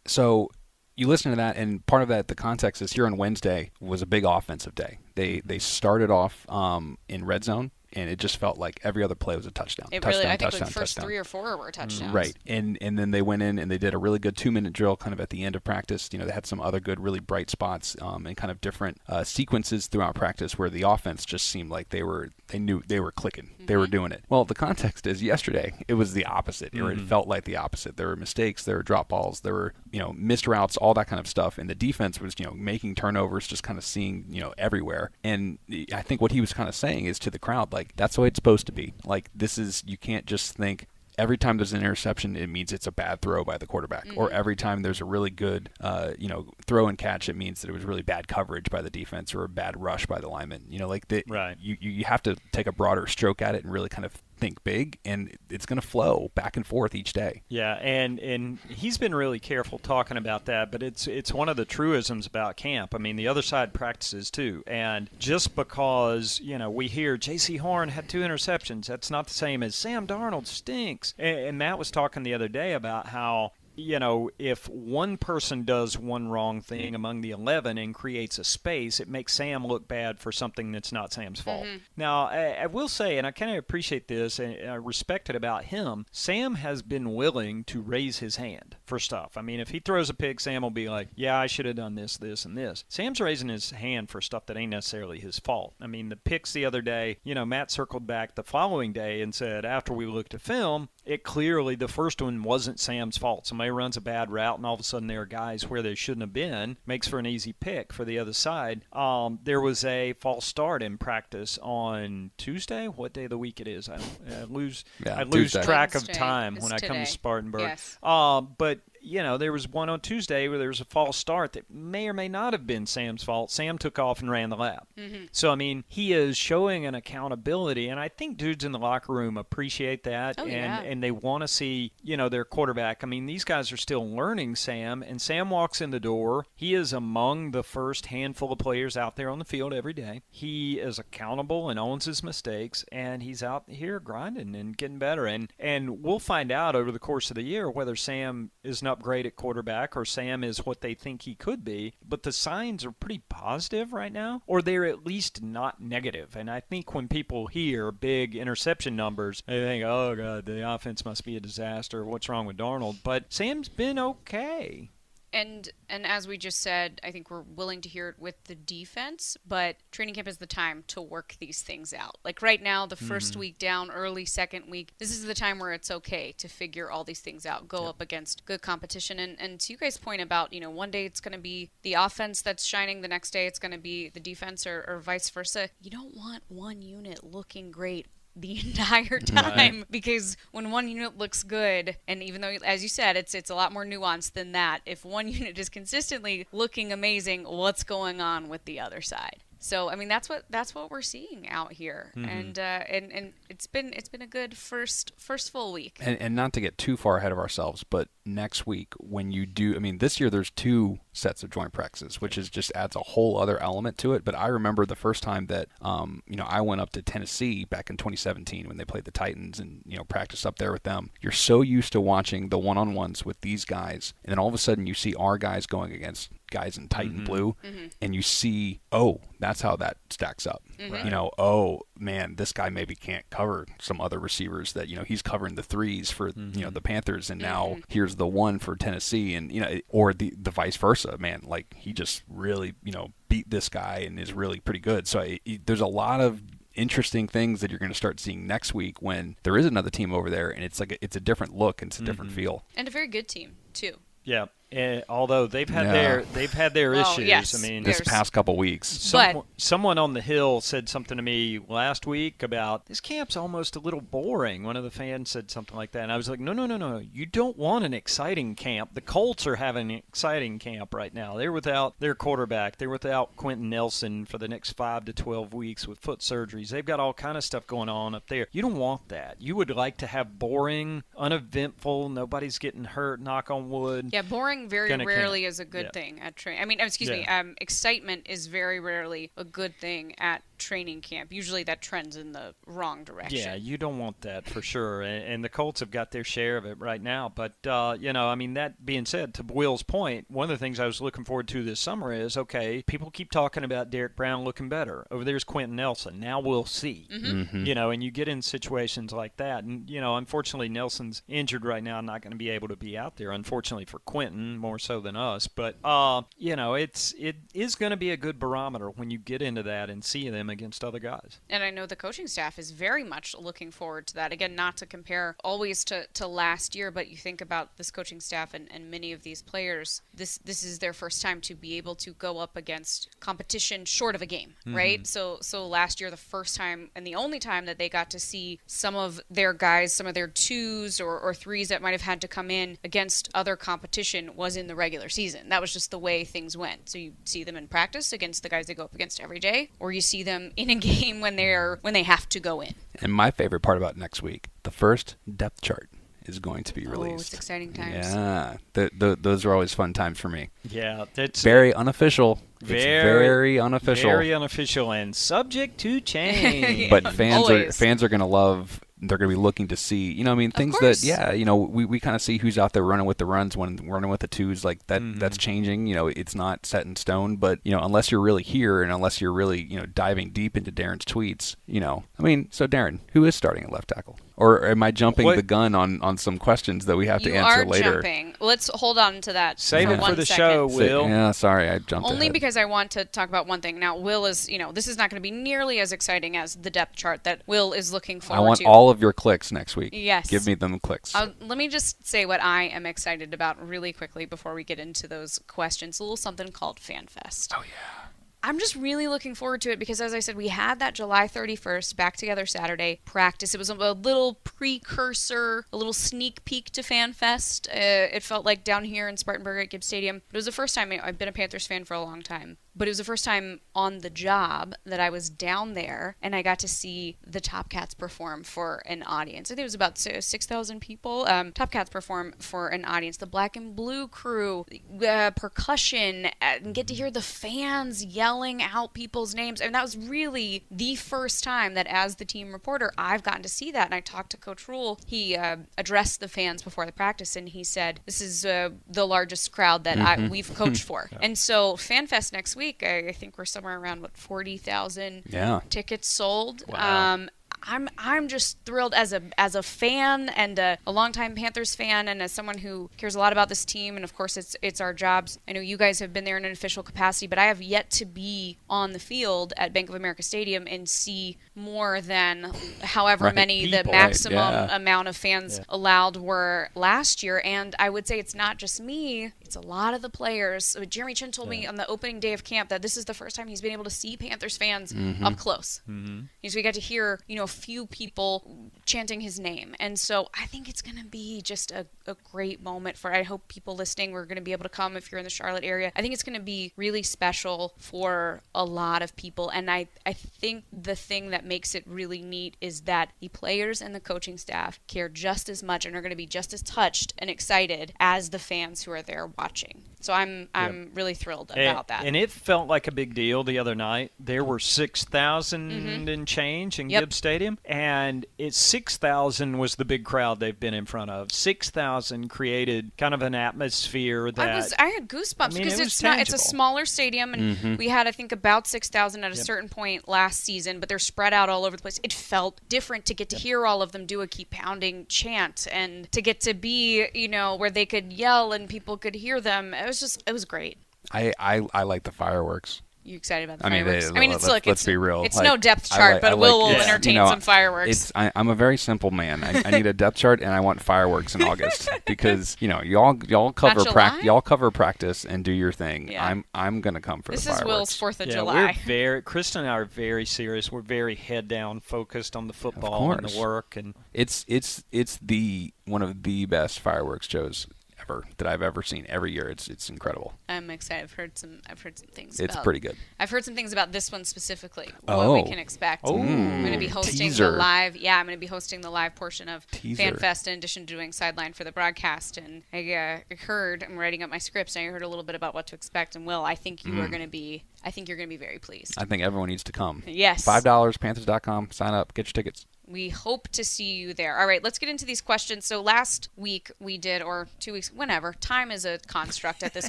So 0.06 0.50
you 0.96 1.08
listen 1.08 1.32
to 1.32 1.36
that, 1.36 1.56
and 1.56 1.84
part 1.86 2.02
of 2.02 2.08
that, 2.08 2.28
the 2.28 2.34
context 2.34 2.80
is 2.80 2.92
here 2.92 3.06
on 3.06 3.16
Wednesday 3.16 3.70
was 3.80 4.02
a 4.02 4.06
big 4.06 4.24
offensive 4.24 4.74
day. 4.74 4.98
They 5.14 5.40
they 5.44 5.58
started 5.58 6.10
off 6.10 6.46
um, 6.48 6.98
in 7.08 7.24
red 7.24 7.44
zone 7.44 7.70
and 7.96 8.10
it 8.10 8.18
just 8.18 8.36
felt 8.36 8.58
like 8.58 8.78
every 8.84 9.02
other 9.02 9.14
play 9.14 9.34
was 9.34 9.46
a 9.46 9.50
touchdown. 9.50 9.88
It 9.90 10.02
touchdown, 10.02 10.20
really, 10.20 10.32
I 10.32 10.36
think 10.36 10.50
touchdown, 10.50 10.68
first 10.68 10.96
touchdown. 10.96 11.04
three 11.04 11.16
or 11.16 11.24
four 11.24 11.56
were 11.56 11.72
touchdowns. 11.72 12.12
Right, 12.12 12.36
and 12.46 12.78
and 12.80 12.98
then 12.98 13.10
they 13.10 13.22
went 13.22 13.42
in 13.42 13.58
and 13.58 13.70
they 13.70 13.78
did 13.78 13.94
a 13.94 13.98
really 13.98 14.18
good 14.18 14.36
two 14.36 14.52
minute 14.52 14.74
drill, 14.74 14.96
kind 14.96 15.14
of 15.14 15.20
at 15.20 15.30
the 15.30 15.42
end 15.42 15.56
of 15.56 15.64
practice. 15.64 16.10
You 16.12 16.18
know, 16.18 16.26
they 16.26 16.32
had 16.32 16.46
some 16.46 16.60
other 16.60 16.78
good, 16.78 17.00
really 17.00 17.20
bright 17.20 17.50
spots 17.50 17.96
um, 18.02 18.26
and 18.26 18.36
kind 18.36 18.50
of 18.50 18.60
different 18.60 18.98
uh, 19.08 19.24
sequences 19.24 19.86
throughout 19.86 20.14
practice 20.14 20.58
where 20.58 20.68
the 20.68 20.82
offense 20.82 21.24
just 21.24 21.48
seemed 21.48 21.70
like 21.70 21.88
they 21.88 22.02
were 22.02 22.30
they 22.48 22.58
knew 22.58 22.82
they 22.86 23.00
were 23.00 23.12
clicking, 23.12 23.46
mm-hmm. 23.46 23.66
they 23.66 23.76
were 23.76 23.84
mm-hmm. 23.84 23.92
doing 23.92 24.12
it. 24.12 24.24
Well, 24.28 24.44
the 24.44 24.54
context 24.54 25.06
is 25.06 25.22
yesterday 25.22 25.72
it 25.88 25.94
was 25.94 26.12
the 26.12 26.26
opposite, 26.26 26.72
mm-hmm. 26.72 26.84
or 26.84 26.92
it 26.92 27.00
felt 27.00 27.26
like 27.26 27.44
the 27.44 27.56
opposite. 27.56 27.96
There 27.96 28.08
were 28.08 28.16
mistakes, 28.16 28.64
there 28.64 28.76
were 28.76 28.82
drop 28.82 29.08
balls, 29.08 29.40
there 29.40 29.54
were 29.54 29.72
you 29.90 30.00
know 30.00 30.12
missed 30.12 30.46
routes, 30.46 30.76
all 30.76 30.92
that 30.94 31.08
kind 31.08 31.20
of 31.20 31.26
stuff, 31.26 31.56
and 31.56 31.70
the 31.70 31.74
defense 31.74 32.20
was 32.20 32.34
you 32.38 32.44
know 32.44 32.52
making 32.52 32.94
turnovers, 32.94 33.46
just 33.46 33.62
kind 33.62 33.78
of 33.78 33.84
seeing 33.84 34.26
you 34.28 34.40
know 34.42 34.52
everywhere. 34.58 35.10
And 35.24 35.58
I 35.92 36.02
think 36.02 36.20
what 36.20 36.32
he 36.32 36.42
was 36.42 36.52
kind 36.52 36.68
of 36.68 36.74
saying 36.74 37.06
is 37.06 37.18
to 37.20 37.30
the 37.30 37.38
crowd 37.38 37.72
like 37.72 37.85
that's 37.96 38.16
the 38.16 38.22
way 38.22 38.28
it's 38.28 38.36
supposed 38.36 38.66
to 38.66 38.72
be. 38.72 38.94
Like 39.04 39.30
this 39.34 39.58
is 39.58 39.82
you 39.86 39.96
can't 39.96 40.26
just 40.26 40.54
think 40.54 40.86
every 41.18 41.38
time 41.38 41.56
there's 41.56 41.72
an 41.72 41.80
interception, 41.80 42.36
it 42.36 42.48
means 42.48 42.72
it's 42.72 42.86
a 42.86 42.92
bad 42.92 43.20
throw 43.20 43.44
by 43.44 43.58
the 43.58 43.66
quarterback. 43.66 44.06
Mm-hmm. 44.06 44.18
Or 44.18 44.30
every 44.30 44.56
time 44.56 44.82
there's 44.82 45.00
a 45.00 45.04
really 45.04 45.30
good, 45.30 45.70
uh, 45.80 46.12
you 46.18 46.28
know, 46.28 46.46
throw 46.66 46.88
and 46.88 46.98
catch, 46.98 47.28
it 47.28 47.36
means 47.36 47.60
that 47.60 47.70
it 47.70 47.72
was 47.72 47.84
really 47.84 48.02
bad 48.02 48.28
coverage 48.28 48.70
by 48.70 48.82
the 48.82 48.90
defense 48.90 49.34
or 49.34 49.44
a 49.44 49.48
bad 49.48 49.80
rush 49.80 50.06
by 50.06 50.20
the 50.20 50.28
lineman. 50.28 50.64
You 50.68 50.78
know, 50.78 50.88
like 50.88 51.08
the, 51.08 51.24
right. 51.28 51.56
you 51.60 51.76
you 51.80 52.04
have 52.04 52.22
to 52.24 52.36
take 52.52 52.66
a 52.66 52.72
broader 52.72 53.06
stroke 53.06 53.42
at 53.42 53.54
it 53.54 53.64
and 53.64 53.72
really 53.72 53.88
kind 53.88 54.04
of 54.04 54.22
think 54.36 54.62
big 54.64 54.98
and 55.04 55.36
it's 55.50 55.66
going 55.66 55.80
to 55.80 55.86
flow 55.86 56.30
back 56.34 56.56
and 56.56 56.66
forth 56.66 56.94
each 56.94 57.12
day. 57.12 57.42
Yeah, 57.48 57.74
and 57.74 58.18
and 58.20 58.58
he's 58.68 58.98
been 58.98 59.14
really 59.14 59.38
careful 59.38 59.78
talking 59.78 60.16
about 60.16 60.46
that, 60.46 60.70
but 60.70 60.82
it's 60.82 61.06
it's 61.06 61.32
one 61.32 61.48
of 61.48 61.56
the 61.56 61.64
truisms 61.64 62.26
about 62.26 62.56
camp. 62.56 62.94
I 62.94 62.98
mean, 62.98 63.16
the 63.16 63.28
other 63.28 63.42
side 63.42 63.72
practices 63.72 64.30
too. 64.30 64.62
And 64.66 65.10
just 65.18 65.56
because, 65.56 66.40
you 66.40 66.58
know, 66.58 66.70
we 66.70 66.88
hear 66.88 67.16
Jaycee 67.16 67.60
Horn 67.60 67.90
had 67.90 68.08
two 68.08 68.20
interceptions, 68.20 68.86
that's 68.86 69.10
not 69.10 69.26
the 69.26 69.34
same 69.34 69.62
as 69.62 69.74
Sam 69.74 70.06
Darnold 70.06 70.46
stinks. 70.46 71.14
And, 71.18 71.38
and 71.38 71.58
Matt 71.58 71.78
was 71.78 71.90
talking 71.90 72.22
the 72.22 72.34
other 72.34 72.48
day 72.48 72.72
about 72.72 73.08
how 73.08 73.52
you 73.76 73.98
know, 73.98 74.30
if 74.38 74.68
one 74.68 75.18
person 75.18 75.64
does 75.64 75.98
one 75.98 76.28
wrong 76.28 76.60
thing 76.60 76.94
among 76.94 77.20
the 77.20 77.30
11 77.30 77.76
and 77.76 77.94
creates 77.94 78.38
a 78.38 78.44
space, 78.44 79.00
it 79.00 79.08
makes 79.08 79.34
Sam 79.34 79.66
look 79.66 79.86
bad 79.86 80.18
for 80.18 80.32
something 80.32 80.72
that's 80.72 80.92
not 80.92 81.12
Sam's 81.12 81.40
fault. 81.40 81.64
Mm-hmm. 81.64 81.76
Now, 81.96 82.26
I, 82.28 82.56
I, 82.62 82.66
will 82.66 82.88
say, 82.88 83.18
and 83.18 83.26
I 83.26 83.30
kind 83.30 83.50
of 83.50 83.58
appreciate 83.58 84.08
this 84.08 84.38
and 84.38 84.68
I 84.68 84.74
respect 84.74 85.28
it 85.28 85.36
about 85.36 85.64
him, 85.64 86.06
Sam 86.10 86.56
has 86.56 86.82
been 86.82 87.14
willing 87.14 87.64
to 87.64 87.82
raise 87.82 88.18
his 88.18 88.36
hand 88.36 88.76
for 88.84 88.98
stuff. 88.98 89.36
I 89.36 89.42
mean, 89.42 89.60
if 89.60 89.68
he 89.68 89.78
throws 89.78 90.08
a 90.08 90.14
pick, 90.14 90.40
Sam 90.40 90.62
will 90.62 90.70
be 90.70 90.88
like, 90.88 91.08
yeah, 91.14 91.38
I 91.38 91.46
should 91.46 91.66
have 91.66 91.76
done 91.76 91.94
this, 91.94 92.16
this, 92.16 92.44
and 92.44 92.56
this. 92.56 92.84
Sam's 92.88 93.20
raising 93.20 93.48
his 93.48 93.70
hand 93.72 94.08
for 94.08 94.20
stuff 94.20 94.46
that 94.46 94.56
ain't 94.56 94.70
necessarily 94.70 95.20
his 95.20 95.38
fault. 95.38 95.74
I 95.80 95.86
mean, 95.86 96.08
the 96.08 96.16
picks 96.16 96.52
the 96.52 96.64
other 96.64 96.80
day, 96.82 97.18
you 97.24 97.34
know, 97.34 97.44
Matt 97.44 97.70
circled 97.70 98.06
back 98.06 98.34
the 98.34 98.42
following 98.42 98.92
day 98.92 99.20
and 99.20 99.34
said, 99.34 99.64
after 99.64 99.92
we 99.92 100.06
looked 100.06 100.32
at 100.32 100.40
film, 100.40 100.88
it 101.04 101.22
clearly, 101.22 101.74
the 101.74 101.88
first 101.88 102.22
one 102.22 102.42
wasn't 102.42 102.80
Sam's 102.80 103.18
fault. 103.18 103.46
Somebody 103.46 103.65
somebody 103.66 103.84
runs 103.84 103.96
a 103.96 104.00
bad 104.00 104.30
route 104.30 104.56
and 104.56 104.66
all 104.66 104.74
of 104.74 104.80
a 104.80 104.84
sudden 104.84 105.08
there 105.08 105.22
are 105.22 105.26
guys 105.26 105.68
where 105.68 105.82
they 105.82 105.94
shouldn't 105.94 106.22
have 106.22 106.32
been, 106.32 106.76
makes 106.86 107.08
for 107.08 107.18
an 107.18 107.26
easy 107.26 107.52
pick 107.52 107.92
for 107.92 108.04
the 108.04 108.18
other 108.18 108.32
side. 108.32 108.82
Um, 108.92 109.40
there 109.42 109.60
was 109.60 109.84
a 109.84 110.12
false 110.14 110.44
start 110.44 110.82
in 110.82 110.98
practice 110.98 111.58
on 111.62 112.30
Tuesday. 112.36 112.86
What 112.86 113.12
day 113.12 113.24
of 113.24 113.30
the 113.30 113.38
week 113.38 113.60
it 113.60 113.68
is? 113.68 113.88
I, 113.88 113.96
I 114.30 114.44
lose 114.44 114.84
yeah, 115.04 115.18
I 115.18 115.22
lose 115.24 115.52
Tuesday. 115.52 115.62
track 115.62 115.94
of 115.94 116.06
time 116.08 116.56
when 116.56 116.72
I 116.72 116.78
come 116.78 116.96
to 116.96 117.06
Spartanburg. 117.06 117.62
Yes. 117.62 117.98
Um, 118.02 118.54
but 118.56 118.80
you 119.06 119.22
know, 119.22 119.38
there 119.38 119.52
was 119.52 119.68
one 119.68 119.88
on 119.88 120.00
Tuesday 120.00 120.48
where 120.48 120.58
there 120.58 120.68
was 120.68 120.80
a 120.80 120.84
false 120.84 121.16
start 121.16 121.52
that 121.52 121.70
may 121.70 122.08
or 122.08 122.12
may 122.12 122.28
not 122.28 122.52
have 122.52 122.66
been 122.66 122.86
Sam's 122.86 123.22
fault. 123.22 123.52
Sam 123.52 123.78
took 123.78 124.00
off 124.00 124.20
and 124.20 124.28
ran 124.28 124.50
the 124.50 124.56
lap. 124.56 124.88
Mm-hmm. 124.98 125.26
So, 125.30 125.52
I 125.52 125.54
mean, 125.54 125.84
he 125.86 126.12
is 126.12 126.36
showing 126.36 126.84
an 126.84 126.96
accountability, 126.96 127.88
and 127.88 128.00
I 128.00 128.08
think 128.08 128.36
dudes 128.36 128.64
in 128.64 128.72
the 128.72 128.80
locker 128.80 129.12
room 129.12 129.36
appreciate 129.36 130.02
that, 130.04 130.36
oh, 130.38 130.42
and, 130.42 130.50
yeah. 130.50 130.80
and 130.80 131.02
they 131.02 131.12
want 131.12 131.42
to 131.42 131.48
see, 131.48 131.92
you 132.02 132.16
know, 132.16 132.28
their 132.28 132.44
quarterback. 132.44 133.04
I 133.04 133.06
mean, 133.06 133.26
these 133.26 133.44
guys 133.44 133.70
are 133.70 133.76
still 133.76 134.10
learning 134.10 134.56
Sam, 134.56 135.04
and 135.04 135.20
Sam 135.20 135.50
walks 135.50 135.80
in 135.80 135.90
the 135.90 136.00
door. 136.00 136.44
He 136.56 136.74
is 136.74 136.92
among 136.92 137.52
the 137.52 137.62
first 137.62 138.06
handful 138.06 138.52
of 138.52 138.58
players 138.58 138.96
out 138.96 139.14
there 139.14 139.30
on 139.30 139.38
the 139.38 139.44
field 139.44 139.72
every 139.72 139.92
day. 139.92 140.22
He 140.28 140.80
is 140.80 140.98
accountable 140.98 141.70
and 141.70 141.78
owns 141.78 142.06
his 142.06 142.24
mistakes, 142.24 142.84
and 142.90 143.22
he's 143.22 143.42
out 143.42 143.64
here 143.68 144.00
grinding 144.00 144.56
and 144.56 144.76
getting 144.76 144.98
better. 144.98 145.26
And, 145.26 145.52
and 145.60 146.02
we'll 146.02 146.18
find 146.18 146.50
out 146.50 146.74
over 146.74 146.90
the 146.90 146.98
course 146.98 147.30
of 147.30 147.36
the 147.36 147.42
year 147.42 147.70
whether 147.70 147.94
Sam 147.94 148.50
is 148.64 148.82
not 148.82 148.95
upgrade 148.96 149.26
at 149.26 149.36
quarterback 149.36 149.94
or 149.96 150.04
Sam 150.06 150.42
is 150.42 150.64
what 150.64 150.80
they 150.80 150.94
think 150.94 151.22
he 151.22 151.34
could 151.34 151.64
be, 151.64 151.94
but 152.06 152.22
the 152.22 152.32
signs 152.32 152.84
are 152.84 152.92
pretty 152.92 153.22
positive 153.28 153.92
right 153.92 154.12
now, 154.12 154.42
or 154.46 154.62
they're 154.62 154.86
at 154.86 155.06
least 155.06 155.42
not 155.42 155.80
negative. 155.80 156.34
And 156.34 156.50
I 156.50 156.60
think 156.60 156.94
when 156.94 157.08
people 157.08 157.46
hear 157.46 157.92
big 157.92 158.34
interception 158.34 158.96
numbers, 158.96 159.42
they 159.46 159.60
think, 159.60 159.84
oh, 159.84 160.16
God, 160.16 160.46
the 160.46 160.68
offense 160.68 161.04
must 161.04 161.24
be 161.24 161.36
a 161.36 161.40
disaster. 161.40 162.04
What's 162.04 162.28
wrong 162.28 162.46
with 162.46 162.56
Darnold? 162.56 163.02
But 163.04 163.26
Sam's 163.28 163.68
been 163.68 163.98
okay 163.98 164.90
And 165.36 165.68
and 165.90 166.06
as 166.06 166.26
we 166.26 166.38
just 166.38 166.62
said, 166.62 166.98
I 167.04 167.10
think 167.10 167.30
we're 167.30 167.42
willing 167.42 167.82
to 167.82 167.88
hear 167.90 168.08
it 168.08 168.18
with 168.18 168.42
the 168.44 168.54
defense, 168.54 169.36
but 169.46 169.76
training 169.92 170.14
camp 170.14 170.26
is 170.28 170.38
the 170.38 170.46
time 170.46 170.82
to 170.88 171.02
work 171.02 171.36
these 171.38 171.60
things 171.60 171.92
out. 171.92 172.16
Like 172.24 172.40
right 172.40 172.62
now, 172.62 172.86
the 172.86 172.96
1st 172.96 173.16
Mm-hmm. 173.32 173.40
week 173.40 173.58
down, 173.58 173.90
early 173.90 174.24
second 174.24 174.70
week, 174.70 174.94
this 174.98 175.10
is 175.10 175.24
the 175.26 175.34
time 175.34 175.58
where 175.58 175.72
it's 175.72 175.90
okay 175.90 176.32
to 176.38 176.48
figure 176.48 176.90
all 176.90 177.04
these 177.04 177.20
things 177.20 177.44
out, 177.44 177.68
go 177.68 177.86
up 177.86 178.00
against 178.00 178.46
good 178.46 178.62
competition. 178.62 179.18
And 179.18 179.38
and 179.38 179.60
to 179.60 179.72
you 179.74 179.78
guys' 179.78 179.98
point 179.98 180.22
about, 180.22 180.54
you 180.54 180.60
know, 180.60 180.70
one 180.70 180.90
day 180.90 181.04
it's 181.04 181.20
gonna 181.20 181.38
be 181.38 181.70
the 181.82 181.94
offense 181.94 182.40
that's 182.40 182.64
shining, 182.64 183.02
the 183.02 183.08
next 183.08 183.30
day 183.32 183.46
it's 183.46 183.58
gonna 183.58 183.76
be 183.78 184.08
the 184.08 184.20
defense 184.20 184.66
or, 184.66 184.84
or 184.88 185.00
vice 185.00 185.28
versa. 185.28 185.68
You 185.82 185.90
don't 185.90 186.16
want 186.16 186.44
one 186.48 186.80
unit 186.80 187.22
looking 187.22 187.70
great 187.70 188.06
the 188.36 188.60
entire 188.66 189.18
time 189.18 189.84
because 189.90 190.36
when 190.52 190.70
one 190.70 190.88
unit 190.88 191.16
looks 191.16 191.42
good 191.42 191.96
and 192.06 192.22
even 192.22 192.40
though 192.40 192.56
as 192.64 192.82
you 192.82 192.88
said 192.88 193.16
it's 193.16 193.34
it's 193.34 193.50
a 193.50 193.54
lot 193.54 193.72
more 193.72 193.84
nuanced 193.84 194.32
than 194.32 194.52
that 194.52 194.80
if 194.86 195.04
one 195.04 195.26
unit 195.28 195.58
is 195.58 195.68
consistently 195.68 196.46
looking 196.52 196.92
amazing 196.92 197.44
what's 197.44 197.82
going 197.82 198.20
on 198.20 198.48
with 198.48 198.64
the 198.64 198.78
other 198.78 199.00
side 199.00 199.42
so 199.58 199.90
I 199.90 199.96
mean 199.96 200.08
that's 200.08 200.28
what 200.28 200.44
that's 200.50 200.74
what 200.74 200.90
we're 200.90 201.02
seeing 201.02 201.48
out 201.48 201.72
here 201.72 202.12
and 202.16 202.58
uh, 202.58 202.80
and 202.88 203.12
and 203.12 203.32
it's 203.48 203.66
been 203.66 203.92
it's 203.94 204.08
been 204.08 204.22
a 204.22 204.26
good 204.26 204.56
first 204.56 205.12
first 205.18 205.50
full 205.50 205.72
week 205.72 205.98
and, 206.00 206.20
and 206.20 206.34
not 206.34 206.52
to 206.54 206.60
get 206.60 206.78
too 206.78 206.96
far 206.96 207.18
ahead 207.18 207.32
of 207.32 207.38
ourselves, 207.38 207.84
but 207.84 208.08
next 208.24 208.66
week 208.66 208.92
when 208.98 209.30
you 209.30 209.46
do, 209.46 209.74
I 209.76 209.78
mean, 209.78 209.98
this 209.98 210.18
year 210.20 210.28
there's 210.28 210.50
two 210.50 210.98
sets 211.12 211.42
of 211.42 211.50
joint 211.50 211.72
practices, 211.72 212.20
which 212.20 212.36
is 212.36 212.50
just 212.50 212.72
adds 212.74 212.96
a 212.96 213.00
whole 213.00 213.38
other 213.38 213.60
element 213.62 213.96
to 213.98 214.12
it. 214.14 214.24
But 214.24 214.34
I 214.34 214.48
remember 214.48 214.84
the 214.84 214.96
first 214.96 215.22
time 215.22 215.46
that, 215.46 215.68
um, 215.80 216.22
you 216.26 216.36
know, 216.36 216.46
I 216.48 216.60
went 216.60 216.80
up 216.80 216.90
to 216.90 217.02
Tennessee 217.02 217.64
back 217.64 217.88
in 217.88 217.96
2017 217.96 218.66
when 218.66 218.76
they 218.76 218.84
played 218.84 219.04
the 219.04 219.10
Titans 219.10 219.58
and 219.58 219.82
you 219.86 219.96
know 219.96 220.04
practiced 220.04 220.46
up 220.46 220.58
there 220.58 220.72
with 220.72 220.82
them. 220.82 221.10
You're 221.20 221.32
so 221.32 221.62
used 221.62 221.92
to 221.92 222.00
watching 222.00 222.48
the 222.48 222.58
one-on-ones 222.58 223.24
with 223.24 223.40
these 223.40 223.64
guys, 223.64 224.12
and 224.24 224.32
then 224.32 224.38
all 224.38 224.48
of 224.48 224.54
a 224.54 224.58
sudden 224.58 224.86
you 224.86 224.94
see 224.94 225.14
our 225.14 225.38
guys 225.38 225.66
going 225.66 225.92
against 225.92 226.30
guys 226.50 226.76
in 226.76 226.88
Titan 226.88 227.16
mm-hmm. 227.16 227.24
blue, 227.24 227.56
mm-hmm. 227.64 227.86
and 228.00 228.14
you 228.14 228.22
see, 228.22 228.80
oh, 228.92 229.20
that's 229.38 229.60
how 229.60 229.76
that 229.76 229.98
stacks 230.10 230.46
up. 230.46 230.62
Mm-hmm. 230.78 231.04
You 231.04 231.10
know, 231.10 231.30
oh 231.38 231.80
man, 231.98 232.36
this 232.36 232.52
guy 232.52 232.68
maybe 232.68 232.94
can't 232.94 233.28
cover 233.30 233.66
some 233.80 234.00
other 234.00 234.18
receivers 234.18 234.72
that 234.74 234.88
you 234.88 234.96
know 234.96 235.04
he's 235.04 235.22
covering 235.22 235.54
the 235.54 235.62
threes 235.62 236.10
for 236.10 236.28
you 236.28 236.62
know 236.62 236.70
the 236.70 236.80
Panthers, 236.80 237.30
and 237.30 237.40
now 237.40 237.78
here's 237.88 238.16
the 238.16 238.26
one 238.26 238.58
for 238.58 238.76
Tennessee, 238.76 239.34
and 239.34 239.52
you 239.52 239.60
know, 239.60 239.80
or 239.88 240.12
the 240.12 240.32
the 240.40 240.50
vice 240.50 240.76
versa. 240.76 241.16
Man, 241.18 241.42
like 241.44 241.74
he 241.76 241.92
just 241.92 242.22
really 242.28 242.74
you 242.82 242.92
know 242.92 243.12
beat 243.28 243.50
this 243.50 243.68
guy 243.68 244.04
and 244.06 244.18
is 244.18 244.32
really 244.32 244.60
pretty 244.60 244.80
good. 244.80 245.06
So 245.06 245.20
I, 245.20 245.40
there's 245.64 245.80
a 245.80 245.86
lot 245.86 246.20
of 246.20 246.40
interesting 246.76 247.26
things 247.26 247.60
that 247.60 247.70
you're 247.70 247.78
going 247.78 247.90
to 247.90 247.96
start 247.96 248.20
seeing 248.20 248.46
next 248.46 248.74
week 248.74 249.00
when 249.00 249.36
there 249.42 249.56
is 249.56 249.66
another 249.66 249.90
team 249.90 250.12
over 250.12 250.28
there 250.28 250.50
and 250.50 250.62
it's 250.62 250.78
like 250.78 250.92
a, 250.92 251.02
it's 251.02 251.16
a 251.16 251.20
different 251.20 251.56
look 251.56 251.80
and 251.80 251.90
it's 251.90 251.98
a 251.98 252.02
different 252.02 252.30
feel 252.30 252.64
and 252.76 252.86
a 252.86 252.90
very 252.90 253.08
good 253.08 253.26
team 253.26 253.56
too 253.72 253.96
Yeah. 254.24 254.46
Eh, 254.72 255.00
although 255.08 255.46
they've 255.46 255.68
had 255.68 255.86
Yeah. 255.86 255.92
their 255.92 256.22
they've 256.32 256.52
had 256.52 256.74
their 256.74 256.90
Well, 256.90 257.12
issues. 257.12 257.28
yes. 257.28 257.54
I 257.64 257.68
mean, 257.68 257.84
this 257.84 258.00
past 258.00 258.32
couple 258.32 258.56
weeks 258.56 258.88
Someone, 258.88 259.34
But- 259.34 259.62
someone 259.62 259.96
on 259.96 260.12
the 260.14 260.20
hill 260.20 260.60
said 260.60 260.88
something 260.88 261.16
to 261.16 261.22
me 261.22 261.60
last 261.68 262.04
week 262.04 262.42
about 262.42 262.86
this 262.86 263.00
camp's 263.00 263.36
almost 263.36 263.76
a 263.76 263.78
little 263.78 264.00
boring. 264.00 264.64
One 264.64 264.76
of 264.76 264.82
the 264.82 264.90
fans 264.90 265.30
said 265.30 265.52
something 265.52 265.76
like 265.76 265.92
that, 265.92 266.02
and 266.02 266.10
I 266.12 266.16
was 266.16 266.28
like, 266.28 266.40
no, 266.40 266.52
no, 266.52 266.66
no, 266.66 266.76
no. 266.76 266.98
You 266.98 267.26
don't 267.26 267.56
want 267.56 267.84
an 267.84 267.94
exciting 267.94 268.56
camp. 268.56 268.94
The 268.94 269.00
Colts 269.00 269.46
are 269.46 269.54
having 269.56 269.90
an 269.92 269.98
exciting 269.98 270.58
camp 270.58 270.92
right 270.94 271.14
now. 271.14 271.36
They're 271.36 271.52
without 271.52 272.00
their 272.00 272.16
quarterback. 272.16 272.78
They're 272.78 272.90
without 272.90 273.36
Quenton 273.36 273.70
Nelson 273.70 274.24
for 274.26 274.38
the 274.38 274.48
next 274.48 274.72
five 274.72 275.04
to 275.04 275.12
twelve 275.12 275.54
weeks 275.54 275.86
with 275.86 276.00
foot 276.00 276.18
surgeries. 276.20 276.70
They've 276.70 276.84
got 276.84 276.98
all 276.98 277.14
kind 277.14 277.36
of 277.36 277.44
stuff 277.44 277.68
going 277.68 277.88
on 277.88 278.16
up 278.16 278.26
there. 278.26 278.48
You 278.50 278.62
don't 278.62 278.76
want 278.76 279.08
that. 279.10 279.36
You 279.38 279.54
would 279.54 279.70
like 279.70 279.96
to 279.98 280.08
have 280.08 280.40
boring, 280.40 281.04
uneventful. 281.16 282.08
Nobody's 282.08 282.58
getting 282.58 282.84
hurt. 282.84 283.20
Knock 283.20 283.50
on 283.50 283.70
wood. 283.70 284.10
Yeah, 284.12 284.22
boring 284.22 284.55
very 284.68 284.88
Gonna 284.88 285.04
rarely 285.04 285.42
camp. 285.42 285.50
is 285.50 285.60
a 285.60 285.64
good 285.64 285.86
Yeah. 285.86 285.90
thing 285.92 286.20
at 286.20 286.36
train. 286.36 286.58
I 286.60 286.64
mean, 286.64 286.80
excuse 286.80 287.10
me, 287.10 287.26
um, 287.26 287.54
excitement 287.60 288.26
is 288.28 288.46
very 288.46 288.80
rarely 288.80 289.30
a 289.36 289.44
good 289.44 289.74
thing 289.76 290.14
at 290.18 290.42
training 290.58 291.02
camp. 291.02 291.32
Usually 291.32 291.62
that 291.64 291.82
trends 291.82 292.16
in 292.16 292.32
the 292.32 292.54
wrong 292.66 293.04
direction. 293.04 293.38
Yeah, 293.38 293.54
you 293.54 293.76
don't 293.76 293.98
want 293.98 294.22
that 294.22 294.46
for 294.48 294.62
sure. 294.62 295.02
And, 295.02 295.22
and 295.24 295.44
the 295.44 295.50
Colts 295.50 295.80
have 295.80 295.90
got 295.90 296.12
their 296.12 296.24
share 296.24 296.56
of 296.56 296.64
it 296.64 296.78
right 296.78 297.02
now. 297.02 297.30
But, 297.34 297.66
uh, 297.66 297.96
you 298.00 298.12
know, 298.14 298.28
I 298.28 298.34
mean, 298.36 298.54
that 298.54 298.84
being 298.86 299.04
said, 299.04 299.34
to 299.34 299.42
Will's 299.42 299.82
point, 299.82 300.30
one 300.30 300.44
of 300.44 300.48
the 300.48 300.56
things 300.56 300.80
I 300.80 300.86
was 300.86 301.00
looking 301.02 301.24
forward 301.24 301.46
to 301.48 301.62
this 301.62 301.78
summer 301.78 302.12
is 302.12 302.36
okay, 302.38 302.82
people 302.86 303.10
keep 303.10 303.30
talking 303.30 303.64
about 303.64 303.90
Derrick 303.90 304.16
Brown 304.16 304.44
looking 304.44 304.68
better. 304.70 305.06
Over 305.10 305.24
there's 305.24 305.44
Quenton 305.44 305.76
Nelson. 305.76 306.18
Now 306.18 306.40
we'll 306.40 306.64
see. 306.64 307.06
You 307.10 307.74
know, 307.74 307.90
and 307.90 308.02
you 308.02 308.10
get 308.10 308.28
in 308.28 308.40
situations 308.40 309.12
like 309.12 309.36
that. 309.36 309.64
And, 309.64 309.88
you 309.90 310.00
know, 310.00 310.16
unfortunately, 310.16 310.68
Nelson's 310.68 311.22
injured 311.28 311.64
right 311.64 311.82
now, 311.82 312.00
not 312.00 312.22
going 312.22 312.30
to 312.32 312.36
be 312.38 312.48
able 312.50 312.68
to 312.68 312.76
be 312.76 312.96
out 312.96 313.16
there, 313.16 313.30
unfortunately 313.30 313.84
for 313.84 313.98
Quenton, 314.00 314.45
more 314.54 314.78
so 314.78 315.00
than 315.00 315.16
us. 315.16 315.48
But, 315.48 315.76
uh, 315.84 316.22
you 316.36 316.56
know, 316.56 316.74
it's 316.74 317.14
it 317.18 317.36
is 317.54 317.74
going 317.74 317.90
to 317.90 317.96
be 317.96 318.10
a 318.10 318.16
good 318.16 318.38
barometer 318.38 318.90
when 318.90 319.10
you 319.10 319.18
get 319.18 319.42
into 319.42 319.62
that 319.64 319.90
and 319.90 320.04
see 320.04 320.28
them 320.30 320.50
against 320.50 320.84
other 320.84 320.98
guys. 320.98 321.40
And 321.48 321.62
I 321.62 321.70
know 321.70 321.86
the 321.86 321.96
coaching 321.96 322.26
staff 322.26 322.58
is 322.58 322.70
very 322.70 323.04
much 323.04 323.34
looking 323.38 323.70
forward 323.70 324.06
to 324.08 324.14
that. 324.14 324.32
Again, 324.32 324.54
not 324.54 324.76
to 324.78 324.86
compare 324.86 325.36
always 325.42 325.84
to, 325.84 326.06
to 326.14 326.26
last 326.26 326.74
year, 326.74 326.90
but 326.90 327.08
you 327.08 327.16
think 327.16 327.40
about 327.40 327.76
this 327.76 327.90
coaching 327.90 328.20
staff 328.20 328.54
and, 328.54 328.68
and 328.70 328.90
many 328.90 329.12
of 329.12 329.22
these 329.22 329.42
players, 329.42 330.02
this 330.14 330.38
this 330.38 330.62
is 330.62 330.78
their 330.78 330.92
first 330.92 331.22
time 331.22 331.40
to 331.42 331.54
be 331.54 331.76
able 331.76 331.94
to 331.96 332.12
go 332.14 332.38
up 332.38 332.56
against 332.56 333.08
competition 333.20 333.84
short 333.84 334.14
of 334.14 334.22
a 334.22 334.26
game, 334.26 334.54
right? 334.66 335.06
So 335.06 335.38
so 335.40 335.66
last 335.66 336.00
year 336.00 336.10
the 336.10 336.16
first 336.16 336.56
time 336.56 336.90
and 336.94 337.06
the 337.06 337.14
only 337.14 337.38
time 337.38 337.66
that 337.66 337.78
they 337.78 337.88
got 337.88 338.10
to 338.10 338.18
see 338.18 338.60
some 338.66 338.94
of 338.94 339.20
their 339.30 339.52
guys, 339.52 339.92
some 339.92 340.06
of 340.06 340.14
their 340.14 340.28
twos 340.28 341.00
or, 341.00 341.18
or 341.18 341.34
threes 341.34 341.68
that 341.68 341.82
might 341.82 341.92
have 341.92 342.02
had 342.02 342.20
to 342.20 342.28
come 342.28 342.50
in 342.50 342.78
against 342.84 343.28
other 343.34 343.56
competition 343.56 344.35
was 344.36 344.56
in 344.56 344.66
the 344.66 344.74
regular 344.74 345.08
season. 345.08 345.48
That 345.48 345.60
was 345.60 345.72
just 345.72 345.90
the 345.90 345.98
way 345.98 346.24
things 346.24 346.56
went. 346.56 346.88
So 346.88 346.98
you 346.98 347.12
see 347.24 347.44
them 347.44 347.56
in 347.56 347.68
practice 347.68 348.12
against 348.12 348.42
the 348.42 348.48
guys 348.48 348.66
they 348.66 348.74
go 348.74 348.84
up 348.84 348.94
against 348.94 349.20
every 349.20 349.38
day, 349.38 349.70
or 349.78 349.92
you 349.92 350.00
see 350.00 350.22
them 350.22 350.52
in 350.56 350.70
a 350.70 350.74
game 350.76 351.20
when 351.20 351.36
they're 351.36 351.78
when 351.82 351.94
they 351.94 352.02
have 352.02 352.28
to 352.30 352.40
go 352.40 352.60
in. 352.60 352.74
And 353.00 353.12
my 353.12 353.30
favorite 353.30 353.60
part 353.60 353.76
about 353.76 353.96
next 353.96 354.22
week, 354.22 354.48
the 354.62 354.70
first 354.70 355.16
depth 355.36 355.60
chart 355.60 355.88
is 356.28 356.38
going 356.38 356.64
to 356.64 356.74
be 356.74 356.86
oh, 356.86 356.90
released. 356.90 357.00
Oh, 357.00 357.12
released. 357.12 357.32
it's 357.32 357.34
exciting 357.34 357.72
times. 357.72 358.14
Yeah, 358.14 358.56
th 358.74 358.92
th 358.98 359.18
those 359.20 359.44
are 359.44 359.52
always 359.52 359.74
fun 359.74 359.92
times 359.92 360.18
for 360.18 360.28
me. 360.28 360.50
Yeah, 360.68 361.04
that's 361.14 361.44
uh, 361.44 361.48
Very 361.48 361.72
unofficial. 361.74 362.40
It's 362.60 362.70
very 362.70 363.60
unofficial. 363.60 364.10
Very 364.10 364.32
unofficial 364.32 364.92
and 364.92 365.14
subject 365.14 365.78
to 365.78 366.00
change. 366.14 366.90
but 366.90 367.12
fans 367.12 367.50
are 367.50 367.72
fans 367.72 368.02
are 368.02 368.08
going 368.08 368.20
to 368.20 368.26
love. 368.26 368.80
They're 368.98 369.18
going 369.18 369.30
to 369.30 369.36
be 369.36 369.40
looking 369.40 369.68
to 369.68 369.76
see, 369.76 370.10
you 370.12 370.24
know, 370.24 370.32
I 370.32 370.34
mean, 370.34 370.50
things 370.50 370.78
that, 370.80 371.02
yeah, 371.02 371.32
you 371.32 371.44
know, 371.44 371.56
we, 371.56 371.84
we 371.84 372.00
kind 372.00 372.16
of 372.16 372.22
see 372.22 372.38
who's 372.38 372.56
out 372.56 372.72
there 372.72 372.82
running 372.82 373.04
with 373.04 373.18
the 373.18 373.26
runs 373.26 373.56
when 373.56 373.76
running 373.76 374.08
with 374.08 374.20
the 374.20 374.28
twos, 374.28 374.64
like 374.64 374.86
that. 374.86 375.02
Mm-hmm. 375.02 375.18
That's 375.18 375.36
changing. 375.36 375.86
You 375.86 375.94
know, 375.94 376.06
it's 376.08 376.34
not 376.34 376.64
set 376.64 376.86
in 376.86 376.96
stone, 376.96 377.36
but 377.36 377.58
you 377.62 377.72
know, 377.72 377.80
unless 377.80 378.10
you're 378.10 378.22
really 378.22 378.42
here 378.42 378.82
and 378.82 378.90
unless 378.90 379.20
you're 379.20 379.32
really, 379.32 379.62
you 379.62 379.78
know, 379.78 379.86
diving 379.86 380.30
deep 380.30 380.56
into 380.56 380.70
Darin's 380.70 381.04
tweets, 381.04 381.56
you 381.66 381.80
know, 381.80 382.04
I 382.18 382.22
mean, 382.22 382.48
so 382.50 382.66
Darin, 382.66 383.00
who 383.12 383.24
is 383.24 383.34
starting 383.34 383.64
at 383.64 383.72
left 383.72 383.88
tackle, 383.88 384.18
or 384.36 384.66
am 384.66 384.82
I 384.82 384.90
jumping 384.90 385.24
What- 385.24 385.36
the 385.36 385.42
gun 385.42 385.74
on 385.74 386.00
on 386.02 386.18
some 386.18 386.38
questions 386.38 386.86
that 386.86 386.96
we 386.96 387.06
have 387.06 387.22
you 387.22 387.32
to 387.32 387.36
answer 387.38 387.60
are 387.62 387.64
later? 387.66 387.92
jumping. 387.94 388.34
Let's 388.40 388.68
hold 388.74 388.98
on 388.98 389.20
to 389.22 389.32
that. 389.32 389.58
Save 389.60 389.88
for 389.88 389.94
it 389.94 390.00
one 390.00 390.10
for 390.10 390.16
the 390.16 390.26
second. 390.26 390.44
show, 390.44 390.66
Will. 390.66 391.08
yeah, 391.08 391.30
sorry, 391.32 391.68
I 391.70 391.78
jumped. 391.78 392.08
Only 392.08 392.26
ahead. 392.26 392.32
because 392.34 392.56
I 392.56 392.66
want 392.66 392.90
to 392.92 393.04
talk 393.06 393.28
about 393.28 393.46
one 393.46 393.60
thing. 393.60 393.78
Now, 393.78 393.96
Will 393.96 394.26
is, 394.26 394.48
you 394.48 394.58
know, 394.58 394.72
this 394.72 394.86
is 394.88 394.96
not 394.98 395.08
going 395.10 395.16
to 395.20 395.22
be 395.22 395.30
nearly 395.30 395.80
as 395.80 395.90
exciting 395.92 396.36
as 396.36 396.54
the 396.56 396.70
depth 396.70 396.96
chart 396.96 397.24
that 397.24 397.42
Will 397.46 397.72
is 397.72 397.92
looking 397.92 398.20
for. 398.20 398.34
I 398.34 398.40
want 398.40 398.60
to. 398.60 398.66
all 398.66 398.90
of 398.90 399.00
your 399.00 399.12
clicks 399.12 399.50
next 399.50 399.76
week. 399.76 399.90
Yes. 399.92 400.28
give 400.28 400.46
me 400.46 400.54
them 400.54 400.78
clicks. 400.80 401.14
Uh, 401.14 401.30
let 401.40 401.56
me 401.56 401.68
just 401.68 402.06
say 402.06 402.26
what 402.26 402.42
I 402.42 402.64
am 402.64 402.84
excited 402.86 403.32
about 403.32 403.66
really 403.66 403.92
quickly 403.92 404.26
before 404.26 404.52
we 404.54 404.64
get 404.64 404.78
into 404.78 405.08
those 405.08 405.38
questions. 405.46 405.98
A 405.98 406.02
little 406.02 406.16
something 406.16 406.48
called 406.48 406.78
FanFest. 406.78 407.52
Oh, 407.54 407.62
yeah. 407.62 408.05
I'm 408.46 408.60
just 408.60 408.76
really 408.76 409.08
looking 409.08 409.34
forward 409.34 409.60
to 409.62 409.72
it 409.72 409.80
because, 409.80 410.00
as 410.00 410.14
I 410.14 410.20
said, 410.20 410.36
we 410.36 410.46
had 410.48 410.78
that 410.78 410.94
July 410.94 411.26
31st 411.26 411.96
back 411.96 412.16
together 412.16 412.46
Saturday 412.46 413.00
practice. 413.04 413.56
It 413.56 413.58
was 413.58 413.70
a, 413.70 413.74
little 413.74 414.34
precursor, 414.44 415.64
a 415.72 415.76
little 415.76 415.92
sneak 415.92 416.44
peek 416.44 416.70
to 416.70 416.82
FanFest. 416.82 417.68
Uh, 417.68 418.14
it 418.14 418.22
felt 418.22 418.44
like 418.44 418.62
down 418.62 418.84
here 418.84 419.08
in 419.08 419.16
Spartanburg 419.16 419.64
at 419.64 419.70
Gibbs 419.70 419.88
Stadium. 419.88 420.22
It 420.32 420.36
was 420.36 420.44
the 420.44 420.52
first 420.52 420.76
time 420.76 420.92
I've 421.02 421.18
been 421.18 421.26
a 421.26 421.32
Panthers 421.32 421.66
fan 421.66 421.84
for 421.84 421.94
a 421.94 422.00
long 422.00 422.22
time, 422.22 422.58
but 422.76 422.88
it 422.88 422.90
was 422.90 422.98
the 422.98 423.04
first 423.04 423.24
time 423.24 423.60
on 423.74 423.98
the 423.98 424.10
job 424.10 424.74
that 424.84 425.00
I 425.00 425.10
was 425.10 425.30
down 425.30 425.74
there 425.74 426.16
and 426.22 426.34
I 426.34 426.42
got 426.42 426.58
to 426.60 426.68
see 426.68 427.16
the 427.26 427.40
Top 427.40 427.68
Cats 427.70 427.94
perform 427.94 428.42
for 428.42 428.82
an 428.86 429.02
audience. 429.02 429.50
I 429.50 429.54
think 429.54 429.60
it 429.60 429.64
was 429.64 429.74
about 429.74 429.98
6,000 429.98 430.80
people. 430.80 431.26
Um, 431.26 431.52
Top 431.52 431.70
Cats 431.70 431.90
perform 431.90 432.34
for 432.38 432.68
an 432.68 432.84
audience. 432.84 433.16
The 433.16 433.26
Black 433.26 433.56
and 433.56 433.74
Blue 433.74 434.08
crew, 434.08 434.66
uh, 435.06 435.30
percussion, 435.32 436.26
uh, 436.26 436.30
and 436.40 436.74
get 436.74 436.86
to 436.88 436.94
hear 436.94 437.10
the 437.10 437.22
fans 437.22 438.04
yelling 438.04 438.62
out 438.62 438.94
people's 438.94 439.34
names. 439.34 439.60
And 439.60 439.74
that 439.74 439.82
was 439.82 439.96
really 439.96 440.64
the 440.70 440.96
first 440.96 441.44
time 441.44 441.74
that, 441.74 441.86
as 441.86 442.16
the 442.16 442.24
team 442.24 442.52
reporter, 442.52 442.92
I've 442.98 443.22
gotten 443.22 443.42
to 443.42 443.48
see 443.48 443.70
that. 443.72 443.86
And 443.86 443.94
I 443.94 444.00
talked 444.00 444.30
to 444.30 444.36
Coach 444.36 444.68
Rhule. 444.68 445.00
He 445.06 445.36
uh, 445.36 445.58
addressed 445.78 446.20
the 446.20 446.28
fans 446.28 446.62
before 446.62 446.86
the 446.86 446.92
practice 446.92 447.36
and 447.36 447.48
he 447.48 447.64
said, 447.64 448.00
This 448.06 448.20
is 448.20 448.44
uh, 448.44 448.70
the 448.88 449.06
largest 449.06 449.52
crowd 449.52 449.84
that 449.84 449.98
I, 449.98 450.28
we've 450.28 450.52
coached 450.54 450.82
for. 450.82 451.10
And 451.26 451.36
so, 451.36 451.74
FanFest 451.76 452.32
next 452.32 452.56
week, 452.56 452.65
I, 452.82 453.04
I 453.08 453.12
think 453.12 453.38
we're 453.38 453.44
somewhere 453.44 453.78
around, 453.78 454.02
what, 454.02 454.16
40,000 454.16 455.22
yeah, 455.28 455.60
tickets 455.70 456.08
sold. 456.08 456.62
Wow. 456.68 457.14
Um, 457.14 457.30
I'm 457.68 457.88
I'm 457.98 458.28
just 458.28 458.58
thrilled 458.64 458.94
as 458.94 459.12
a 459.12 459.22
as 459.38 459.54
a 459.54 459.62
fan 459.62 460.28
and 460.30 460.58
a, 460.58 460.78
a 460.86 460.92
longtime 460.92 461.34
Panthers 461.34 461.74
fan 461.74 462.08
and 462.08 462.22
as 462.22 462.32
someone 462.32 462.58
who 462.58 462.90
cares 462.96 463.14
a 463.14 463.18
lot 463.18 463.32
about 463.32 463.48
this 463.48 463.64
team 463.64 463.96
and 463.96 464.04
of 464.04 464.14
course 464.14 464.36
it's 464.36 464.56
it's 464.62 464.80
our 464.80 464.92
jobs. 464.94 465.38
I 465.48 465.52
know 465.52 465.60
you 465.60 465.76
guys 465.76 465.98
have 466.00 466.12
been 466.12 466.24
there 466.24 466.36
in 466.36 466.44
an 466.44 466.52
official 466.52 466.82
capacity, 466.82 467.26
but 467.26 467.38
I 467.38 467.44
have 467.44 467.60
yet 467.60 467.90
to 467.92 468.04
be 468.04 468.58
on 468.70 468.92
the 468.92 468.98
field 468.98 469.52
at 469.56 469.72
Bank 469.72 469.88
of 469.88 469.94
America 469.94 470.22
Stadium 470.22 470.66
and 470.68 470.88
see 470.88 471.38
more 471.54 472.00
than 472.00 472.52
however 472.82 473.26
Right. 473.26 473.34
many 473.34 473.64
People. 473.64 473.78
the 473.78 473.88
Right, 473.90 473.92
maximum 473.92 474.38
yeah. 474.38 474.76
amount 474.76 475.08
of 475.08 475.16
fans 475.16 475.60
allowed 475.68 476.16
were 476.16 476.70
last 476.74 477.22
year. 477.22 477.40
And 477.44 477.74
I 477.78 477.90
would 477.90 478.06
say 478.06 478.18
it's 478.18 478.34
not 478.34 478.58
just 478.58 478.80
me, 478.80 479.32
it's 479.40 479.56
a 479.56 479.60
lot 479.60 479.94
of 479.94 480.02
the 480.02 480.08
players. 480.10 480.66
So 480.66 480.84
Jeremy 480.84 481.14
Chinn 481.14 481.32
told 481.32 481.48
me 481.48 481.66
on 481.66 481.74
the 481.76 481.86
opening 481.88 482.20
day 482.20 482.32
of 482.32 482.44
camp 482.44 482.68
that 482.68 482.82
this 482.82 482.96
is 482.96 483.06
the 483.06 483.14
first 483.14 483.34
time 483.36 483.48
he's 483.48 483.60
been 483.60 483.72
able 483.72 483.84
to 483.84 483.90
see 483.90 484.16
Panthers 484.16 484.56
fans 484.56 484.94
up 485.22 485.36
close. 485.36 485.80
Mm-hmm. 485.88 486.26
So 486.48 486.56
we 486.56 486.62
got 486.62 486.74
to 486.74 486.80
hear, 486.80 487.18
you 487.26 487.36
know, 487.36 487.44
a 487.44 487.46
few 487.56 487.86
people 487.86 488.70
chanting 488.84 489.20
his 489.20 489.40
name. 489.40 489.74
And 489.80 489.98
so 489.98 490.28
I 490.38 490.46
think 490.46 490.68
it's 490.68 490.82
going 490.82 490.96
to 490.98 491.04
be 491.04 491.40
just 491.42 491.70
a, 491.72 491.86
a 492.06 492.14
great 492.30 492.62
moment 492.62 492.96
for, 492.96 493.12
I 493.12 493.22
hope 493.22 493.48
people 493.48 493.74
listening 493.74 494.12
were 494.12 494.24
going 494.26 494.36
to 494.36 494.42
be 494.42 494.52
able 494.52 494.62
to 494.64 494.68
come 494.68 494.96
if 494.96 495.10
you're 495.10 495.18
in 495.18 495.24
the 495.24 495.30
Charlotte 495.30 495.64
area. 495.64 495.90
I 495.96 496.02
think 496.02 496.14
it's 496.14 496.22
going 496.22 496.38
to 496.38 496.44
be 496.44 496.72
really 496.76 497.02
special 497.02 497.74
for 497.78 498.42
a 498.54 498.64
lot 498.64 499.02
of 499.02 499.16
people. 499.16 499.48
And 499.50 499.70
I, 499.70 499.88
I 500.04 500.12
think 500.12 500.64
the 500.72 500.94
thing 500.94 501.30
that 501.30 501.44
makes 501.44 501.74
it 501.74 501.84
really 501.86 502.22
neat 502.22 502.56
is 502.60 502.82
that 502.82 503.10
the 503.20 503.28
players 503.28 503.82
and 503.82 503.94
the 503.94 504.00
coaching 504.00 504.38
staff 504.38 504.78
care 504.86 505.08
just 505.08 505.48
as 505.48 505.62
much 505.62 505.84
and 505.86 505.96
are 505.96 506.00
going 506.00 506.10
to 506.10 506.16
be 506.16 506.26
just 506.26 506.52
as 506.52 506.62
touched 506.62 507.14
and 507.18 507.28
excited 507.30 507.92
as 507.98 508.30
the 508.30 508.38
fans 508.38 508.82
who 508.84 508.92
are 508.92 509.02
there 509.02 509.26
watching. 509.38 509.82
So 510.00 510.12
I'm 510.12 510.48
I'm 510.54 510.90
really 510.94 511.14
thrilled 511.14 511.50
And- 511.56 511.62
about 511.68 511.88
that. 511.88 512.04
And 512.04 512.14
it 512.14 512.30
felt 512.30 512.68
like 512.68 512.86
a 512.86 512.92
big 512.92 513.14
deal 513.14 513.42
the 513.42 513.58
other 513.58 513.74
night. 513.74 514.12
There 514.20 514.44
were 514.44 514.60
6,000 514.60 516.08
and 516.08 516.28
change 516.28 516.78
in 516.78 516.86
Mm-hmm. 516.86 516.90
Yep. 516.90 517.02
Gibbs 517.02 517.16
Stadium. 517.16 517.35
And 517.64 518.26
it's 518.38 518.56
6,000 518.58 519.58
was 519.58 519.76
the 519.76 519.84
big 519.84 520.04
crowd 520.04 520.40
they've 520.40 520.58
been 520.58 520.74
in 520.74 520.86
front 520.86 521.10
of. 521.10 521.32
6,000 521.32 522.28
created 522.28 522.92
kind 522.96 523.14
of 523.14 523.22
an 523.22 523.34
atmosphere 523.34 524.30
that. 524.30 524.50
I 524.50 524.54
was 524.56 524.74
I 524.78 524.86
had 524.88 525.08
goosebumps 525.08 525.40
I 525.40 525.48
mean, 525.48 525.62
because 525.64 525.78
it 525.78 525.84
was 525.84 525.88
it's 525.88 526.02
not 526.02 526.18
it's 526.20 526.32
a 526.32 526.38
smaller 526.38 526.84
stadium 526.86 527.34
and 527.34 527.56
Mm-hmm. 527.56 527.76
we 527.76 527.88
had 527.88 528.06
I 528.06 528.12
think 528.12 528.32
about 528.32 528.66
six 528.66 528.88
thousand 528.88 529.22
at 529.24 529.30
a 529.32 529.36
certain 529.36 529.68
point 529.68 530.08
last 530.08 530.42
season, 530.42 530.80
but 530.80 530.88
they're 530.88 530.98
spread 530.98 531.32
out 531.32 531.48
all 531.48 531.64
over 531.64 531.76
the 531.76 531.82
place. 531.82 532.00
It 532.02 532.12
felt 532.12 532.60
different 532.68 533.04
to 533.06 533.14
get 533.14 533.28
to 533.30 533.36
hear 533.36 533.66
all 533.66 533.82
of 533.82 533.92
them 533.92 534.04
do 534.06 534.20
a 534.20 534.26
keep 534.26 534.50
pounding 534.50 535.06
chant 535.08 535.66
and 535.70 536.10
to 536.12 536.20
get 536.20 536.40
to 536.42 536.54
be 536.54 537.06
you 537.14 537.28
know 537.28 537.54
where 537.56 537.70
they 537.70 537.86
could 537.86 538.12
yell 538.12 538.52
and 538.52 538.68
people 538.68 538.96
could 538.96 539.14
hear 539.14 539.40
them. 539.40 539.74
It 539.74 539.86
was 539.86 540.00
just 540.00 540.22
it 540.26 540.32
was 540.32 540.44
great. 540.44 540.78
I, 541.12 541.32
I, 541.38 541.66
I 541.72 541.82
like 541.84 542.02
the 542.02 542.10
fireworks. 542.10 542.82
You 543.06 543.16
excited 543.16 543.44
about 543.44 543.60
the 543.60 543.66
I 543.66 543.70
mean, 543.70 543.84
fireworks? 543.84 544.10
they, 544.10 544.16
I 544.16 544.20
mean, 544.20 544.30
let's, 544.30 544.42
it's 544.44 544.52
look, 544.52 544.66
let's 544.66 544.80
it's, 544.80 544.86
be 544.86 544.96
real. 544.96 545.22
It's 545.22 545.36
Like, 545.36 545.44
no 545.44 545.56
depth 545.56 545.88
chart, 545.88 546.14
like- 546.14 546.22
but 546.22 546.32
I 546.32 546.34
Will 546.34 546.58
will 546.58 546.72
yeah, 546.72 546.82
entertain 546.82 547.14
you 547.14 547.20
know, 547.20 547.28
some 547.28 547.40
fireworks. 547.40 547.90
It's 547.90 548.12
I, 548.14 548.32
I'm 548.34 548.48
a 548.48 548.54
very 548.54 548.76
simple 548.76 549.10
man. 549.10 549.44
I, 549.44 549.62
I 549.64 549.70
need 549.70 549.86
a 549.86 549.92
depth 549.92 550.16
chart 550.16 550.40
and 550.40 550.50
I 550.50 550.60
want 550.60 550.82
fireworks 550.82 551.34
in 551.34 551.42
August 551.42 551.88
because 552.06 552.56
you 552.58 552.66
know 552.68 552.82
y'all 552.82 553.16
y'all 553.28 553.52
cover 553.52 553.80
July? 553.80 553.92
prac 553.92 554.22
y'all 554.24 554.40
cover 554.40 554.70
practice 554.70 555.24
and 555.24 555.44
do 555.44 555.52
your 555.52 555.72
thing. 555.72 556.10
Yeah. 556.10 556.24
I'm 556.26 556.44
I'm 556.54 556.80
gonna 556.80 557.00
come 557.00 557.22
for 557.22 557.32
this 557.32 557.44
the 557.44 557.52
is. 557.52 557.64
Will's 557.64 557.94
Fourth 557.94 558.20
of 558.20 558.26
yeah, 558.26 558.34
July. 558.34 558.54
we're 558.66 558.72
very. 558.86 559.22
Kristen 559.22 559.62
and 559.62 559.70
I 559.70 559.74
are 559.74 559.84
very 559.84 560.24
serious. 560.24 560.72
We're 560.72 560.80
very 560.82 561.14
head 561.14 561.46
down, 561.48 561.80
focused 561.80 562.34
on 562.34 562.48
the 562.48 562.54
football 562.54 563.12
and 563.12 563.28
the 563.28 563.38
work, 563.38 563.76
and 563.76 563.94
It's 564.12 564.44
it's 564.48 564.84
it's 564.90 565.18
the 565.22 565.72
one 565.84 566.02
of 566.02 566.24
the 566.24 566.46
best 566.46 566.80
fireworks 566.80 567.28
shows 567.28 567.66
ever 568.08 568.24
that 568.38 568.46
I've 568.46 568.62
ever 568.62 568.82
seen. 568.82 569.06
Every 569.08 569.32
year, 569.32 569.48
it's 569.48 569.68
it's 569.68 569.88
incredible. 569.90 570.34
I'm 570.48 570.70
excited. 570.70 571.02
I've 571.04 571.12
heard 571.12 571.36
some. 571.38 571.60
I've 571.68 571.80
heard 571.82 571.98
some 571.98 572.08
things. 572.08 572.38
It's 572.40 572.54
about, 572.54 572.64
pretty 572.64 572.80
good. 572.80 572.96
I've 573.18 573.30
heard 573.30 573.44
some 573.44 573.54
things 573.54 573.72
about 573.72 573.92
this 573.92 574.10
one 574.12 574.24
specifically. 574.24 574.88
What 575.04 575.14
Oh. 575.14 575.34
we 575.34 575.42
can 575.44 575.58
expect. 575.58 576.02
Oh. 576.04 576.18
I'm 576.18 576.60
going 576.62 576.72
to 576.72 576.78
be 576.78 576.88
hosting 576.88 577.28
Teaser. 577.28 577.50
the 577.52 577.56
live. 577.58 577.96
Yeah, 577.96 578.18
I'm 578.18 578.26
going 578.26 578.36
to 578.36 578.40
be 578.40 578.46
hosting 578.46 578.80
the 578.80 578.90
live 578.90 579.14
portion 579.14 579.48
of 579.48 579.66
Teaser. 579.70 580.02
FanFest 580.02 580.46
in 580.46 580.54
addition 580.58 580.86
to 580.86 580.94
doing 580.94 581.12
sideline 581.12 581.52
for 581.52 581.64
the 581.64 581.72
broadcast. 581.72 582.38
And 582.38 582.62
I 582.72 582.92
uh, 582.92 583.34
heard. 583.46 583.82
I'm 583.82 583.96
writing 583.98 584.22
up 584.22 584.30
my 584.30 584.38
scripts, 584.38 584.76
and 584.76 584.86
I 584.86 584.90
heard 584.90 585.02
a 585.02 585.08
little 585.08 585.24
bit 585.24 585.34
about 585.34 585.54
what 585.54 585.66
to 585.68 585.74
expect. 585.74 586.16
And 586.16 586.26
Will, 586.26 586.44
I 586.44 586.54
think 586.54 586.84
you 586.84 586.92
Mm. 586.92 587.04
are 587.04 587.08
going 587.08 587.22
to 587.22 587.28
be. 587.28 587.64
I 587.84 587.90
think 587.90 588.08
you're 588.08 588.16
going 588.16 588.28
to 588.28 588.36
be 588.36 588.42
very 588.44 588.58
pleased. 588.58 588.94
I 588.98 589.04
think 589.04 589.22
everyone 589.22 589.48
needs 589.48 589.62
to 589.64 589.72
come. 589.72 590.02
Yes. 590.06 590.44
Five 590.44 590.64
dollars, 590.64 590.96
Panthers.com. 590.96 591.70
Sign 591.70 591.94
up, 591.94 592.14
get 592.14 592.26
your 592.26 592.32
tickets. 592.32 592.66
We 592.88 593.08
hope 593.08 593.48
to 593.48 593.64
see 593.64 593.94
you 593.94 594.14
there. 594.14 594.38
All 594.38 594.46
right, 594.46 594.62
let's 594.62 594.78
get 594.78 594.88
into 594.88 595.04
these 595.04 595.20
questions. 595.20 595.66
So 595.66 595.80
last 595.82 596.28
week 596.36 596.70
we 596.78 596.98
did, 596.98 597.20
or 597.22 597.48
two 597.58 597.72
weeks, 597.72 597.92
whenever. 597.92 598.32
Time 598.34 598.70
is 598.70 598.84
a 598.84 598.98
construct 599.06 599.62
at 599.62 599.74
this 599.74 599.88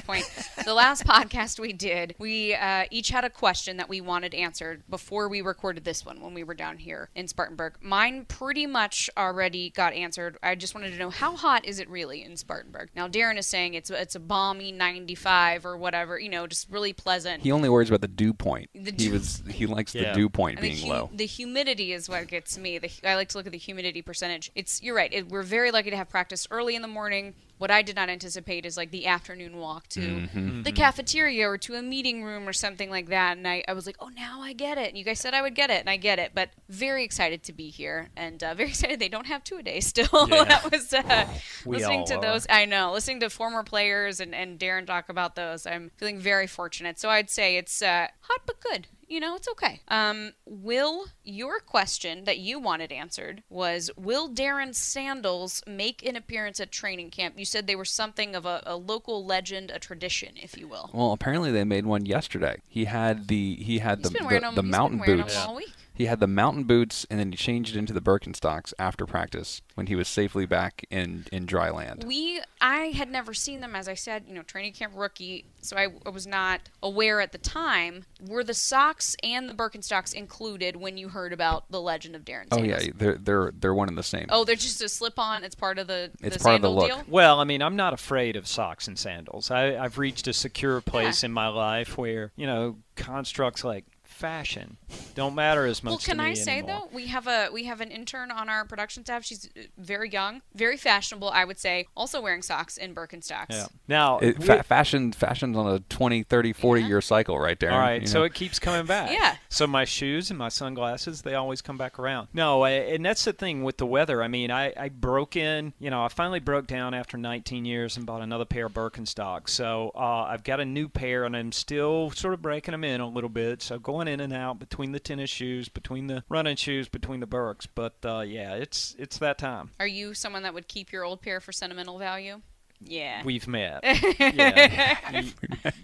point. 0.00 0.28
the 0.64 0.74
last 0.74 1.04
podcast 1.04 1.60
we 1.60 1.72
did, 1.72 2.14
we 2.18 2.54
uh, 2.54 2.84
each 2.90 3.10
had 3.10 3.24
a 3.24 3.30
question 3.30 3.76
that 3.76 3.88
we 3.88 4.00
wanted 4.00 4.34
answered 4.34 4.82
before 4.90 5.28
we 5.28 5.40
recorded 5.40 5.84
this 5.84 6.04
one 6.04 6.20
when 6.20 6.34
we 6.34 6.42
were 6.42 6.54
down 6.54 6.78
here 6.78 7.08
in 7.14 7.28
Spartanburg. 7.28 7.74
Mine 7.80 8.24
pretty 8.24 8.66
much 8.66 9.08
already 9.16 9.70
got 9.70 9.92
answered. 9.92 10.36
I 10.42 10.54
just 10.56 10.74
wanted 10.74 10.90
to 10.90 10.98
know 10.98 11.10
how 11.10 11.36
hot 11.36 11.64
is 11.64 11.78
it 11.78 11.88
really 11.88 12.24
in 12.24 12.36
Spartanburg? 12.36 12.88
Now 12.96 13.06
Darin 13.06 13.38
is 13.38 13.46
saying 13.46 13.74
it's 13.74 13.90
it's 13.90 14.16
a 14.16 14.20
balmy 14.20 14.72
95 14.72 15.64
or 15.64 15.76
whatever, 15.76 16.18
you 16.18 16.28
know, 16.28 16.46
just 16.48 16.68
really 16.70 16.92
pleasant. 16.92 17.42
He 17.44 17.52
only 17.52 17.68
worries 17.68 17.88
about 17.90 18.00
the 18.00 18.08
dew 18.08 18.32
point. 18.34 18.70
The 18.74 18.92
he 18.96 19.08
was 19.10 19.42
he 19.48 19.66
likes 19.66 19.94
Yeah. 19.94 20.12
the 20.12 20.18
dew 20.18 20.28
point 20.28 20.58
And 20.58 20.64
the, 20.66 20.70
being 20.74 20.84
hu- 20.86 20.92
low. 20.92 21.10
the 21.14 21.26
humidity 21.26 21.92
is 21.92 22.08
what 22.08 22.26
gets 22.26 22.58
me. 22.58 22.78
The, 22.78 22.87
I 23.04 23.14
like 23.14 23.28
to 23.30 23.38
look 23.38 23.46
at 23.46 23.52
the 23.52 23.58
humidity 23.58 24.02
percentage. 24.02 24.50
It's 24.54 24.82
you're 24.82 24.94
right. 24.94 25.12
It, 25.12 25.28
we're 25.28 25.42
very 25.42 25.70
lucky 25.70 25.90
to 25.90 25.96
have 25.96 26.08
practice 26.08 26.46
early 26.50 26.74
in 26.76 26.82
the 26.82 26.88
morning. 26.88 27.34
What 27.58 27.72
I 27.72 27.82
did 27.82 27.96
not 27.96 28.08
anticipate 28.08 28.64
is 28.64 28.76
like 28.76 28.92
the 28.92 29.06
afternoon 29.06 29.56
walk 29.56 29.88
to 29.88 30.00
Mm-hmm. 30.00 30.62
the 30.62 30.70
cafeteria 30.70 31.48
or 31.48 31.58
to 31.58 31.74
a 31.74 31.82
meeting 31.82 32.22
room 32.22 32.48
or 32.48 32.52
something 32.52 32.88
like 32.88 33.08
that. 33.08 33.36
And 33.36 33.48
I, 33.48 33.64
I 33.66 33.72
was 33.72 33.84
like, 33.84 33.96
oh, 33.98 34.08
now 34.08 34.40
I 34.40 34.52
get 34.52 34.78
it. 34.78 34.88
And 34.90 34.96
you 34.96 35.02
guys 35.04 35.18
said 35.18 35.34
I 35.34 35.42
would 35.42 35.56
get 35.56 35.68
it, 35.68 35.80
and 35.80 35.90
I 35.90 35.96
get 35.96 36.20
it. 36.20 36.32
But 36.34 36.50
very 36.68 37.02
excited 37.02 37.42
to 37.44 37.52
be 37.52 37.68
here, 37.70 38.10
and 38.16 38.42
uh, 38.44 38.54
very 38.54 38.68
excited 38.68 39.00
they 39.00 39.08
don't 39.08 39.26
have 39.26 39.42
two 39.42 39.56
a 39.56 39.62
day 39.62 39.80
still. 39.80 40.06
Yeah. 40.28 40.44
that 40.44 40.70
was 40.70 40.92
uh, 40.94 41.26
listening 41.66 42.04
to 42.06 42.14
are. 42.16 42.20
those. 42.22 42.46
I 42.48 42.64
know, 42.64 42.92
listening 42.92 43.20
to 43.20 43.30
former 43.30 43.62
players 43.64 44.20
and, 44.20 44.34
and 44.34 44.58
Darin 44.58 44.86
talk 44.86 45.08
about 45.08 45.34
those. 45.34 45.66
I'm 45.66 45.90
feeling 45.96 46.18
very 46.20 46.46
fortunate. 46.46 46.98
So 47.00 47.08
I'd 47.08 47.30
say 47.30 47.56
it's 47.56 47.82
uh, 47.82 48.06
hot 48.20 48.40
but 48.46 48.60
good. 48.60 48.86
You 49.08 49.20
know, 49.20 49.36
it's 49.36 49.48
okay. 49.48 49.80
Um, 49.88 50.32
will 50.44 51.06
your 51.24 51.60
question 51.60 52.24
that 52.24 52.38
you 52.38 52.58
wanted 52.58 52.92
answered 52.92 53.42
was 53.48 53.90
Will 53.96 54.28
Darin 54.28 54.74
Sandals 54.74 55.62
make 55.66 56.04
an 56.04 56.14
appearance 56.14 56.60
at 56.60 56.70
training 56.70 57.10
camp? 57.10 57.38
You 57.38 57.46
said 57.46 57.66
they 57.66 57.76
were 57.76 57.86
something 57.86 58.36
of 58.36 58.44
a, 58.44 58.62
a 58.66 58.76
local 58.76 59.24
legend, 59.24 59.70
a 59.70 59.78
tradition, 59.78 60.34
if 60.36 60.58
you 60.58 60.68
will. 60.68 60.90
Well, 60.92 61.12
apparently 61.12 61.50
they 61.50 61.64
made 61.64 61.86
one 61.86 62.04
yesterday. 62.04 62.56
He 62.68 62.84
had 62.84 63.28
the 63.28 63.56
he 63.56 63.78
had 63.78 63.98
He's 63.98 64.10
the 64.10 64.18
the, 64.18 64.52
the 64.56 64.62
mountain 64.62 64.98
boots. 64.98 65.36
all 65.36 65.56
week. 65.56 65.72
He 65.98 66.06
had 66.06 66.20
the 66.20 66.28
mountain 66.28 66.62
boots, 66.62 67.04
and 67.10 67.18
then 67.18 67.32
he 67.32 67.36
changed 67.36 67.74
it 67.74 67.78
into 67.78 67.92
the 67.92 68.00
Birkenstocks 68.00 68.72
after 68.78 69.04
practice 69.04 69.62
when 69.74 69.88
he 69.88 69.96
was 69.96 70.06
safely 70.06 70.46
back 70.46 70.86
in 70.90 71.26
in 71.32 71.44
dry 71.44 71.70
land. 71.70 72.04
We, 72.06 72.40
I 72.60 72.92
had 72.94 73.10
never 73.10 73.34
seen 73.34 73.60
them, 73.60 73.74
as 73.74 73.88
I 73.88 73.94
said, 73.94 74.24
you 74.28 74.34
know, 74.34 74.42
training 74.42 74.74
camp 74.74 74.92
rookie, 74.94 75.46
so 75.60 75.76
I, 75.76 75.88
I 76.06 76.10
was 76.10 76.24
not 76.24 76.60
aware 76.84 77.20
at 77.20 77.32
the 77.32 77.38
time. 77.38 78.04
Were 78.24 78.44
the 78.44 78.54
socks 78.54 79.16
and 79.24 79.48
the 79.48 79.54
Birkenstocks 79.54 80.14
included 80.14 80.76
when 80.76 80.96
you 80.96 81.08
heard 81.08 81.32
about 81.32 81.70
the 81.70 81.80
legend 81.80 82.14
of 82.14 82.24
Darin 82.24 82.46
oh 82.52 82.62
yeah, 82.62 82.80
they're 82.94 83.18
they're 83.18 83.52
they're 83.58 83.74
one 83.74 83.88
and 83.88 83.98
the 83.98 84.04
same. 84.04 84.26
Oh, 84.28 84.44
they're 84.44 84.54
just 84.54 84.80
a 84.80 84.88
slip-on. 84.88 85.42
It's 85.42 85.56
part 85.56 85.80
of 85.80 85.88
the 85.88 86.12
It's 86.20 86.36
the 86.36 86.42
part 86.44 86.54
of 86.56 86.62
the 86.62 86.70
look. 86.70 86.86
deal. 86.86 87.02
Well, 87.08 87.40
I 87.40 87.44
mean, 87.44 87.60
I'm 87.60 87.74
not 87.74 87.92
afraid 87.92 88.36
of 88.36 88.46
socks 88.46 88.86
and 88.86 88.96
sandals. 88.96 89.50
I, 89.50 89.76
I've 89.76 89.98
reached 89.98 90.28
a 90.28 90.32
secure 90.32 90.80
place 90.80 91.24
in 91.24 91.32
my 91.32 91.48
life 91.48 91.98
where, 91.98 92.30
you 92.36 92.46
know, 92.46 92.76
constructs 92.94 93.64
like 93.64 93.84
fashion 94.18 94.76
don't 95.14 95.34
matter 95.34 95.64
as 95.66 95.82
much 95.82 95.90
Well, 95.92 95.98
to 95.98 96.06
can 96.06 96.18
me 96.18 96.24
I 96.24 96.34
say 96.34 96.58
anymore. 96.58 96.88
though, 96.90 96.96
we 96.96 97.06
have 97.06 97.26
a 97.26 97.48
we 97.52 97.64
have 97.64 97.80
an 97.80 97.90
intern 97.90 98.30
on 98.30 98.48
our 98.48 98.64
production 98.64 99.04
staff. 99.04 99.24
She's 99.24 99.48
uh, 99.56 99.62
very 99.78 100.08
young, 100.10 100.42
very 100.54 100.76
fashionable, 100.76 101.30
I 101.30 101.44
would 101.44 101.58
say. 101.58 101.86
Also 101.96 102.20
wearing 102.20 102.42
socks 102.42 102.76
and 102.78 102.94
Birkenstocks. 102.94 103.46
Yeah. 103.50 103.66
Now, 103.86 104.18
It, 104.18 104.42
fa- 104.42 104.62
fashion 104.62 105.12
fashion's 105.12 105.56
on 105.56 105.66
a 105.66 105.80
20, 105.80 106.22
30, 106.24 106.52
40 106.52 106.80
Yeah. 106.82 106.88
year 106.88 107.00
cycle 107.00 107.38
right 107.38 107.58
there. 107.60 107.70
All 107.72 107.78
right, 107.78 108.02
you 108.02 108.06
so 108.08 108.20
know? 108.20 108.24
it 108.24 108.34
keeps 108.34 108.58
coming 108.58 108.86
back. 108.86 109.10
Yeah. 109.12 109.36
So 109.48 109.66
my 109.66 109.84
shoes 109.84 110.30
and 110.30 110.38
my 110.38 110.48
sunglasses, 110.48 111.22
they 111.22 111.34
always 111.34 111.60
come 111.62 111.76
back 111.76 111.98
around. 111.98 112.28
No, 112.32 112.62
I- 112.62 112.70
and 112.70 113.04
that's 113.04 113.24
the 113.24 113.32
thing 113.32 113.62
with 113.62 113.76
the 113.76 113.86
weather. 113.86 114.22
I 114.22 114.28
mean, 114.28 114.50
I, 114.50 114.72
I 114.76 114.88
broke 114.88 115.36
in, 115.36 115.72
you 115.78 115.90
know, 115.90 116.04
I 116.04 116.08
finally 116.08 116.40
broke 116.40 116.66
down 116.66 116.94
after 116.94 117.16
19 117.16 117.64
years 117.64 117.96
and 117.96 118.06
bought 118.06 118.22
another 118.22 118.44
pair 118.44 118.66
of 118.66 118.72
Birkenstocks. 118.74 119.50
So 119.50 119.92
uh, 119.94 120.24
I've 120.28 120.44
got 120.44 120.60
a 120.60 120.64
new 120.64 120.88
pair, 120.88 121.24
and 121.24 121.36
I'm 121.36 121.52
still 121.52 122.10
sort 122.12 122.34
of 122.34 122.42
breaking 122.42 122.72
them 122.72 122.84
in 122.84 123.00
a 123.00 123.08
little 123.08 123.30
bit. 123.30 123.62
So 123.62 123.78
going 123.78 124.07
in 124.08 124.20
and 124.20 124.32
out 124.32 124.58
between 124.58 124.92
the 124.92 125.00
tennis 125.00 125.30
shoes, 125.30 125.68
between 125.68 126.06
the 126.06 126.24
running 126.28 126.56
shoes, 126.56 126.88
between 126.88 127.20
the 127.20 127.26
Birks. 127.26 127.66
But 127.66 127.96
uh, 128.04 128.20
yeah, 128.20 128.54
it's 128.54 128.96
it's 128.98 129.18
that 129.18 129.38
time. 129.38 129.70
Are 129.78 129.86
you 129.86 130.14
someone 130.14 130.42
that 130.42 130.54
would 130.54 130.68
keep 130.68 130.92
your 130.92 131.04
old 131.04 131.22
pair 131.22 131.40
for 131.40 131.52
sentimental 131.52 131.98
value? 131.98 132.40
Yeah. 132.80 133.22
We've 133.24 133.46
met. 133.48 133.80
yeah. 134.20 134.96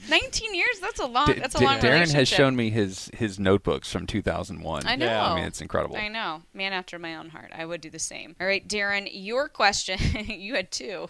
19 0.09 0.55
years? 0.55 0.79
That's 0.81 1.01
a 1.01 1.07
long. 1.07 1.27
D- 1.27 1.33
that's 1.35 1.55
a 1.55 1.59
D- 1.59 1.65
long 1.65 1.81
Darin 1.81 2.09
has 2.11 2.29
shown 2.29 2.55
me 2.55 2.71
his 2.71 3.11
his 3.15 3.39
notebooks 3.39 3.91
from 3.91 4.07
2001. 4.07 4.87
I 4.87 4.97
know. 4.97 5.07
Yeah, 5.07 5.33
I 5.33 5.35
mean, 5.35 5.45
it's 5.45 5.61
incredible. 5.61 5.97
I 5.97 6.09
know. 6.09 6.43
Man 6.53 6.73
after 6.73 6.99
my 6.99 7.17
own 7.17 7.31
heart. 7.31 7.51
I 7.55 7.65
would 7.65 7.81
do 7.81 7.91
the 7.91 7.99
same. 7.99 8.37
All 8.41 8.47
right, 8.47 8.67
Darin, 8.67 9.09
your 9.11 9.49
question. 9.49 9.99
you 10.27 10.55
had 10.55 10.71
two. 10.71 11.09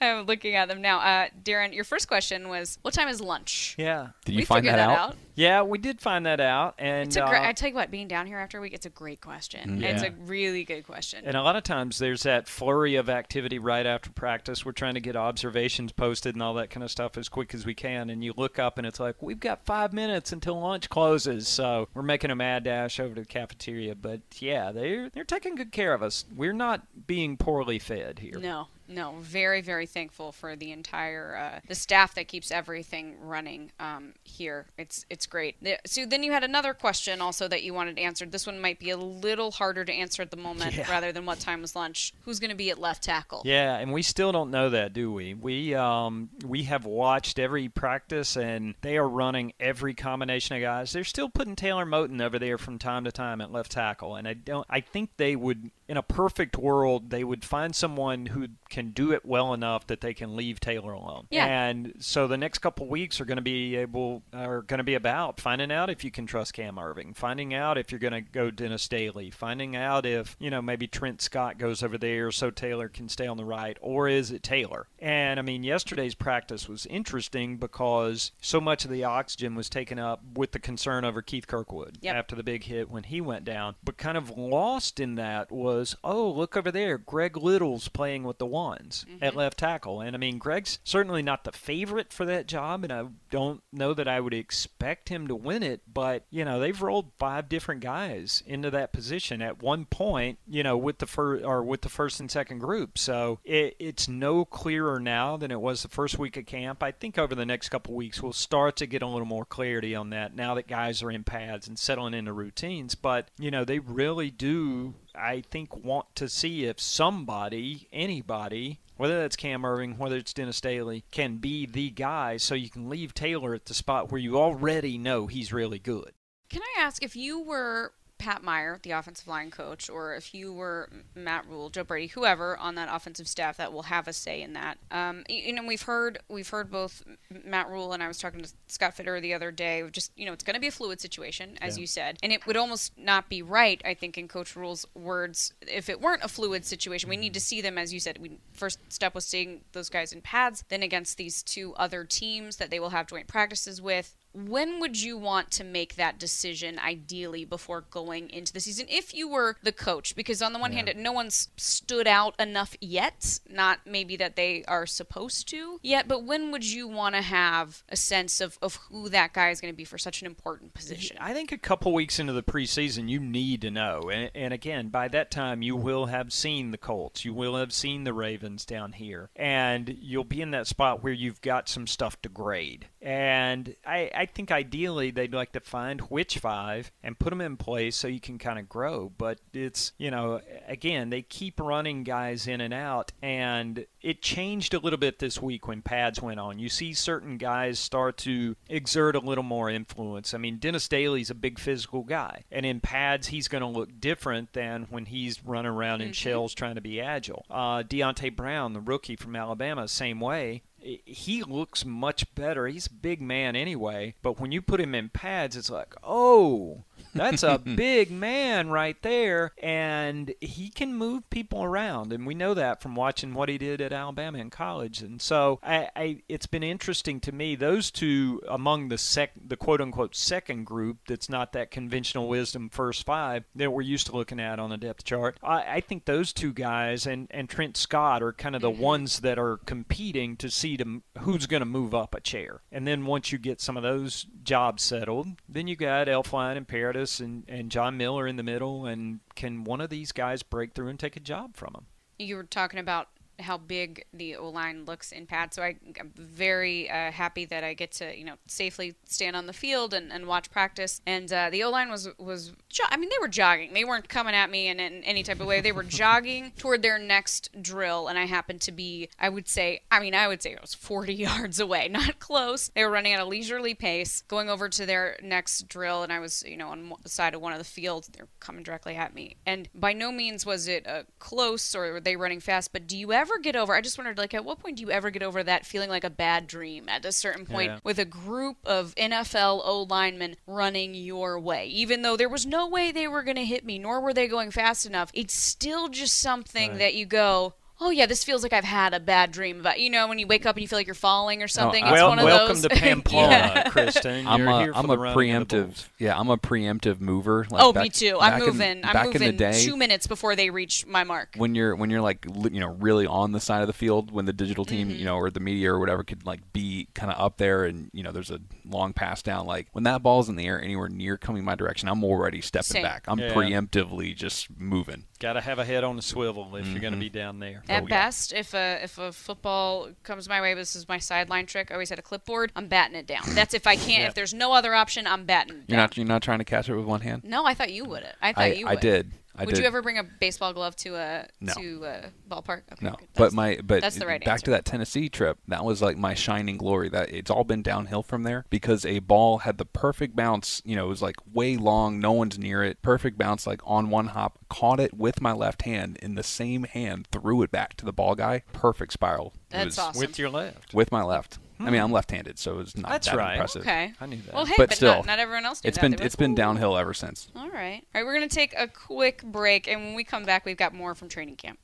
I'm 0.00 0.26
looking 0.26 0.54
at 0.54 0.68
them 0.68 0.80
now. 0.80 1.00
Uh, 1.00 1.28
Darin, 1.42 1.72
your 1.72 1.84
first 1.84 2.06
question 2.06 2.48
was, 2.48 2.78
"What 2.82 2.94
time 2.94 3.08
is 3.08 3.20
lunch?" 3.20 3.74
Yeah. 3.76 4.08
Did 4.24 4.32
you 4.32 4.40
we 4.40 4.44
find 4.44 4.64
figured 4.64 4.78
that, 4.78 4.86
that 4.86 4.98
out? 4.98 5.16
Yeah, 5.34 5.62
we 5.62 5.78
did 5.78 6.00
find 6.00 6.26
that 6.26 6.40
out, 6.40 6.74
and 6.78 7.08
It's 7.08 7.16
a 7.16 7.20
great, 7.20 7.40
uh, 7.42 7.48
I 7.48 7.52
tell 7.52 7.68
you 7.68 7.74
what, 7.74 7.90
being 7.90 8.06
down 8.06 8.26
here 8.26 8.38
after 8.38 8.58
a 8.58 8.60
week, 8.60 8.72
it's 8.72 8.86
a 8.86 8.90
great 8.90 9.20
question. 9.20 9.80
Yeah. 9.80 9.88
It's 9.88 10.02
a 10.02 10.12
really 10.26 10.64
good 10.64 10.86
question. 10.86 11.24
And 11.24 11.36
a 11.36 11.42
lot 11.42 11.56
of 11.56 11.64
times 11.64 11.98
there's 11.98 12.22
that 12.22 12.48
flurry 12.48 12.94
of 12.94 13.08
activity 13.08 13.58
right 13.58 13.84
after 13.84 14.10
practice. 14.10 14.64
We're 14.64 14.72
trying 14.72 14.94
to 14.94 15.00
get 15.00 15.16
observations 15.16 15.92
posted 15.92 16.34
and 16.34 16.42
all 16.42 16.54
that 16.54 16.70
kind 16.70 16.84
of 16.84 16.90
stuff 16.90 17.18
as 17.18 17.28
quick 17.28 17.52
as 17.54 17.66
we 17.66 17.74
can. 17.74 18.10
And 18.10 18.22
you 18.22 18.32
look 18.36 18.58
up 18.58 18.78
and 18.78 18.86
it's 18.86 19.00
like, 19.00 19.20
we've 19.22 19.40
got 19.40 19.64
five 19.66 19.92
minutes 19.92 20.32
until 20.32 20.60
lunch 20.60 20.88
closes. 20.88 21.48
So 21.48 21.88
we're 21.94 22.02
making 22.02 22.30
a 22.30 22.36
mad 22.36 22.64
dash 22.64 23.00
over 23.00 23.14
to 23.14 23.22
the 23.22 23.26
cafeteria. 23.26 23.94
But 23.94 24.20
yeah, 24.38 24.70
they're, 24.72 25.10
they're 25.10 25.24
taking 25.24 25.56
good 25.56 25.72
care 25.72 25.94
of 25.94 26.02
us. 26.02 26.24
We're 26.34 26.52
not 26.52 27.06
being 27.06 27.36
poorly 27.36 27.78
fed 27.78 28.20
here. 28.20 28.38
No, 28.38 28.68
no, 28.88 29.14
very, 29.20 29.60
very 29.60 29.86
thankful 29.86 30.32
for 30.32 30.56
the 30.56 30.72
entire 30.72 31.36
uh, 31.36 31.60
the 31.68 31.74
staff 31.74 32.14
that 32.14 32.28
keeps 32.28 32.50
everything 32.50 33.16
running 33.20 33.72
um, 33.80 34.14
here. 34.22 34.66
It's 34.76 35.06
it's 35.08 35.26
great. 35.26 35.56
So 35.86 36.06
then 36.06 36.22
you 36.22 36.32
had 36.32 36.44
another 36.44 36.74
question 36.74 37.20
also 37.20 37.48
that 37.48 37.62
you 37.62 37.72
wanted 37.74 37.98
answered. 37.98 38.32
This 38.32 38.46
one 38.46 38.60
might 38.60 38.78
be 38.78 38.90
a 38.90 38.96
little 38.96 39.50
harder 39.50 39.84
to 39.84 39.92
answer 39.92 40.22
at 40.22 40.30
the 40.30 40.36
moment, 40.36 40.74
Yeah. 40.74 40.90
rather 40.90 41.12
than 41.12 41.24
what 41.26 41.40
time 41.40 41.62
was 41.62 41.74
lunch. 41.74 42.12
Who's 42.24 42.40
going 42.40 42.50
to 42.50 42.56
be 42.56 42.70
at 42.70 42.78
left 42.78 43.02
tackle? 43.02 43.42
Yeah, 43.44 43.76
and 43.76 43.92
we 43.92 44.02
still 44.02 44.32
don't 44.32 44.50
know 44.50 44.70
that, 44.70 44.92
do 44.92 45.12
we? 45.12 45.34
We 45.34 45.74
um 45.74 46.28
we 46.44 46.64
have 46.64 46.84
watched 46.84 47.38
every 47.38 47.68
practice 47.68 48.36
and 48.36 48.74
they 48.82 48.96
are 48.96 49.08
running 49.08 49.52
every 49.58 49.94
combination 49.94 50.56
of 50.56 50.62
guys. 50.62 50.92
They're 50.92 51.04
still 51.04 51.28
putting 51.28 51.56
Taylor 51.56 51.86
Moton 51.86 52.20
over 52.20 52.38
there 52.38 52.58
from 52.58 52.78
time 52.78 53.04
to 53.04 53.12
time 53.12 53.40
at 53.40 53.50
left 53.52 53.72
tackle, 53.72 54.16
and 54.16 54.28
I 54.28 54.34
don't 54.34 54.66
I 54.68 54.80
think 54.80 55.10
they 55.16 55.36
would 55.36 55.70
in 55.88 55.96
a 55.96 56.02
perfect 56.02 56.56
world 56.56 57.10
they 57.10 57.22
would 57.24 57.44
find 57.44 57.74
someone 57.76 58.26
who 58.26 58.48
can 58.74 58.90
do 58.90 59.12
it 59.12 59.24
well 59.24 59.54
enough 59.54 59.86
that 59.86 60.00
they 60.00 60.12
can 60.12 60.34
leave 60.34 60.58
Taylor 60.58 60.92
alone. 60.92 61.28
Yeah. 61.30 61.46
And 61.46 61.94
so 62.00 62.26
the 62.26 62.36
next 62.36 62.58
couple 62.58 62.88
weeks 62.88 63.20
are 63.20 63.24
going 63.24 63.36
to 63.36 63.42
be 63.42 63.76
able 63.76 64.22
are 64.32 64.62
going 64.62 64.78
to 64.78 64.84
be 64.84 64.94
about 64.94 65.40
finding 65.40 65.70
out 65.70 65.90
if 65.90 66.02
you 66.02 66.10
can 66.10 66.26
trust 66.26 66.54
Cam 66.54 66.74
Erving, 66.74 67.14
finding 67.14 67.54
out 67.54 67.78
if 67.78 67.92
you're 67.92 68.00
going 68.00 68.12
to 68.14 68.20
go 68.20 68.50
Dennis 68.50 68.88
Daley, 68.88 69.30
finding 69.30 69.76
out 69.76 70.04
if, 70.04 70.34
you 70.40 70.50
know, 70.50 70.60
maybe 70.60 70.88
Trent 70.88 71.22
Scott 71.22 71.56
goes 71.56 71.84
over 71.84 71.96
there 71.96 72.32
so 72.32 72.50
Taylor 72.50 72.88
can 72.88 73.08
stay 73.08 73.28
on 73.28 73.36
the 73.36 73.44
right 73.44 73.78
or 73.80 74.08
is 74.08 74.32
it 74.32 74.42
Taylor? 74.42 74.88
And 74.98 75.38
I 75.38 75.42
mean, 75.42 75.62
yesterday's 75.62 76.16
practice 76.16 76.68
was 76.68 76.84
interesting 76.86 77.56
because 77.58 78.32
so 78.40 78.60
much 78.60 78.84
of 78.84 78.90
the 78.90 79.04
oxygen 79.04 79.54
was 79.54 79.68
taken 79.68 80.00
up 80.00 80.20
with 80.34 80.50
the 80.50 80.58
concern 80.58 81.04
over 81.04 81.22
Keith 81.22 81.46
Kirkwood 81.46 81.98
Yep. 82.00 82.16
after 82.16 82.34
the 82.34 82.42
big 82.42 82.64
hit 82.64 82.90
when 82.90 83.04
he 83.04 83.20
went 83.20 83.44
down. 83.44 83.76
But 83.84 83.98
kind 83.98 84.16
of 84.16 84.30
lost 84.36 84.98
in 84.98 85.14
that 85.14 85.52
was, 85.52 85.94
oh, 86.02 86.28
look 86.28 86.56
over 86.56 86.72
there, 86.72 86.98
Greg 86.98 87.36
Little's 87.36 87.86
playing 87.88 88.24
with 88.24 88.38
the 88.38 88.46
ones 88.64 89.04
at 89.20 89.30
mm-hmm. 89.30 89.38
left 89.38 89.58
tackle. 89.58 90.00
And 90.00 90.16
I 90.16 90.18
mean, 90.18 90.38
Greg's 90.38 90.78
certainly 90.84 91.22
not 91.22 91.44
the 91.44 91.52
favorite 91.52 92.12
for 92.12 92.24
that 92.24 92.46
job, 92.46 92.84
and 92.84 92.92
I 92.92 93.04
don't 93.30 93.62
know 93.72 93.94
that 93.94 94.08
I 94.08 94.20
would 94.20 94.34
expect 94.34 95.08
him 95.08 95.28
to 95.28 95.34
win 95.34 95.62
it. 95.62 95.82
But 95.92 96.24
you 96.30 96.44
know, 96.44 96.58
they've 96.58 96.80
rolled 96.80 97.12
five 97.18 97.48
different 97.48 97.80
guys 97.80 98.42
into 98.46 98.70
that 98.70 98.92
position 98.92 99.42
at 99.42 99.62
one 99.62 99.84
point. 99.84 100.38
You 100.48 100.62
know, 100.62 100.76
with 100.76 100.98
the 100.98 101.06
first 101.06 101.44
or 101.44 101.62
with 101.62 101.82
the 101.82 101.88
first 101.88 102.20
and 102.20 102.30
second 102.30 102.58
group. 102.58 102.98
So 102.98 103.38
it, 103.44 103.76
it's 103.78 104.08
no 104.08 104.44
clearer 104.44 104.98
now 104.98 105.36
than 105.36 105.50
it 105.50 105.60
was 105.60 105.82
the 105.82 105.88
first 105.88 106.18
week 106.18 106.36
of 106.36 106.46
camp. 106.46 106.82
I 106.82 106.92
think 106.92 107.18
over 107.18 107.34
the 107.34 107.46
next 107.46 107.68
couple 107.68 107.94
weeks 107.94 108.22
we'll 108.22 108.32
start 108.32 108.76
to 108.76 108.86
get 108.86 109.02
a 109.02 109.06
little 109.06 109.26
more 109.26 109.44
clarity 109.44 109.94
on 109.94 110.10
that. 110.10 110.34
Now 110.34 110.54
that 110.54 110.66
guys 110.66 111.02
are 111.02 111.10
in 111.10 111.24
pads 111.24 111.68
and 111.68 111.78
settling 111.78 112.14
into 112.14 112.32
routines, 112.32 112.94
but 112.94 113.28
you 113.38 113.50
know, 113.50 113.64
they 113.64 113.78
really 113.78 114.30
do. 114.30 114.94
I 115.14 115.42
think 115.50 115.76
want 115.76 116.14
to 116.16 116.28
see 116.28 116.64
if 116.64 116.80
somebody, 116.80 117.88
anybody, 117.92 118.80
whether 118.96 119.20
that's 119.20 119.36
Cam 119.36 119.62
Erving, 119.62 119.98
whether 119.98 120.16
it's 120.16 120.32
Dennis 120.32 120.60
Daley, 120.60 121.04
can 121.10 121.36
be 121.36 121.66
the 121.66 121.90
guy 121.90 122.36
so 122.36 122.54
you 122.54 122.70
can 122.70 122.88
leave 122.88 123.14
Taylor 123.14 123.54
at 123.54 123.66
the 123.66 123.74
spot 123.74 124.10
where 124.10 124.20
you 124.20 124.38
already 124.38 124.98
know 124.98 125.26
he's 125.26 125.52
really 125.52 125.78
good. 125.78 126.12
Can 126.48 126.62
I 126.62 126.80
ask 126.80 127.02
if 127.02 127.16
you 127.16 127.40
were 127.40 127.92
Pat 128.18 128.42
Meyer, 128.42 128.78
the 128.82 128.92
offensive 128.92 129.26
line 129.28 129.50
coach, 129.50 129.90
or 129.90 130.14
if 130.14 130.34
you 130.34 130.52
were 130.52 130.88
Matt 131.14 131.46
Rhule, 131.48 131.68
Joe 131.68 131.84
Brady, 131.84 132.06
whoever 132.06 132.56
on 132.56 132.74
that 132.76 132.88
offensive 132.90 133.28
staff 133.28 133.56
that 133.56 133.72
will 133.72 133.82
have 133.84 134.08
a 134.08 134.12
say 134.12 134.40
in 134.40 134.52
that? 134.54 134.78
Um, 134.90 135.24
y- 135.28 135.42
you 135.46 135.52
know, 135.52 135.64
we've 135.64 135.82
heard 135.82 136.18
we've 136.28 136.48
heard 136.48 136.70
both 136.70 137.02
Matt 137.44 137.68
Rhule 137.68 137.92
and 137.92 138.02
I 138.02 138.08
was 138.08 138.18
talking 138.18 138.40
to 138.42 138.48
Scott 138.68 138.94
Fitter 138.94 139.20
the 139.20 139.34
other 139.34 139.50
day. 139.50 139.82
Just 139.90 140.12
you 140.16 140.26
know, 140.26 140.32
it's 140.32 140.44
going 140.44 140.54
to 140.54 140.60
be 140.60 140.68
a 140.68 140.72
fluid 140.72 141.00
situation, 141.00 141.58
as 141.60 141.76
you 141.78 141.86
said, 141.86 142.18
and 142.22 142.32
it 142.32 142.46
would 142.46 142.56
almost 142.56 142.96
not 142.96 143.28
be 143.28 143.42
right, 143.42 143.82
I 143.84 143.94
think, 143.94 144.16
in 144.16 144.28
Coach 144.28 144.56
Rhule's 144.56 144.86
words, 144.94 145.52
if 145.60 145.88
it 145.88 146.00
weren't 146.00 146.24
a 146.24 146.28
fluid 146.28 146.64
situation. 146.64 147.10
We 147.10 147.16
need 147.16 147.34
to 147.34 147.40
see 147.40 147.60
them, 147.60 147.76
as 147.76 147.92
you 147.92 148.00
said. 148.00 148.18
We 148.18 148.38
first 148.52 148.78
step 148.92 149.14
was 149.14 149.26
seeing 149.26 149.62
those 149.72 149.88
guys 149.90 150.12
in 150.12 150.22
pads, 150.22 150.64
then 150.68 150.82
against 150.82 151.18
these 151.18 151.42
two 151.42 151.74
other 151.74 152.04
teams 152.04 152.56
that 152.56 152.70
they 152.70 152.80
will 152.80 152.90
have 152.90 153.06
joint 153.06 153.26
practices 153.26 153.82
with 153.82 154.16
when 154.34 154.80
would 154.80 155.00
you 155.00 155.16
want 155.16 155.50
to 155.50 155.64
make 155.64 155.96
that 155.96 156.18
decision 156.18 156.78
ideally 156.78 157.44
before 157.44 157.82
going 157.90 158.28
into 158.30 158.52
the 158.52 158.60
season 158.60 158.86
if 158.88 159.14
you 159.14 159.28
were 159.28 159.56
the 159.62 159.72
coach 159.72 160.14
because 160.14 160.42
on 160.42 160.52
the 160.52 160.58
one 160.58 160.72
hand 160.72 160.92
no 160.96 161.12
one's 161.12 161.48
stood 161.56 162.06
out 162.06 162.38
enough 162.38 162.76
yet 162.80 163.38
not 163.48 163.80
maybe 163.86 164.16
that 164.16 164.36
they 164.36 164.64
are 164.66 164.86
supposed 164.86 165.48
to 165.48 165.78
yet 165.82 166.08
but 166.08 166.24
when 166.24 166.50
would 166.50 166.64
you 166.64 166.86
want 166.86 167.14
to 167.14 167.22
have 167.22 167.82
a 167.88 167.96
sense 167.96 168.40
of, 168.40 168.58
of 168.60 168.76
who 168.90 169.08
that 169.08 169.32
guy 169.32 169.50
is 169.50 169.60
going 169.60 169.72
to 169.72 169.76
be 169.76 169.84
for 169.84 169.98
such 169.98 170.20
an 170.20 170.26
important 170.26 170.74
position 170.74 171.16
I 171.20 171.32
think 171.32 171.52
a 171.52 171.58
couple 171.58 171.92
weeks 171.92 172.18
into 172.18 172.32
the 172.32 172.42
preseason, 172.42 173.08
you 173.08 173.20
need 173.20 173.62
to 173.62 173.70
know. 173.70 174.10
And, 174.12 174.30
and 174.34 174.52
again, 174.52 174.88
by 174.88 175.08
that 175.08 175.30
time, 175.30 175.62
you 175.62 175.74
mm-hmm. 175.74 175.84
will 175.84 176.06
have 176.06 176.32
seen 176.32 176.70
the 176.70 176.78
Colts. 176.78 177.24
You 177.24 177.32
will 177.32 177.56
have 177.56 177.72
seen 177.72 178.04
the 178.04 178.12
Ravens 178.12 178.64
down 178.64 178.92
here. 178.92 179.30
And 179.36 179.96
you'll 180.00 180.24
be 180.24 180.42
in 180.42 180.50
that 180.50 180.66
spot 180.66 181.02
where 181.02 181.12
you've 181.12 181.40
got 181.40 181.68
some 181.68 181.86
stuff 181.86 182.20
to 182.22 182.28
grade. 182.28 182.88
And 183.00 183.74
I, 183.86 184.10
I 184.14 184.23
think 184.26 184.50
ideally 184.50 185.10
they'd 185.10 185.34
like 185.34 185.52
to 185.52 185.60
find 185.60 186.00
which 186.02 186.38
five 186.38 186.92
and 187.02 187.18
put 187.18 187.30
them 187.30 187.40
in 187.40 187.56
place 187.56 187.96
so 187.96 188.08
you 188.08 188.20
can 188.20 188.38
kind 188.38 188.58
of 188.58 188.68
grow. 188.68 189.12
But 189.16 189.38
it's, 189.52 189.92
you 189.98 190.10
know, 190.10 190.40
again, 190.66 191.10
they 191.10 191.22
keep 191.22 191.60
running 191.60 192.04
guys 192.04 192.46
in 192.46 192.60
and 192.60 192.74
out. 192.74 193.12
And 193.22 193.86
it 194.04 194.20
changed 194.20 194.74
a 194.74 194.78
little 194.78 194.98
bit 194.98 195.18
this 195.18 195.40
week 195.40 195.66
when 195.66 195.82
pads 195.82 196.20
went 196.20 196.38
on. 196.38 196.58
You 196.58 196.68
see 196.68 196.92
certain 196.92 197.38
guys 197.38 197.78
start 197.78 198.18
to 198.18 198.54
exert 198.68 199.16
a 199.16 199.20
little 199.20 199.44
more 199.44 199.70
influence. 199.70 200.34
I 200.34 200.38
mean, 200.38 200.58
Dennis 200.58 200.86
Daley's 200.88 201.30
a 201.30 201.34
big 201.34 201.58
physical 201.58 202.02
guy, 202.02 202.44
and 202.50 202.66
in 202.66 202.80
pads 202.80 203.28
he's 203.28 203.48
going 203.48 203.62
to 203.62 203.68
look 203.68 203.98
different 203.98 204.52
than 204.52 204.86
when 204.90 205.06
he's 205.06 205.44
running 205.44 205.72
around 205.72 206.02
in 206.02 206.12
shells 206.12 206.54
trying 206.54 206.74
to 206.74 206.80
be 206.80 207.00
agile. 207.00 207.46
Uh, 207.50 207.82
Deonte 207.82 208.36
Brown, 208.36 208.74
the 208.74 208.80
rookie 208.80 209.16
from 209.16 209.34
Alabama, 209.34 209.88
same 209.88 210.20
way 210.20 210.62
he 210.84 211.42
looks 211.42 211.84
much 211.84 212.34
better. 212.34 212.66
He's 212.66 212.86
a 212.86 212.92
big 212.92 213.20
man 213.20 213.56
anyway, 213.56 214.14
but 214.22 214.38
when 214.38 214.52
you 214.52 214.60
put 214.60 214.80
him 214.80 214.94
in 214.94 215.08
pads, 215.08 215.56
it's 215.56 215.70
like, 215.70 215.94
oh, 216.02 216.84
that's 217.14 217.42
a 217.42 217.58
big 217.76 218.10
man 218.10 218.68
right 218.70 219.00
there, 219.02 219.52
and 219.62 220.34
he 220.40 220.70
can 220.70 220.94
move 220.94 221.28
people 221.30 221.62
around, 221.62 222.12
and 222.12 222.26
we 222.26 222.34
know 222.34 222.54
that 222.54 222.82
from 222.82 222.94
watching 222.94 223.34
what 223.34 223.48
he 223.48 223.58
did 223.58 223.80
at 223.80 223.92
Alabama 223.92 224.38
in 224.38 224.50
college. 224.50 225.02
And 225.02 225.20
so, 225.20 225.58
I, 225.62 225.88
I 225.96 226.22
it's 226.28 226.46
been 226.46 226.62
interesting 226.62 227.20
to 227.20 227.32
me 227.32 227.56
those 227.56 227.90
two 227.90 228.42
among 228.48 228.88
the 228.88 228.98
sec, 228.98 229.32
the 229.46 229.56
quote 229.56 229.80
unquote 229.80 230.14
second 230.14 230.64
group 230.64 230.98
that's 231.08 231.28
not 231.28 231.52
that 231.52 231.70
conventional 231.70 232.28
wisdom 232.28 232.68
first 232.68 233.04
five 233.04 233.44
that 233.54 233.72
we're 233.72 233.82
used 233.82 234.06
to 234.08 234.16
looking 234.16 234.40
at 234.40 234.58
on 234.58 234.70
the 234.70 234.76
depth 234.76 235.04
chart. 235.04 235.38
I, 235.42 235.76
I 235.76 235.80
think 235.80 236.04
those 236.04 236.32
two 236.32 236.52
guys 236.52 237.06
and 237.06 237.28
and 237.30 237.48
Trent 237.48 237.76
Scott 237.76 238.22
are 238.22 238.32
kind 238.32 238.54
of 238.54 238.62
the 238.62 238.70
mm-hmm. 238.70 238.82
ones 238.82 239.20
that 239.20 239.38
are 239.38 239.58
competing 239.58 240.36
to 240.38 240.50
see 240.50 240.76
to 240.76 241.02
who's 241.20 241.46
going 241.46 241.60
to 241.60 241.66
move 241.66 241.94
up 241.94 242.14
a 242.14 242.20
chair. 242.20 242.60
And 242.72 242.86
then 242.86 243.06
once 243.06 243.32
you 243.32 243.38
get 243.38 243.60
some 243.60 243.76
of 243.76 243.82
those 243.82 244.26
jobs 244.42 244.82
settled, 244.82 245.28
then 245.48 245.68
you 245.68 245.76
got 245.76 246.06
Elflein 246.06 246.56
and 246.56 246.66
Paradis 247.04 247.20
and, 247.20 247.44
and 247.48 247.70
John 247.70 247.96
Miller 247.96 248.26
in 248.26 248.36
the 248.36 248.42
middle. 248.42 248.86
And 248.86 249.20
can 249.34 249.64
one 249.64 249.80
of 249.80 249.90
these 249.90 250.12
guys 250.12 250.42
break 250.42 250.74
through 250.74 250.88
and 250.88 250.98
take 250.98 251.16
a 251.16 251.20
job 251.20 251.56
from 251.56 251.72
them? 251.72 251.86
you 252.16 252.36
were 252.36 252.44
talking 252.44 252.78
about 252.78 253.08
how 253.40 253.58
big 253.58 254.04
the 254.12 254.36
O 254.36 254.48
line 254.48 254.84
looks 254.84 255.12
in 255.12 255.26
pads. 255.26 255.56
So 255.56 255.62
I, 255.62 255.76
I'm 256.00 256.12
very 256.16 256.90
uh, 256.90 257.10
happy 257.10 257.44
that 257.46 257.64
I 257.64 257.74
get 257.74 257.92
to 257.92 258.16
you 258.16 258.24
know 258.24 258.34
safely 258.46 258.94
stand 259.06 259.36
on 259.36 259.46
the 259.46 259.52
field 259.52 259.94
and, 259.94 260.12
and 260.12 260.26
watch 260.26 260.50
practice. 260.50 261.00
And 261.06 261.32
uh, 261.32 261.50
the 261.50 261.62
O 261.64 261.70
line 261.70 261.90
was 261.90 262.08
was 262.18 262.52
jo- 262.68 262.84
I 262.90 262.96
mean 262.96 263.10
they 263.10 263.20
were 263.20 263.28
jogging. 263.28 263.72
They 263.72 263.84
weren't 263.84 264.08
coming 264.08 264.34
at 264.34 264.50
me 264.50 264.68
in, 264.68 264.80
in 264.80 265.02
any 265.04 265.22
type 265.22 265.40
of 265.40 265.46
way. 265.46 265.60
They 265.60 265.72
were 265.72 265.82
jogging 265.82 266.52
toward 266.56 266.82
their 266.82 266.98
next 266.98 267.50
drill, 267.60 268.08
and 268.08 268.18
I 268.18 268.26
happened 268.26 268.60
to 268.62 268.72
be 268.72 269.08
I 269.18 269.28
would 269.28 269.48
say 269.48 269.82
I 269.90 270.00
mean 270.00 270.14
I 270.14 270.28
would 270.28 270.42
say 270.42 270.52
it 270.52 270.60
was 270.60 270.74
40 270.74 271.14
yards 271.28 271.60
away, 271.60 271.88
not 271.88 272.18
close. 272.18 272.70
They 272.74 272.84
were 272.84 272.90
running 272.90 273.12
at 273.12 273.20
a 273.20 273.24
leisurely 273.24 273.74
pace, 273.74 274.22
going 274.22 274.48
over 274.48 274.68
to 274.68 274.86
their 274.86 275.16
next 275.22 275.68
drill, 275.68 276.02
and 276.02 276.12
I 276.12 276.18
was 276.18 276.44
you 276.46 276.56
know 276.56 276.68
on 276.68 276.92
the 277.02 277.08
side 277.08 277.34
of 277.34 277.40
one 277.40 277.52
of 277.52 277.58
the 277.58 277.64
fields. 277.64 278.08
They're 278.08 278.28
coming 278.40 278.62
directly 278.62 278.96
at 278.96 279.14
me, 279.14 279.36
and 279.46 279.68
by 279.74 279.92
no 279.92 280.12
means 280.12 280.46
was 280.46 280.68
it 280.68 280.86
uh, 280.86 281.04
close 281.18 281.74
or 281.74 281.92
were 281.92 282.00
they 282.00 282.16
running 282.16 282.40
fast. 282.40 282.72
But 282.72 282.86
do 282.86 282.96
you 282.96 283.12
ever 283.12 283.23
get 283.42 283.56
over? 283.56 283.74
I 283.74 283.80
just 283.80 283.98
wondered, 283.98 284.18
like, 284.18 284.34
at 284.34 284.44
what 284.44 284.58
point 284.60 284.76
do 284.76 284.82
you 284.82 284.90
ever 284.90 285.10
get 285.10 285.22
over 285.22 285.42
that 285.42 285.66
feeling 285.66 285.90
like 285.90 286.04
a 286.04 286.10
bad 286.10 286.46
dream 286.46 286.88
at 286.88 287.04
a 287.04 287.12
certain 287.12 287.44
point 287.46 287.70
Yeah. 287.70 287.78
with 287.84 287.98
a 287.98 288.04
group 288.04 288.56
of 288.64 288.94
NFL 288.96 289.62
O 289.64 289.82
linemen 289.82 290.36
running 290.46 290.94
your 290.94 291.38
way, 291.38 291.66
even 291.66 292.02
though 292.02 292.16
there 292.16 292.28
was 292.28 292.46
no 292.46 292.68
way 292.68 292.92
they 292.92 293.08
were 293.08 293.22
going 293.22 293.36
to 293.36 293.44
hit 293.44 293.64
me, 293.64 293.78
nor 293.78 294.00
were 294.00 294.14
they 294.14 294.28
going 294.28 294.50
fast 294.50 294.86
enough? 294.86 295.10
It's 295.14 295.34
still 295.34 295.88
just 295.88 296.16
something 296.20 296.78
that 296.78 296.94
you 296.94 297.06
go. 297.06 297.54
Oh 297.80 297.90
yeah, 297.90 298.06
this 298.06 298.24
feels 298.24 298.42
like 298.42 298.52
I've 298.52 298.64
had 298.64 298.94
a 298.94 299.00
bad 299.00 299.32
dream 299.32 299.60
about. 299.60 299.80
You 299.80 299.90
know, 299.90 300.06
when 300.08 300.18
you 300.18 300.26
wake 300.26 300.46
up 300.46 300.56
and 300.56 300.62
you 300.62 300.68
feel 300.68 300.78
like 300.78 300.86
you're 300.86 300.94
falling 300.94 301.42
or 301.42 301.48
something. 301.48 301.82
I- 301.84 301.88
it's 301.88 301.92
well, 301.92 302.08
one 302.10 302.18
of 302.18 302.24
welcome 302.24 302.60
those. 302.60 302.62
to 302.62 302.68
Pamplona, 302.70 303.28
Yeah. 303.30 303.68
Kristen. 303.68 304.26
I'm 304.26 304.40
You're 304.40 304.48
a, 304.48 304.58
here 304.60 304.72
for 304.72 304.78
I'm 304.78 304.86
the 304.86 304.94
a 304.94 304.98
running 304.98 305.14
the 305.40 305.46
preemptive. 305.56 305.88
Yeah, 305.98 306.18
I'm 306.18 306.30
a 306.30 306.36
preemptive 306.38 307.00
mover. 307.00 307.46
Like 307.50 307.62
Oh, 307.62 307.72
back- 307.72 307.82
me 307.84 307.88
too. 307.90 308.16
I'm 308.20 308.32
back 308.32 308.40
in- 308.40 308.46
moving. 308.46 308.84
I'm 308.84 308.92
back 308.92 309.06
moving 309.06 309.22
in 309.22 309.30
the 309.32 309.38
day, 309.38 309.60
two 309.64 309.76
minutes 309.76 310.06
before 310.06 310.36
they 310.36 310.50
reach 310.50 310.86
my 310.86 311.04
mark. 311.04 311.34
when 311.36 311.54
you're 311.54 311.74
when 311.76 311.90
you're 311.90 312.00
like 312.00 312.24
you 312.50 312.60
know 312.60 312.68
really 312.80 313.06
on 313.06 313.32
the 313.32 313.40
side 313.40 313.60
of 313.60 313.66
the 313.66 313.72
field 313.72 314.10
when 314.10 314.24
the 314.24 314.32
digital 314.32 314.64
team 314.64 314.88
Mm-hmm. 314.88 314.98
you 314.98 315.04
know 315.04 315.16
or 315.16 315.30
the 315.30 315.40
media 315.40 315.72
or 315.72 315.78
whatever 315.78 316.02
could 316.04 316.24
like 316.26 316.52
be 316.52 316.88
kind 316.94 317.10
of 317.12 317.20
up 317.20 317.36
there 317.38 317.64
and 317.64 317.90
you 317.92 318.02
know 318.02 318.12
there's 318.12 318.30
a 318.30 318.40
long 318.64 318.92
pass 318.92 319.22
down 319.22 319.46
like 319.46 319.68
when 319.72 319.84
that 319.84 320.02
ball's 320.02 320.28
in 320.28 320.36
the 320.36 320.46
air 320.46 320.60
anywhere 320.62 320.88
near 320.88 321.16
coming 321.16 321.44
my 321.44 321.54
direction 321.54 321.88
I'm 321.88 322.02
already 322.04 322.40
stepping 322.40 322.64
Same. 322.64 322.82
back 322.82 323.04
I'm 323.08 323.18
Yeah. 323.18 323.32
preemptively 323.32 324.14
just 324.16 324.48
moving 324.58 325.04
Got 325.24 325.32
to 325.32 325.40
have 325.40 325.58
a 325.58 325.64
head 325.64 325.84
on 325.84 325.98
a 325.98 326.02
swivel 326.02 326.54
if 326.56 326.66
you're 326.66 326.80
going 326.80 326.92
to 326.92 326.98
be 326.98 327.08
mm-hmm. 327.08 327.16
down 327.16 327.38
there. 327.38 327.62
At 327.66 327.84
Oh, 327.84 327.86
yeah. 327.86 327.88
best, 327.88 328.34
if 328.34 328.52
a 328.52 328.80
if 328.82 328.98
a 328.98 329.10
football 329.10 329.88
comes 330.02 330.28
my 330.28 330.42
way, 330.42 330.52
this 330.52 330.76
is 330.76 330.86
my 330.86 330.98
sideline 330.98 331.46
trick. 331.46 331.70
I 331.70 331.74
always 331.74 331.88
had 331.88 331.98
a 331.98 332.02
clipboard. 332.02 332.52
I'm 332.54 332.68
batting 332.68 332.94
it 332.94 333.06
down. 333.06 333.22
That's 333.28 333.54
if 333.54 333.66
I 333.66 333.76
can't. 333.76 334.02
Yeah. 334.02 334.08
If 334.08 334.14
there's 334.14 334.34
no 334.34 334.52
other 334.52 334.74
option, 334.74 335.06
I'm 335.06 335.24
batting. 335.24 335.54
it 335.54 335.64
you're 335.68 335.76
down. 335.76 335.84
not 335.84 335.96
you're 335.96 336.06
not 336.06 336.20
trying 336.20 336.40
to 336.40 336.44
catch 336.44 336.68
it 336.68 336.76
with 336.76 336.84
one 336.84 337.00
hand 337.00 337.24
No, 337.24 337.46
I 337.46 337.54
thought 337.54 337.72
you 337.72 337.86
would. 337.86 338.04
I 338.20 338.34
thought 338.34 338.42
I, 338.42 338.52
you 338.52 338.66
Would. 338.66 338.76
I 338.76 338.80
did 338.80 339.12
I 339.36 339.44
would 339.44 339.54
did 339.54 339.60
you 339.62 339.66
ever 339.66 339.82
bring 339.82 339.98
a 339.98 340.04
baseball 340.04 340.52
glove 340.52 340.76
to 340.76 340.94
a 340.94 341.26
No. 341.40 341.52
to 341.54 341.84
a 341.84 342.10
ballpark? 342.30 342.62
Okay, 342.72 342.84
no 342.86 342.92
good. 342.92 343.08
but 343.16 343.32
my 343.32 343.58
but 343.64 343.80
that's 343.82 343.96
the 343.96 344.06
right 344.06 344.20
back 344.24 344.32
answer. 344.34 344.44
to 344.46 344.50
that 344.52 344.64
Tennessee 344.64 345.08
trip 345.08 345.38
that 345.48 345.64
was 345.64 345.82
like 345.82 345.96
my 345.96 346.14
shining 346.14 346.56
glory 346.56 346.88
that 346.90 347.10
it's 347.12 347.30
all 347.30 347.42
been 347.44 347.62
downhill 347.62 348.02
from 348.02 348.22
there 348.22 348.44
because 348.50 348.86
a 348.86 349.00
ball 349.00 349.38
had 349.38 349.58
the 349.58 349.64
perfect 349.64 350.14
bounce 350.14 350.62
you 350.64 350.76
know 350.76 350.86
it 350.86 350.88
was 350.88 351.02
like 351.02 351.16
way 351.32 351.56
long 351.56 351.98
no 351.98 352.12
one's 352.12 352.38
near 352.38 352.62
it 352.62 352.80
perfect 352.82 353.18
bounce 353.18 353.46
like 353.46 353.60
on 353.64 353.90
one 353.90 354.08
hop 354.08 354.38
caught 354.48 354.78
it 354.78 354.94
with 354.94 355.20
my 355.20 355.32
left 355.32 355.62
hand 355.62 355.96
in 356.00 356.14
the 356.14 356.22
same 356.22 356.62
hand 356.64 357.08
threw 357.10 357.42
it 357.42 357.50
back 357.50 357.74
to 357.76 357.84
the 357.84 357.92
ball 357.92 358.14
guy 358.14 358.42
perfect 358.52 358.92
spiral 358.92 359.34
That's 359.50 359.78
awesome. 359.78 360.00
With 360.00 360.18
your 360.18 360.30
left. 360.30 360.72
with 360.72 360.92
my 360.92 361.02
left 361.02 361.38
I 361.60 361.70
mean 361.70 361.80
I'm 361.80 361.92
left-handed 361.92 362.38
so 362.38 362.58
it's 362.58 362.76
not 362.76 362.90
That's 362.90 363.06
that 363.08 363.16
right. 363.16 363.34
impressive 363.34 363.62
Okay. 363.62 363.92
I 364.00 364.06
knew 364.06 364.18
that. 364.26 364.34
Well, 364.34 364.44
hey, 364.44 364.54
But 364.56 364.70
but, 364.70 364.76
still, 364.76 364.94
not, 364.96 365.06
not 365.06 365.18
everyone 365.20 365.44
else. 365.44 365.62
Knew 365.62 365.68
it's 365.68 365.76
that. 365.78 365.82
been 365.82 365.90
They 365.92 365.96
were 366.02 366.06
it's 366.06 366.16
been 366.16 366.32
"Ooh." 366.32 366.36
downhill 366.36 366.76
ever 366.76 366.92
since 366.94 367.28
All 367.36 367.48
right. 367.50 367.84
All 367.94 368.00
right, 368.00 368.04
we're 368.04 368.14
going 368.16 368.28
to 368.28 368.34
take 368.34 368.54
a 368.58 368.66
quick 368.68 369.22
break, 369.22 369.68
and 369.68 369.82
when 369.84 369.94
we 369.94 370.02
come 370.04 370.24
back, 370.24 370.44
we've 370.44 370.56
got 370.56 370.74
more 370.74 370.94
from 370.94 371.08
training 371.08 371.36
camp. 371.36 371.58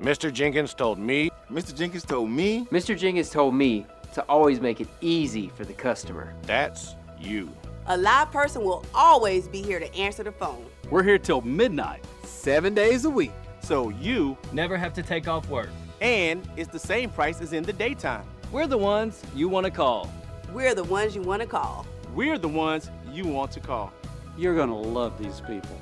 Mr. 0.00 0.32
Jenkins 0.32 0.72
told 0.72 0.98
me 0.98 1.30
Mr. 1.50 1.76
Jenkins 1.76 2.04
told 2.04 2.30
me 2.30 2.66
Mr. 2.70 2.96
Jenkins 2.96 3.28
told 3.30 3.54
me 3.54 3.84
to 4.14 4.22
always 4.22 4.60
make 4.60 4.80
it 4.80 4.88
easy 5.00 5.48
for 5.48 5.64
the 5.64 5.72
customer. 5.74 6.34
that's 6.42 6.94
you. 7.20 7.50
A 7.86 7.96
live 7.96 8.30
person 8.30 8.62
will 8.62 8.84
always 8.94 9.46
be 9.48 9.62
here 9.62 9.78
to 9.80 9.94
answer 9.94 10.22
the 10.22 10.32
phone. 10.32 10.64
We're 10.90 11.02
here 11.02 11.18
till 11.18 11.40
midnight, 11.42 12.04
seven 12.24 12.72
days 12.74 13.04
a 13.04 13.10
week. 13.10 13.32
so 13.62 13.90
you 13.90 14.36
Never 14.52 14.76
have 14.78 14.92
to 14.94 15.02
take 15.02 15.28
off 15.28 15.48
work. 15.50 15.68
And 16.00 16.48
it's 16.56 16.70
the 16.70 16.78
same 16.78 17.10
price 17.10 17.40
as 17.40 17.52
in 17.52 17.62
the 17.62 17.72
daytime. 17.72 18.24
We're 18.52 18.66
the 18.66 18.78
ones 18.78 19.22
you 19.34 19.48
want 19.48 19.64
to 19.66 19.70
call. 19.70 20.10
We're 20.52 20.74
the 20.74 20.84
ones 20.84 21.14
you 21.14 21.22
want 21.22 21.42
to 21.42 21.46
call. 21.46 21.86
We're 22.14 22.38
the 22.38 22.48
ones 22.48 22.90
you 23.12 23.24
want 23.26 23.52
to 23.52 23.60
call. 23.60 23.92
You're 24.36 24.54
going 24.54 24.70
to 24.70 24.74
love 24.74 25.18
these 25.18 25.40
people. 25.40 25.78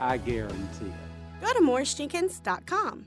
I 0.00 0.18
guarantee 0.18 0.86
it. 0.86 1.40
Go 1.40 1.52
to 1.52 1.60
morrisjenkins.com. 1.60 3.06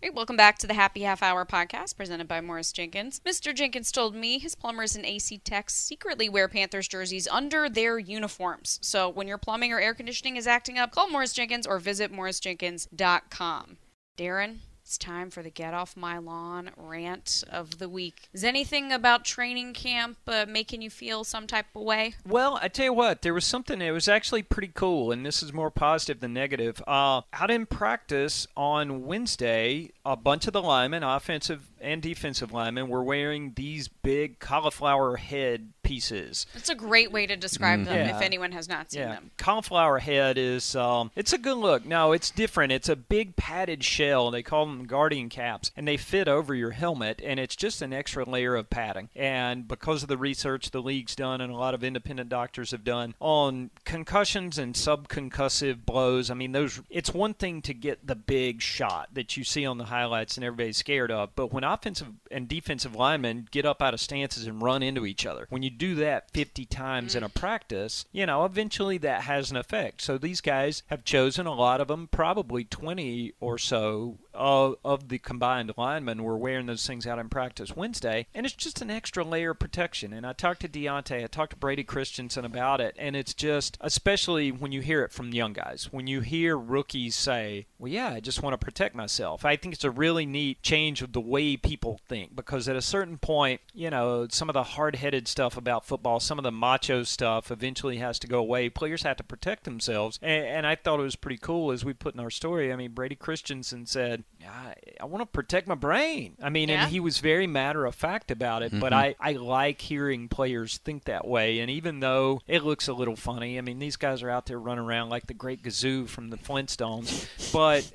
Hey, 0.00 0.10
welcome 0.10 0.36
back 0.36 0.58
to 0.58 0.68
the 0.68 0.74
Happy 0.74 1.02
Half 1.02 1.24
Hour 1.24 1.44
podcast 1.44 1.96
presented 1.96 2.28
by 2.28 2.40
Morris 2.40 2.72
Jenkins. 2.72 3.20
Mr. 3.26 3.52
Jenkins 3.52 3.90
told 3.90 4.14
me 4.14 4.38
his 4.38 4.54
plumbers 4.54 4.94
and 4.94 5.04
AC 5.04 5.38
techs 5.38 5.74
secretly 5.74 6.28
wear 6.28 6.46
Panthers 6.46 6.86
jerseys 6.86 7.26
under 7.26 7.68
their 7.68 7.98
uniforms. 7.98 8.78
So 8.80 9.08
when 9.08 9.26
your 9.26 9.38
plumbing 9.38 9.72
or 9.72 9.80
air 9.80 9.94
conditioning 9.94 10.36
is 10.36 10.46
acting 10.46 10.78
up, 10.78 10.92
call 10.92 11.10
Morris 11.10 11.32
Jenkins 11.32 11.66
or 11.66 11.80
visit 11.80 12.12
morrisjenkins.com. 12.12 13.76
Darin, 14.16 14.60
it's 14.88 14.96
time 14.96 15.28
for 15.28 15.42
the 15.42 15.50
Get 15.50 15.74
Off 15.74 15.98
My 15.98 16.16
Lawn 16.16 16.70
rant 16.74 17.44
of 17.50 17.76
the 17.76 17.90
week. 17.90 18.30
Is 18.32 18.42
anything 18.42 18.90
about 18.90 19.22
training 19.22 19.74
camp 19.74 20.16
uh, 20.26 20.46
making 20.48 20.80
you 20.80 20.88
feel 20.88 21.24
some 21.24 21.46
type 21.46 21.66
of 21.76 21.82
way? 21.82 22.14
Well, 22.26 22.58
I 22.62 22.68
tell 22.68 22.86
you 22.86 22.94
what, 22.94 23.20
there 23.20 23.34
was 23.34 23.44
something 23.44 23.80
that 23.80 23.90
was 23.90 24.08
actually 24.08 24.44
pretty 24.44 24.72
cool, 24.72 25.12
and 25.12 25.26
this 25.26 25.42
is 25.42 25.52
more 25.52 25.70
positive 25.70 26.20
than 26.20 26.32
negative. 26.32 26.82
Uh, 26.86 27.20
out 27.34 27.50
in 27.50 27.66
practice 27.66 28.46
on 28.56 29.04
Wednesday, 29.04 29.90
a 30.06 30.16
bunch 30.16 30.46
of 30.46 30.54
the 30.54 30.62
linemen, 30.62 31.02
offensive 31.02 31.68
and 31.82 32.00
defensive 32.00 32.50
linemen, 32.50 32.88
were 32.88 33.04
wearing 33.04 33.52
these 33.56 33.88
big 33.88 34.38
cauliflower 34.38 35.16
head 35.16 35.74
pieces. 35.88 36.46
It's 36.54 36.68
a 36.68 36.74
great 36.74 37.10
way 37.10 37.26
to 37.26 37.34
describe 37.34 37.84
them 37.86 37.96
Yeah. 37.96 38.14
if 38.16 38.20
anyone 38.22 38.52
has 38.52 38.68
not 38.68 38.90
seen 38.92 39.00
Yeah, 39.00 39.12
them. 39.14 39.30
cauliflower 39.38 40.00
head 40.00 40.36
is 40.36 40.76
um, 40.76 41.10
it's 41.16 41.32
a 41.32 41.38
good 41.38 41.56
look. 41.56 41.86
No, 41.86 42.12
it's 42.12 42.30
different. 42.30 42.72
It's 42.72 42.90
a 42.90 42.96
big 42.96 43.36
padded 43.36 43.82
shell. 43.82 44.30
They 44.30 44.42
call 44.42 44.66
them 44.66 44.84
guardian 44.86 45.30
caps, 45.30 45.70
and 45.76 45.88
they 45.88 45.96
fit 45.96 46.28
over 46.28 46.54
your 46.54 46.72
helmet, 46.72 47.22
and 47.24 47.40
it's 47.40 47.56
just 47.56 47.80
an 47.80 47.94
extra 47.94 48.28
layer 48.28 48.54
of 48.54 48.68
padding. 48.68 49.08
And 49.16 49.66
because 49.66 50.02
of 50.02 50.08
the 50.10 50.18
research 50.18 50.70
the 50.72 50.82
league's 50.82 51.16
done 51.16 51.40
and 51.40 51.50
a 51.50 51.56
lot 51.56 51.72
of 51.72 51.82
independent 51.82 52.28
doctors 52.28 52.72
have 52.72 52.84
done 52.84 53.14
on 53.18 53.70
concussions 53.86 54.58
and 54.58 54.74
subconcussive 54.74 55.86
blows, 55.86 56.30
I 56.30 56.34
mean 56.34 56.52
those. 56.52 56.82
It's 56.90 57.14
one 57.14 57.32
thing 57.32 57.62
to 57.62 57.72
get 57.72 58.06
the 58.06 58.14
big 58.14 58.60
shot 58.60 59.08
that 59.14 59.36
you 59.38 59.44
see 59.44 59.64
on 59.64 59.78
the 59.78 59.84
highlights 59.86 60.36
and 60.36 60.44
everybody's 60.44 60.76
scared 60.76 61.10
of, 61.10 61.34
but 61.34 61.50
when 61.52 61.64
offensive 61.64 62.08
and 62.30 62.46
defensive 62.46 62.94
linemen 62.94 63.48
get 63.50 63.64
up 63.64 63.80
out 63.80 63.94
of 63.94 64.00
stances 64.00 64.46
and 64.46 64.60
run 64.62 64.82
into 64.82 65.06
each 65.06 65.24
other, 65.24 65.46
when 65.48 65.62
you 65.62 65.70
do 65.78 65.94
that 65.96 66.30
50 66.32 66.64
times 66.66 67.14
in 67.14 67.22
a 67.22 67.28
mm-hmm. 67.28 67.38
practice, 67.38 68.04
you 68.12 68.26
know, 68.26 68.44
eventually 68.44 68.98
that 68.98 69.22
has 69.22 69.50
an 69.50 69.56
effect. 69.56 70.02
So 70.02 70.18
these 70.18 70.40
guys 70.40 70.82
have 70.88 71.04
chosen 71.04 71.46
a 71.46 71.54
lot 71.54 71.80
of 71.80 71.88
them, 71.88 72.08
probably 72.10 72.64
20 72.64 73.32
or 73.40 73.58
so 73.58 74.18
of, 74.38 74.76
of 74.84 75.08
the 75.08 75.18
combined 75.18 75.72
linemen 75.76 76.22
were 76.22 76.38
wearing 76.38 76.66
those 76.66 76.86
things 76.86 77.06
out 77.06 77.18
in 77.18 77.28
practice 77.28 77.76
Wednesday, 77.76 78.26
and 78.32 78.46
it's 78.46 78.54
just 78.54 78.80
an 78.80 78.90
extra 78.90 79.24
layer 79.24 79.50
of 79.50 79.58
protection. 79.58 80.12
And 80.12 80.24
I 80.24 80.32
talked 80.32 80.60
to 80.60 80.68
Deonte, 80.68 81.24
I 81.24 81.26
talked 81.26 81.50
to 81.50 81.56
Brady 81.56 81.84
Christensen 81.84 82.44
about 82.44 82.80
it, 82.80 82.94
and 82.98 83.16
it's 83.16 83.34
just, 83.34 83.76
especially 83.80 84.50
when 84.52 84.72
you 84.72 84.80
hear 84.80 85.02
it 85.02 85.12
from 85.12 85.32
young 85.32 85.52
guys, 85.52 85.88
when 85.90 86.06
you 86.06 86.20
hear 86.20 86.56
rookies 86.56 87.16
say, 87.16 87.66
well, 87.78 87.90
yeah, 87.90 88.10
I 88.10 88.20
just 88.20 88.42
want 88.42 88.54
to 88.54 88.64
protect 88.64 88.94
myself. 88.94 89.44
I 89.44 89.56
think 89.56 89.74
it's 89.74 89.84
a 89.84 89.90
really 89.90 90.24
neat 90.24 90.62
change 90.62 91.02
of 91.02 91.12
the 91.12 91.20
way 91.20 91.56
people 91.56 92.00
think 92.08 92.34
because 92.36 92.68
at 92.68 92.76
a 92.76 92.82
certain 92.82 93.18
point, 93.18 93.60
you 93.74 93.90
know, 93.90 94.28
some 94.30 94.48
of 94.48 94.54
the 94.54 94.62
hard 94.62 94.96
headed 94.96 95.26
stuff 95.26 95.56
about 95.56 95.84
football, 95.84 96.20
some 96.20 96.38
of 96.38 96.44
the 96.44 96.52
macho 96.52 97.02
stuff 97.02 97.50
eventually 97.50 97.98
has 97.98 98.18
to 98.20 98.26
go 98.28 98.38
away. 98.38 98.68
Players 98.68 99.02
have 99.02 99.16
to 99.16 99.24
protect 99.24 99.64
themselves. 99.64 100.18
And, 100.22 100.44
and 100.44 100.66
I 100.66 100.76
thought 100.76 101.00
it 101.00 101.04
was 101.04 101.16
pretty 101.16 101.38
cool 101.38 101.72
as 101.72 101.84
we 101.84 101.92
put 101.92 102.14
in 102.14 102.20
our 102.20 102.30
story. 102.30 102.72
I 102.72 102.76
mean, 102.76 102.92
Brady 102.92 103.16
Christensen 103.16 103.86
said, 103.86 104.24
I, 104.46 104.74
I 105.00 105.04
want 105.04 105.20
to 105.22 105.26
protect 105.26 105.66
my 105.68 105.74
brain. 105.74 106.36
I 106.42 106.48
mean, 106.48 106.68
Yeah. 106.68 106.82
and 106.84 106.90
he 106.90 107.00
was 107.00 107.18
very 107.18 107.46
matter 107.46 107.84
of 107.84 107.94
fact 107.94 108.30
about 108.30 108.62
it, 108.62 108.72
but 108.78 108.92
Mhm. 108.92 108.96
I, 108.96 109.14
I 109.20 109.32
like 109.32 109.80
hearing 109.80 110.28
players 110.28 110.78
think 110.78 111.04
that 111.04 111.26
way. 111.26 111.58
And 111.60 111.70
even 111.70 112.00
though 112.00 112.40
it 112.46 112.64
looks 112.64 112.88
a 112.88 112.92
little 112.94 113.16
funny, 113.16 113.58
I 113.58 113.60
mean, 113.62 113.78
these 113.78 113.96
guys 113.96 114.22
are 114.22 114.30
out 114.30 114.46
there 114.46 114.58
running 114.58 114.84
around 114.84 115.10
like 115.10 115.26
the 115.26 115.34
great 115.34 115.62
Gazoo 115.62 116.08
from 116.08 116.30
the 116.30 116.36
Flintstones. 116.38 117.26
But, 117.52 117.90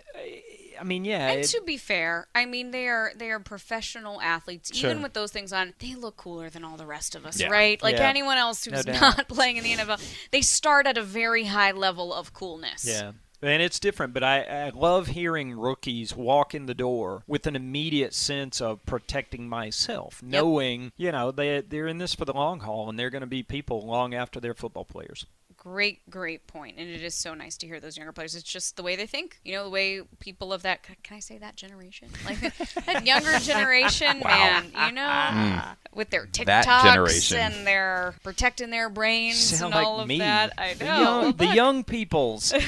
I 0.80 0.84
mean, 0.84 1.06
yeah. 1.06 1.30
And 1.30 1.40
it- 1.42 1.48
to 1.48 1.62
be 1.66 1.78
fair, 1.78 2.28
I 2.36 2.46
mean 2.46 2.72
they 2.72 2.88
are 2.88 3.12
they 3.16 3.30
are 3.32 3.40
professional 3.40 4.20
athletes. 4.22 4.76
Sure. 4.76 4.90
Even 4.90 5.02
with 5.02 5.14
those 5.14 5.32
things 5.32 5.54
on, 5.54 5.74
they 5.80 5.96
look 5.96 6.18
cooler 6.18 6.50
than 6.50 6.64
all 6.66 6.76
the 6.78 6.86
rest 6.86 7.16
of 7.16 7.26
us, 7.26 7.40
Yeah. 7.40 7.48
right? 7.48 7.82
Like 7.82 7.96
Yeah. 7.96 8.10
anyone 8.10 8.38
else 8.38 8.66
who's 8.66 8.84
doubt. 8.84 9.00
not 9.02 9.28
playing 9.30 9.58
in 9.58 9.64
the 9.64 9.72
NFL, 9.74 10.02
they 10.32 10.42
start 10.42 10.86
at 10.88 10.98
a 10.98 11.04
very 11.04 11.46
high 11.46 11.72
level 11.72 12.14
of 12.14 12.34
coolness. 12.34 12.86
Yeah. 12.88 13.12
And 13.44 13.62
it's 13.62 13.78
different, 13.80 14.14
but 14.14 14.24
I, 14.24 14.42
I 14.44 14.70
love 14.70 15.08
hearing 15.08 15.52
rookies 15.60 16.16
walk 16.16 16.56
in 16.56 16.66
the 16.66 16.74
door 16.74 17.24
with 17.28 17.46
an 17.46 17.56
immediate 17.58 18.14
sense 18.14 18.62
of 18.62 18.86
protecting 18.86 19.50
myself, 19.50 20.22
knowing, 20.24 20.94
you 20.96 21.12
know, 21.12 21.30
they, 21.32 21.60
they're 21.62 21.88
in 21.88 21.98
this 21.98 22.16
for 22.16 22.24
the 22.24 22.34
long 22.34 22.62
haul 22.62 22.90
and 22.90 22.98
they're 22.98 23.10
going 23.10 23.20
to 23.22 23.28
be 23.28 23.44
people 23.44 23.86
long 23.86 24.14
after 24.14 24.40
they're 24.40 24.54
football 24.54 24.86
players. 24.86 25.26
Great, 25.58 26.10
great 26.10 26.46
point. 26.46 26.76
And 26.78 26.90
it 26.90 27.02
is 27.04 27.16
so 27.16 27.34
nice 27.34 27.56
to 27.58 27.68
hear 27.68 27.80
those 27.80 27.96
younger 27.96 28.12
players. 28.12 28.36
It's 28.36 28.44
just 28.50 28.76
the 28.76 28.84
way 28.84 28.98
they 28.98 29.06
think. 29.06 29.40
You 29.46 29.54
know, 29.56 29.64
the 29.64 29.70
way 29.70 30.02
people 30.20 30.52
of 30.52 30.62
that, 30.64 30.84
can 30.84 31.16
I 31.16 31.20
say 31.22 31.38
that 31.38 31.56
generation? 31.56 32.10
Like 32.26 32.40
that 32.86 33.06
younger 33.06 33.40
generation, 33.40 34.20
man, 34.24 34.66
you 34.66 34.92
know, 34.94 35.02
Mm. 35.04 35.76
with 35.94 36.10
their 36.10 36.28
That 36.46 36.66
TikToks 36.66 36.84
generation. 36.94 37.38
and 37.38 37.68
their 37.68 38.14
protecting 38.24 38.72
their 38.72 38.90
brains 38.90 39.38
Sound 39.38 39.74
and 39.74 39.76
like 39.76 39.86
all 39.88 40.00
of 40.02 40.08
me. 40.08 40.20
that. 40.20 40.52
I 40.58 40.74
The 40.74 40.84
know. 40.86 41.02
young, 41.22 41.32
the 41.38 41.48
young 41.48 41.84
peoples. 41.86 42.54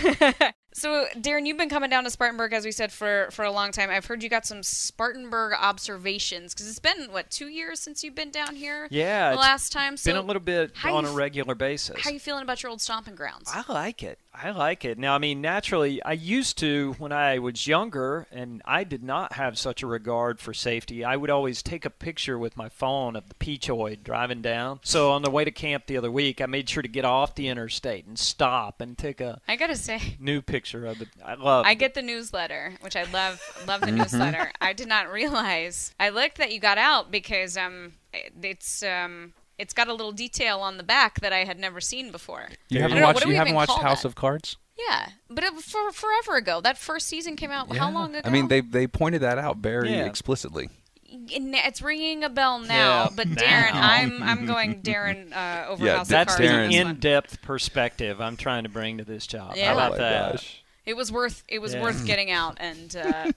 So, 0.77 1.05
Darin, 1.21 1.45
you've 1.45 1.55
been 1.55 1.69
coming 1.69 1.89
down 1.89 2.03
to 2.03 2.09
Spartanburg, 2.09 2.51
as 2.51 2.65
we 2.65 2.71
said, 2.73 2.91
for, 2.91 3.29
for 3.31 3.45
a 3.45 3.51
long 3.51 3.71
time. 3.71 3.89
I've 3.89 4.05
heard 4.05 4.21
you 4.21 4.27
got 4.27 4.45
some 4.45 4.61
Spartanburg 4.61 5.53
observations 5.57 6.53
because 6.53 6.67
it's 6.67 6.79
been 6.79 7.13
what 7.13 7.31
two 7.31 7.47
years 7.47 7.79
since 7.79 8.03
you've 8.03 8.13
been 8.13 8.29
down 8.29 8.57
here. 8.57 8.89
Yeah, 8.91 9.31
the 9.31 9.37
last 9.37 9.71
time. 9.71 9.95
So, 9.95 10.11
Been 10.11 10.21
a 10.21 10.21
little 10.21 10.41
bit 10.41 10.73
on 10.83 11.05
you 11.05 11.09
a 11.09 11.13
regular 11.13 11.55
basis. 11.55 12.01
how 12.03 12.09
you 12.09 12.19
feeling 12.19 12.43
about 12.43 12.61
your 12.61 12.71
old 12.71 12.81
stomping 12.81 13.15
grounds? 13.15 13.49
I 13.53 13.63
like 13.71 14.03
it. 14.03 14.19
I 14.41 14.51
like 14.51 14.83
it. 14.85 14.97
Now, 14.97 15.15
I 15.15 15.17
mean, 15.17 15.41
naturally, 15.41 16.01
I 16.03 16.11
used 16.13 16.57
to 16.59 16.93
when 16.97 17.11
I 17.11 17.39
was 17.39 17.67
younger, 17.67 18.27
and 18.31 18.61
I 18.65 18.83
did 18.83 19.03
not 19.03 19.33
have 19.33 19.57
such 19.57 19.81
a 19.81 19.87
regard 19.87 20.39
for 20.39 20.53
safety. 20.53 21.03
I 21.05 21.15
would 21.15 21.29
always 21.29 21.63
take 21.63 21.85
a 21.85 21.89
picture 21.89 22.37
with 22.37 22.57
my 22.57 22.67
phone 22.69 23.15
of 23.15 23.29
the 23.29 23.35
Peachoid 23.35 24.03
driving 24.03 24.41
down. 24.41 24.79
So 24.83 25.11
on 25.11 25.21
the 25.21 25.29
way 25.31 25.45
to 25.45 25.51
camp 25.51 25.87
the 25.87 25.97
other 25.97 26.11
week, 26.11 26.41
I 26.41 26.45
made 26.47 26.67
sure 26.69 26.83
to 26.83 26.89
get 26.89 27.05
off 27.05 27.35
the 27.35 27.47
interstate 27.47 28.05
and 28.05 28.19
stop 28.19 28.81
and 28.81 28.97
take 28.97 29.21
a 29.21 29.39
I 29.47 29.55
gotta 29.55 29.75
say, 29.75 30.17
new 30.19 30.41
picture 30.41 30.85
of 30.85 31.01
it. 31.01 31.07
I 31.23 31.35
love. 31.35 31.65
I 31.65 31.73
get 31.73 31.93
the 31.93 32.01
newsletter, 32.01 32.73
which 32.81 32.95
I 32.95 33.03
love. 33.03 33.41
Love 33.67 33.81
the 33.81 33.87
Mhm. 33.87 33.97
newsletter. 33.97 34.51
I 34.61 34.73
did 34.73 34.87
not 34.87 35.11
realize. 35.11 35.93
I 35.99 36.09
liked 36.09 36.37
that 36.39 36.51
you 36.51 36.59
got 36.59 36.77
out 36.77 37.09
because 37.11 37.55
um, 37.57 37.93
it's 38.41 38.83
um, 38.83 39.33
it's 39.57 39.73
got 39.73 39.87
a 39.87 39.91
little 39.93 40.11
detail 40.11 40.59
on 40.59 40.77
the 40.77 40.83
back 40.83 41.19
that 41.21 41.31
I 41.33 41.43
had 41.45 41.57
never 41.59 41.79
seen 41.81 42.11
before. 42.11 42.49
You 42.69 42.79
I 42.79 42.81
haven't 42.83 42.95
don't 42.97 43.01
know, 43.01 43.07
what 43.07 43.15
watched. 43.15 43.25
You 43.25 43.29
we 43.31 43.35
haven't 43.35 43.53
watched 43.55 43.71
House 43.79 44.01
that? 44.03 44.07
of 44.09 44.15
Cards. 44.15 44.57
Yeah, 44.77 45.09
but 45.29 45.43
it, 45.45 45.53
for 45.61 45.91
forever 45.93 46.35
ago. 46.35 46.59
That 46.59 46.77
first 46.77 47.07
season 47.07 47.35
came 47.37 47.49
out. 47.51 47.73
How 47.75 47.89
long 47.89 48.13
ago? 48.15 48.27
I 48.27 48.29
mean, 48.29 48.49
they 48.49 48.59
they 48.61 48.87
pointed 48.87 49.21
that 49.21 49.37
out 49.37 49.57
very 49.57 49.91
Yeah. 49.91 50.05
explicitly. 50.05 50.69
It's 51.07 51.81
ringing 51.81 52.25
a 52.25 52.29
bell 52.29 52.59
now, 52.59 53.03
Yeah, 53.03 53.09
but 53.15 53.29
now. 53.29 53.35
Darin, 53.35 53.71
I'm 53.73 54.21
I'm 54.41 54.45
going 54.45 54.81
Darin 54.81 55.31
uh, 55.31 55.65
over 55.69 55.85
Yeah, 55.85 55.97
House 55.97 56.09
That's 56.09 56.33
of 56.33 56.41
the 56.41 56.47
Cards. 56.47 56.65
on 56.65 56.71
this 56.71 56.83
one. 56.83 56.91
in-depth 56.95 57.41
perspective 57.41 58.19
I'm 58.19 58.35
trying 58.35 58.63
to 58.63 58.69
bring 58.69 58.97
to 58.97 59.05
this 59.05 59.25
job. 59.25 59.55
Yeah. 59.55 59.67
How 59.67 59.71
Oh 59.71 59.75
about 59.77 59.91
my 59.91 59.97
that? 59.99 60.31
gosh. 60.33 60.61
It 60.85 60.97
was 60.97 61.11
worth 61.11 61.43
it 61.47 61.59
was 61.59 61.73
Yeah. 61.73 61.81
worth 61.81 62.05
getting 62.05 62.31
out 62.31 62.57
and. 62.59 62.95
Uh, 62.97 63.31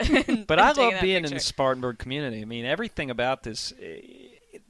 But 0.48 0.58
I 0.58 0.72
love 0.72 0.92
that 0.92 1.02
being 1.02 1.24
in 1.24 1.32
the 1.32 1.38
Spartanburg 1.40 1.98
community. 1.98 2.42
I 2.42 2.46
mean, 2.46 2.64
everything 2.64 3.10
about 3.10 3.44
this. 3.44 3.72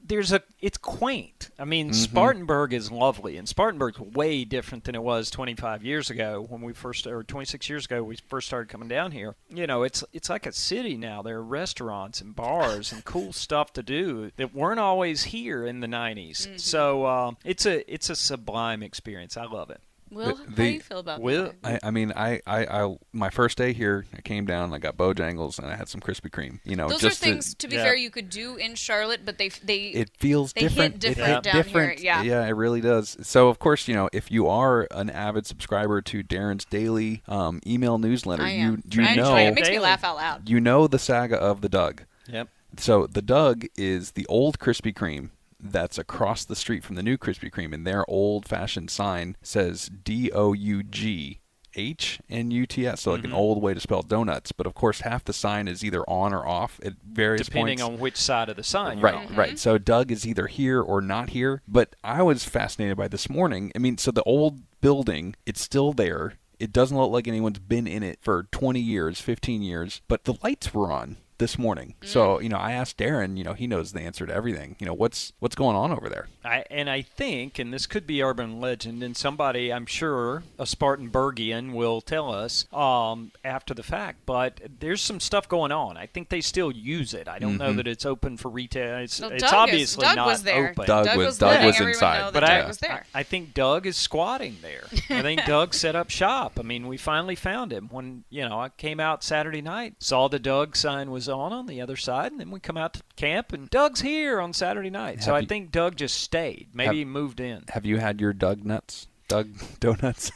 There's 0.09 0.33
a. 0.33 0.43
It's 0.61 0.79
quaint. 0.79 1.51
I 1.59 1.65
mean, 1.65 1.91
Mhm. 1.91 1.95
Spartanburg 1.95 2.73
is 2.73 2.91
lovely, 2.91 3.37
and 3.37 3.49
Spartanburg's 3.49 4.01
way 4.01 4.45
different 4.45 4.85
than 4.85 4.95
it 4.95 5.03
was 5.03 5.31
25 5.31 5.85
years 5.85 6.11
ago 6.11 6.45
when 6.49 6.63
we 6.63 6.73
first, 6.73 7.07
or 7.07 7.23
26 7.23 7.69
years 7.69 7.85
ago 7.85 8.03
we 8.03 8.17
first 8.29 8.47
started 8.49 8.69
coming 8.69 8.89
down 8.89 9.13
here. 9.13 9.37
You 9.51 9.67
know, 9.67 9.83
it's 9.83 10.03
it's 10.13 10.29
like 10.31 10.47
a 10.47 10.53
city 10.53 10.97
now. 10.97 11.23
There 11.23 11.37
are 11.37 11.43
restaurants 11.43 12.21
and 12.21 12.35
bars 12.35 12.91
and 12.93 13.05
cool 13.05 13.33
stuff 13.45 13.73
to 13.75 13.83
do 13.83 14.31
that 14.37 14.55
weren't 14.55 14.81
always 14.81 15.25
here 15.25 15.65
in 15.67 15.81
the 15.81 15.87
90s. 15.89 16.47
Mm-hmm. 16.47 16.57
So 16.57 17.05
uh, 17.05 17.33
it's 17.45 17.67
a 17.67 17.89
it's 17.93 18.11
a 18.11 18.17
sublime 18.17 18.83
experience. 18.83 19.37
I 19.37 19.45
love 19.45 19.71
it. 19.71 19.81
Will, 20.11 20.35
The- 20.37 20.45
how 20.45 20.55
do 20.55 20.63
you 20.65 20.81
feel 20.81 20.99
about 20.99 21.21
Will, 21.21 21.53
I, 21.63 21.79
I 21.83 21.91
mean, 21.91 22.13
I, 22.15 22.41
I, 22.47 22.67
I, 22.85 22.97
my 23.13 23.31
first 23.31 23.59
day 23.59 23.73
here, 23.73 24.07
I 24.17 24.21
came 24.21 24.47
down, 24.47 24.73
I 24.73 24.79
got 24.79 24.97
Bojangles, 24.97 25.59
and 25.59 25.67
I 25.69 25.77
had 25.77 25.89
some 25.89 26.01
Krispy 26.01 26.31
Kreme. 26.31 26.61
You 26.65 26.77
know, 26.77 26.89
Those 26.89 27.05
are 27.05 27.11
things, 27.11 27.55
to, 27.57 27.69
be 27.69 27.77
yeah. 27.77 27.85
fair, 27.85 27.97
you 27.97 28.11
could 28.11 28.31
do 28.31 28.57
in 28.57 28.75
Charlotte, 28.75 29.21
but 29.25 29.39
they 29.39 29.49
they 29.49 29.87
it 29.89 30.11
feels 30.19 30.53
they 30.53 30.63
hit 30.63 30.69
different. 30.69 30.99
different 31.01 31.29
it 31.29 31.35
hit 31.35 31.43
down 31.43 31.55
here, 31.55 31.63
different. 31.63 32.01
yeah. 32.01 32.23
yeah, 32.23 32.45
it 32.47 32.51
really 32.53 32.81
does. 32.81 33.17
So, 33.23 33.49
of 33.49 33.59
course, 33.59 33.89
you 33.89 33.95
know, 33.95 34.09
if 34.13 34.31
you 34.31 34.49
are 34.49 34.87
an 34.91 35.11
avid 35.11 35.47
subscriber 35.47 36.01
to 36.03 36.23
Darin's 36.23 36.65
daily 36.65 37.23
um, 37.29 37.61
email 37.67 37.99
newsletter, 37.99 38.43
I 38.43 38.53
you 38.53 38.63
am. 38.65 38.83
you 38.91 39.03
I 39.03 39.15
know 39.15 39.23
enjoy 39.25 39.41
it. 39.43 39.49
It 39.49 39.55
makes 39.55 39.71
me 39.71 39.79
laugh 39.79 40.05
out 40.05 40.17
loud. 40.17 40.49
you 40.49 40.61
know 40.61 40.87
the 40.87 40.99
saga 40.99 41.37
of 41.37 41.61
the 41.61 41.69
Doug. 41.69 42.05
Yep. 42.29 42.49
So 42.77 43.07
the 43.07 43.23
Doug 43.23 43.65
is 43.77 44.13
the 44.13 44.27
old 44.27 44.59
Krispy 44.59 44.95
Kreme 44.95 45.31
that's 45.61 45.99
across 45.99 46.45
the 46.45 46.57
street 46.57 46.85
from 46.85 46.97
the 46.97 47.03
new 47.03 47.17
Krispy 47.19 47.51
Kreme, 47.51 47.73
and 47.75 47.87
their 47.87 48.09
old-fashioned 48.09 48.91
sign 48.91 49.37
says 49.43 49.91
D 50.05 50.31
O 50.33 50.53
U 50.53 50.83
G 50.83 51.41
H 51.75 52.21
N 52.31 52.51
U 52.51 52.67
T 52.67 52.87
S, 52.87 53.03
so 53.03 53.13
like 53.13 53.25
an 53.25 53.31
Mhm. 53.31 53.35
old 53.35 53.63
way 53.63 53.75
to 53.75 53.81
spell 53.81 54.03
donuts. 54.03 54.53
But 54.53 54.67
of 54.67 54.75
course, 54.75 55.01
half 55.03 55.25
the 55.25 55.33
sign 55.33 55.69
is 55.69 55.85
either 55.85 56.03
on 56.09 56.33
or 56.33 56.47
off 56.47 56.81
at 56.85 56.95
various 57.07 57.47
Depending 57.47 57.79
points. 57.79 57.95
on 57.95 57.99
which 58.01 58.17
side 58.17 58.49
of 58.49 58.57
the 58.57 58.63
sign. 58.65 58.99
You're 58.99 59.05
Right, 59.11 59.29
on. 59.31 59.35
right. 59.37 59.59
So 59.59 59.79
Doug 59.79 60.11
is 60.11 60.27
either 60.27 60.47
here 60.47 60.81
or 60.81 61.01
not 61.01 61.31
here. 61.31 61.63
But 61.69 61.95
I 62.03 62.23
was 62.23 62.45
fascinated 62.45 62.97
by 62.97 63.09
this 63.09 63.29
morning. 63.29 63.71
I 63.77 63.79
mean, 63.79 63.99
so 63.99 64.11
the 64.11 64.23
old 64.25 64.63
building, 64.81 65.35
it's 65.47 65.61
still 65.61 65.93
there. 65.93 66.35
It 66.59 66.73
doesn't 66.73 66.97
look 66.97 67.13
like 67.13 67.29
anyone's 67.29 67.61
been 67.61 67.87
in 67.87 68.03
it 68.03 68.19
for 68.23 68.45
20 68.51 68.81
years, 68.81 69.21
15 69.21 69.63
years, 69.63 70.01
but 70.09 70.25
the 70.25 70.35
lights 70.43 70.73
were 70.75 70.91
on 70.91 71.19
this 71.39 71.59
morning. 71.59 71.95
Mm. 72.03 72.07
So, 72.09 72.41
you 72.41 72.49
know, 72.49 72.57
I 72.59 72.73
asked 72.73 72.97
Darin, 72.99 73.37
you 73.37 73.45
know, 73.45 73.55
he 73.55 73.67
knows 73.67 73.93
the 73.93 74.01
answer 74.01 74.27
to 74.27 74.35
everything. 74.35 74.77
You 74.79 74.87
know, 74.87 74.95
what's 74.95 75.33
what's 75.39 75.55
going 75.55 75.77
on 75.77 75.93
over 75.93 76.09
there? 76.09 76.29
I, 76.45 76.65
and 76.71 76.89
I 76.89 77.03
think, 77.03 77.59
and 77.59 77.73
this 77.73 77.87
could 77.87 78.07
be 78.07 78.23
urban 78.23 78.61
legend, 78.61 79.03
and 79.03 79.17
somebody, 79.17 79.73
I'm 79.73 79.87
sure, 79.87 80.43
a 80.59 80.65
Spartanburgian 80.65 81.73
will 81.73 82.01
tell 82.01 82.33
us 82.33 82.67
um, 82.73 83.33
after 83.45 83.75
the 83.75 83.83
fact, 83.83 84.19
but 84.27 84.61
there's 84.81 85.01
some 85.01 85.21
stuff 85.21 85.49
going 85.49 85.73
on. 85.73 85.97
I 85.97 86.07
think 86.07 86.29
they 86.29 86.41
still 86.41 86.71
use 86.71 87.15
it. 87.15 87.29
I 87.29 87.39
don't 87.39 87.57
know 87.59 87.73
Mhm. 87.73 87.77
that 87.77 87.87
it's 87.89 88.07
open 88.07 88.37
for 88.37 88.49
retail. 88.49 88.99
It's, 88.99 89.21
Well, 89.21 89.31
it's 89.31 89.43
Doug 89.43 89.53
is- 89.53 89.55
obviously 89.59 90.03
Doug 90.07 90.17
not 90.17 90.27
was 90.27 90.43
there. 90.43 90.71
open. 90.71 90.87
Doug 90.87 91.05
Doug 91.07 91.17
was- 91.19 91.27
was 91.27 91.39
Doug 91.39 91.51
letting 91.51 91.67
was 91.67 91.81
inside. 91.81 92.33
But 92.33 92.41
Doug 92.41 92.51
I, 92.51 92.67
was 92.67 92.79
there. 92.79 93.05
I 93.15 93.23
think 93.23 93.55
Doug 93.55 93.87
is 93.87 93.97
squatting 93.97 94.57
there. 94.63 94.85
I 95.11 95.23
think 95.23 95.45
Doug 95.47 95.75
set 95.75 95.95
up 95.97 96.11
shop. 96.11 96.59
I 96.59 96.63
mean, 96.63 96.87
we 96.89 96.97
finally 96.97 97.35
found 97.35 97.73
him 97.73 97.89
when 97.91 98.25
you 98.31 98.49
know 98.49 98.61
I 98.61 98.69
came 98.71 99.01
out 99.01 99.23
Saturday 99.23 99.63
night, 99.63 99.95
saw 99.99 100.29
the 100.29 100.39
Doug 100.39 100.77
sign 100.77 101.11
was 101.11 101.28
on 101.29 101.53
on 101.53 101.67
the 101.67 101.81
other 101.81 101.97
side, 101.97 102.33
and 102.33 102.41
then 102.41 102.51
we 102.51 102.61
come 102.61 102.77
out 102.77 102.95
to 102.95 103.03
camp 103.17 103.53
and 103.53 103.69
Doug's 103.71 104.01
here 104.01 104.41
on 104.41 104.53
Saturday 104.53 104.91
night. 104.91 105.23
so 105.23 105.35
I 105.35 105.41
you- 105.41 105.47
think 105.47 105.71
Doug 105.73 105.97
just 105.97 106.21
stayed. 106.21 106.69
Maybe 106.73 106.87
Have- 106.87 106.95
he 106.97 107.05
moved 107.05 107.41
in. 107.41 107.65
Have 107.71 107.85
you 107.87 107.99
had 107.99 108.21
your 108.21 108.33
Doug 108.33 108.65
nuts? 108.65 109.07
Doug 109.29 109.49
donuts? 109.81 110.33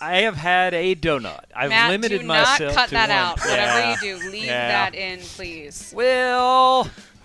I 0.00 0.16
have 0.22 0.36
had 0.36 0.74
a 0.74 0.94
donut. 0.94 1.44
I've 1.56 1.70
Matt, 1.70 1.90
limited 1.90 2.20
do 2.20 2.26
not 2.26 2.58
cut 2.58 2.88
to 2.88 2.90
that 2.94 3.08
one. 3.08 3.10
out. 3.10 3.38
Yeah. 3.46 3.50
Whatever 3.50 4.06
you 4.06 4.18
do, 4.20 4.30
leave 4.30 4.44
Yeah. 4.44 4.68
that 4.90 4.94
in, 4.94 5.20
please. 5.20 5.92
Well, 5.96 6.90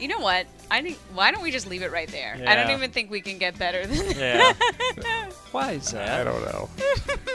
You 0.00 0.08
know 0.08 0.20
what? 0.20 0.46
I 0.70 0.82
think. 0.82 0.98
Why 1.14 1.30
don't 1.32 1.42
we 1.42 1.50
just 1.50 1.66
leave 1.68 1.82
it 1.82 1.90
right 1.90 2.08
there? 2.08 2.40
I 2.46 2.54
don't 2.54 2.70
even 2.70 2.90
think 2.90 3.10
we 3.10 3.20
can 3.20 3.38
get 3.38 3.58
better 3.58 3.86
than 3.86 3.96
that. 4.08 4.16
yeah. 5.02 5.30
Why 5.52 5.72
is 5.72 5.90
that? 5.92 6.20
I 6.20 6.24
don't 6.24 6.42
know. 6.44 6.68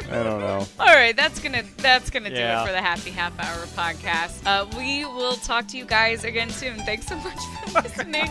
I 0.09 0.23
don't 0.23 0.39
know. 0.39 0.65
All 0.79 0.85
right, 0.95 1.15
that's 1.15 1.39
gonna 1.39 1.63
that's 1.77 2.09
gonna 2.09 2.29
do 2.29 2.35
it 2.35 2.65
for 2.65 2.71
the 2.71 2.81
Happy 2.81 3.11
Half 3.11 3.37
Hour 3.39 3.65
podcast. 3.75 4.45
Uh, 4.45 4.65
we 4.77 5.03
will 5.05 5.35
talk 5.35 5.67
to 5.69 5.77
you 5.77 5.85
guys 5.85 6.23
again 6.23 6.49
soon. 6.49 6.77
Thanks 6.85 7.07
so 7.07 7.17
much 7.17 7.39
for 7.67 7.81
listening. 7.83 8.27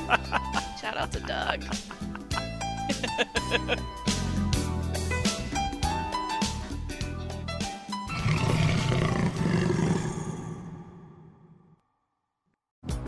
Shout 0.80 0.96
out 0.96 1.12
to 1.12 1.20
Doug. 1.20 1.64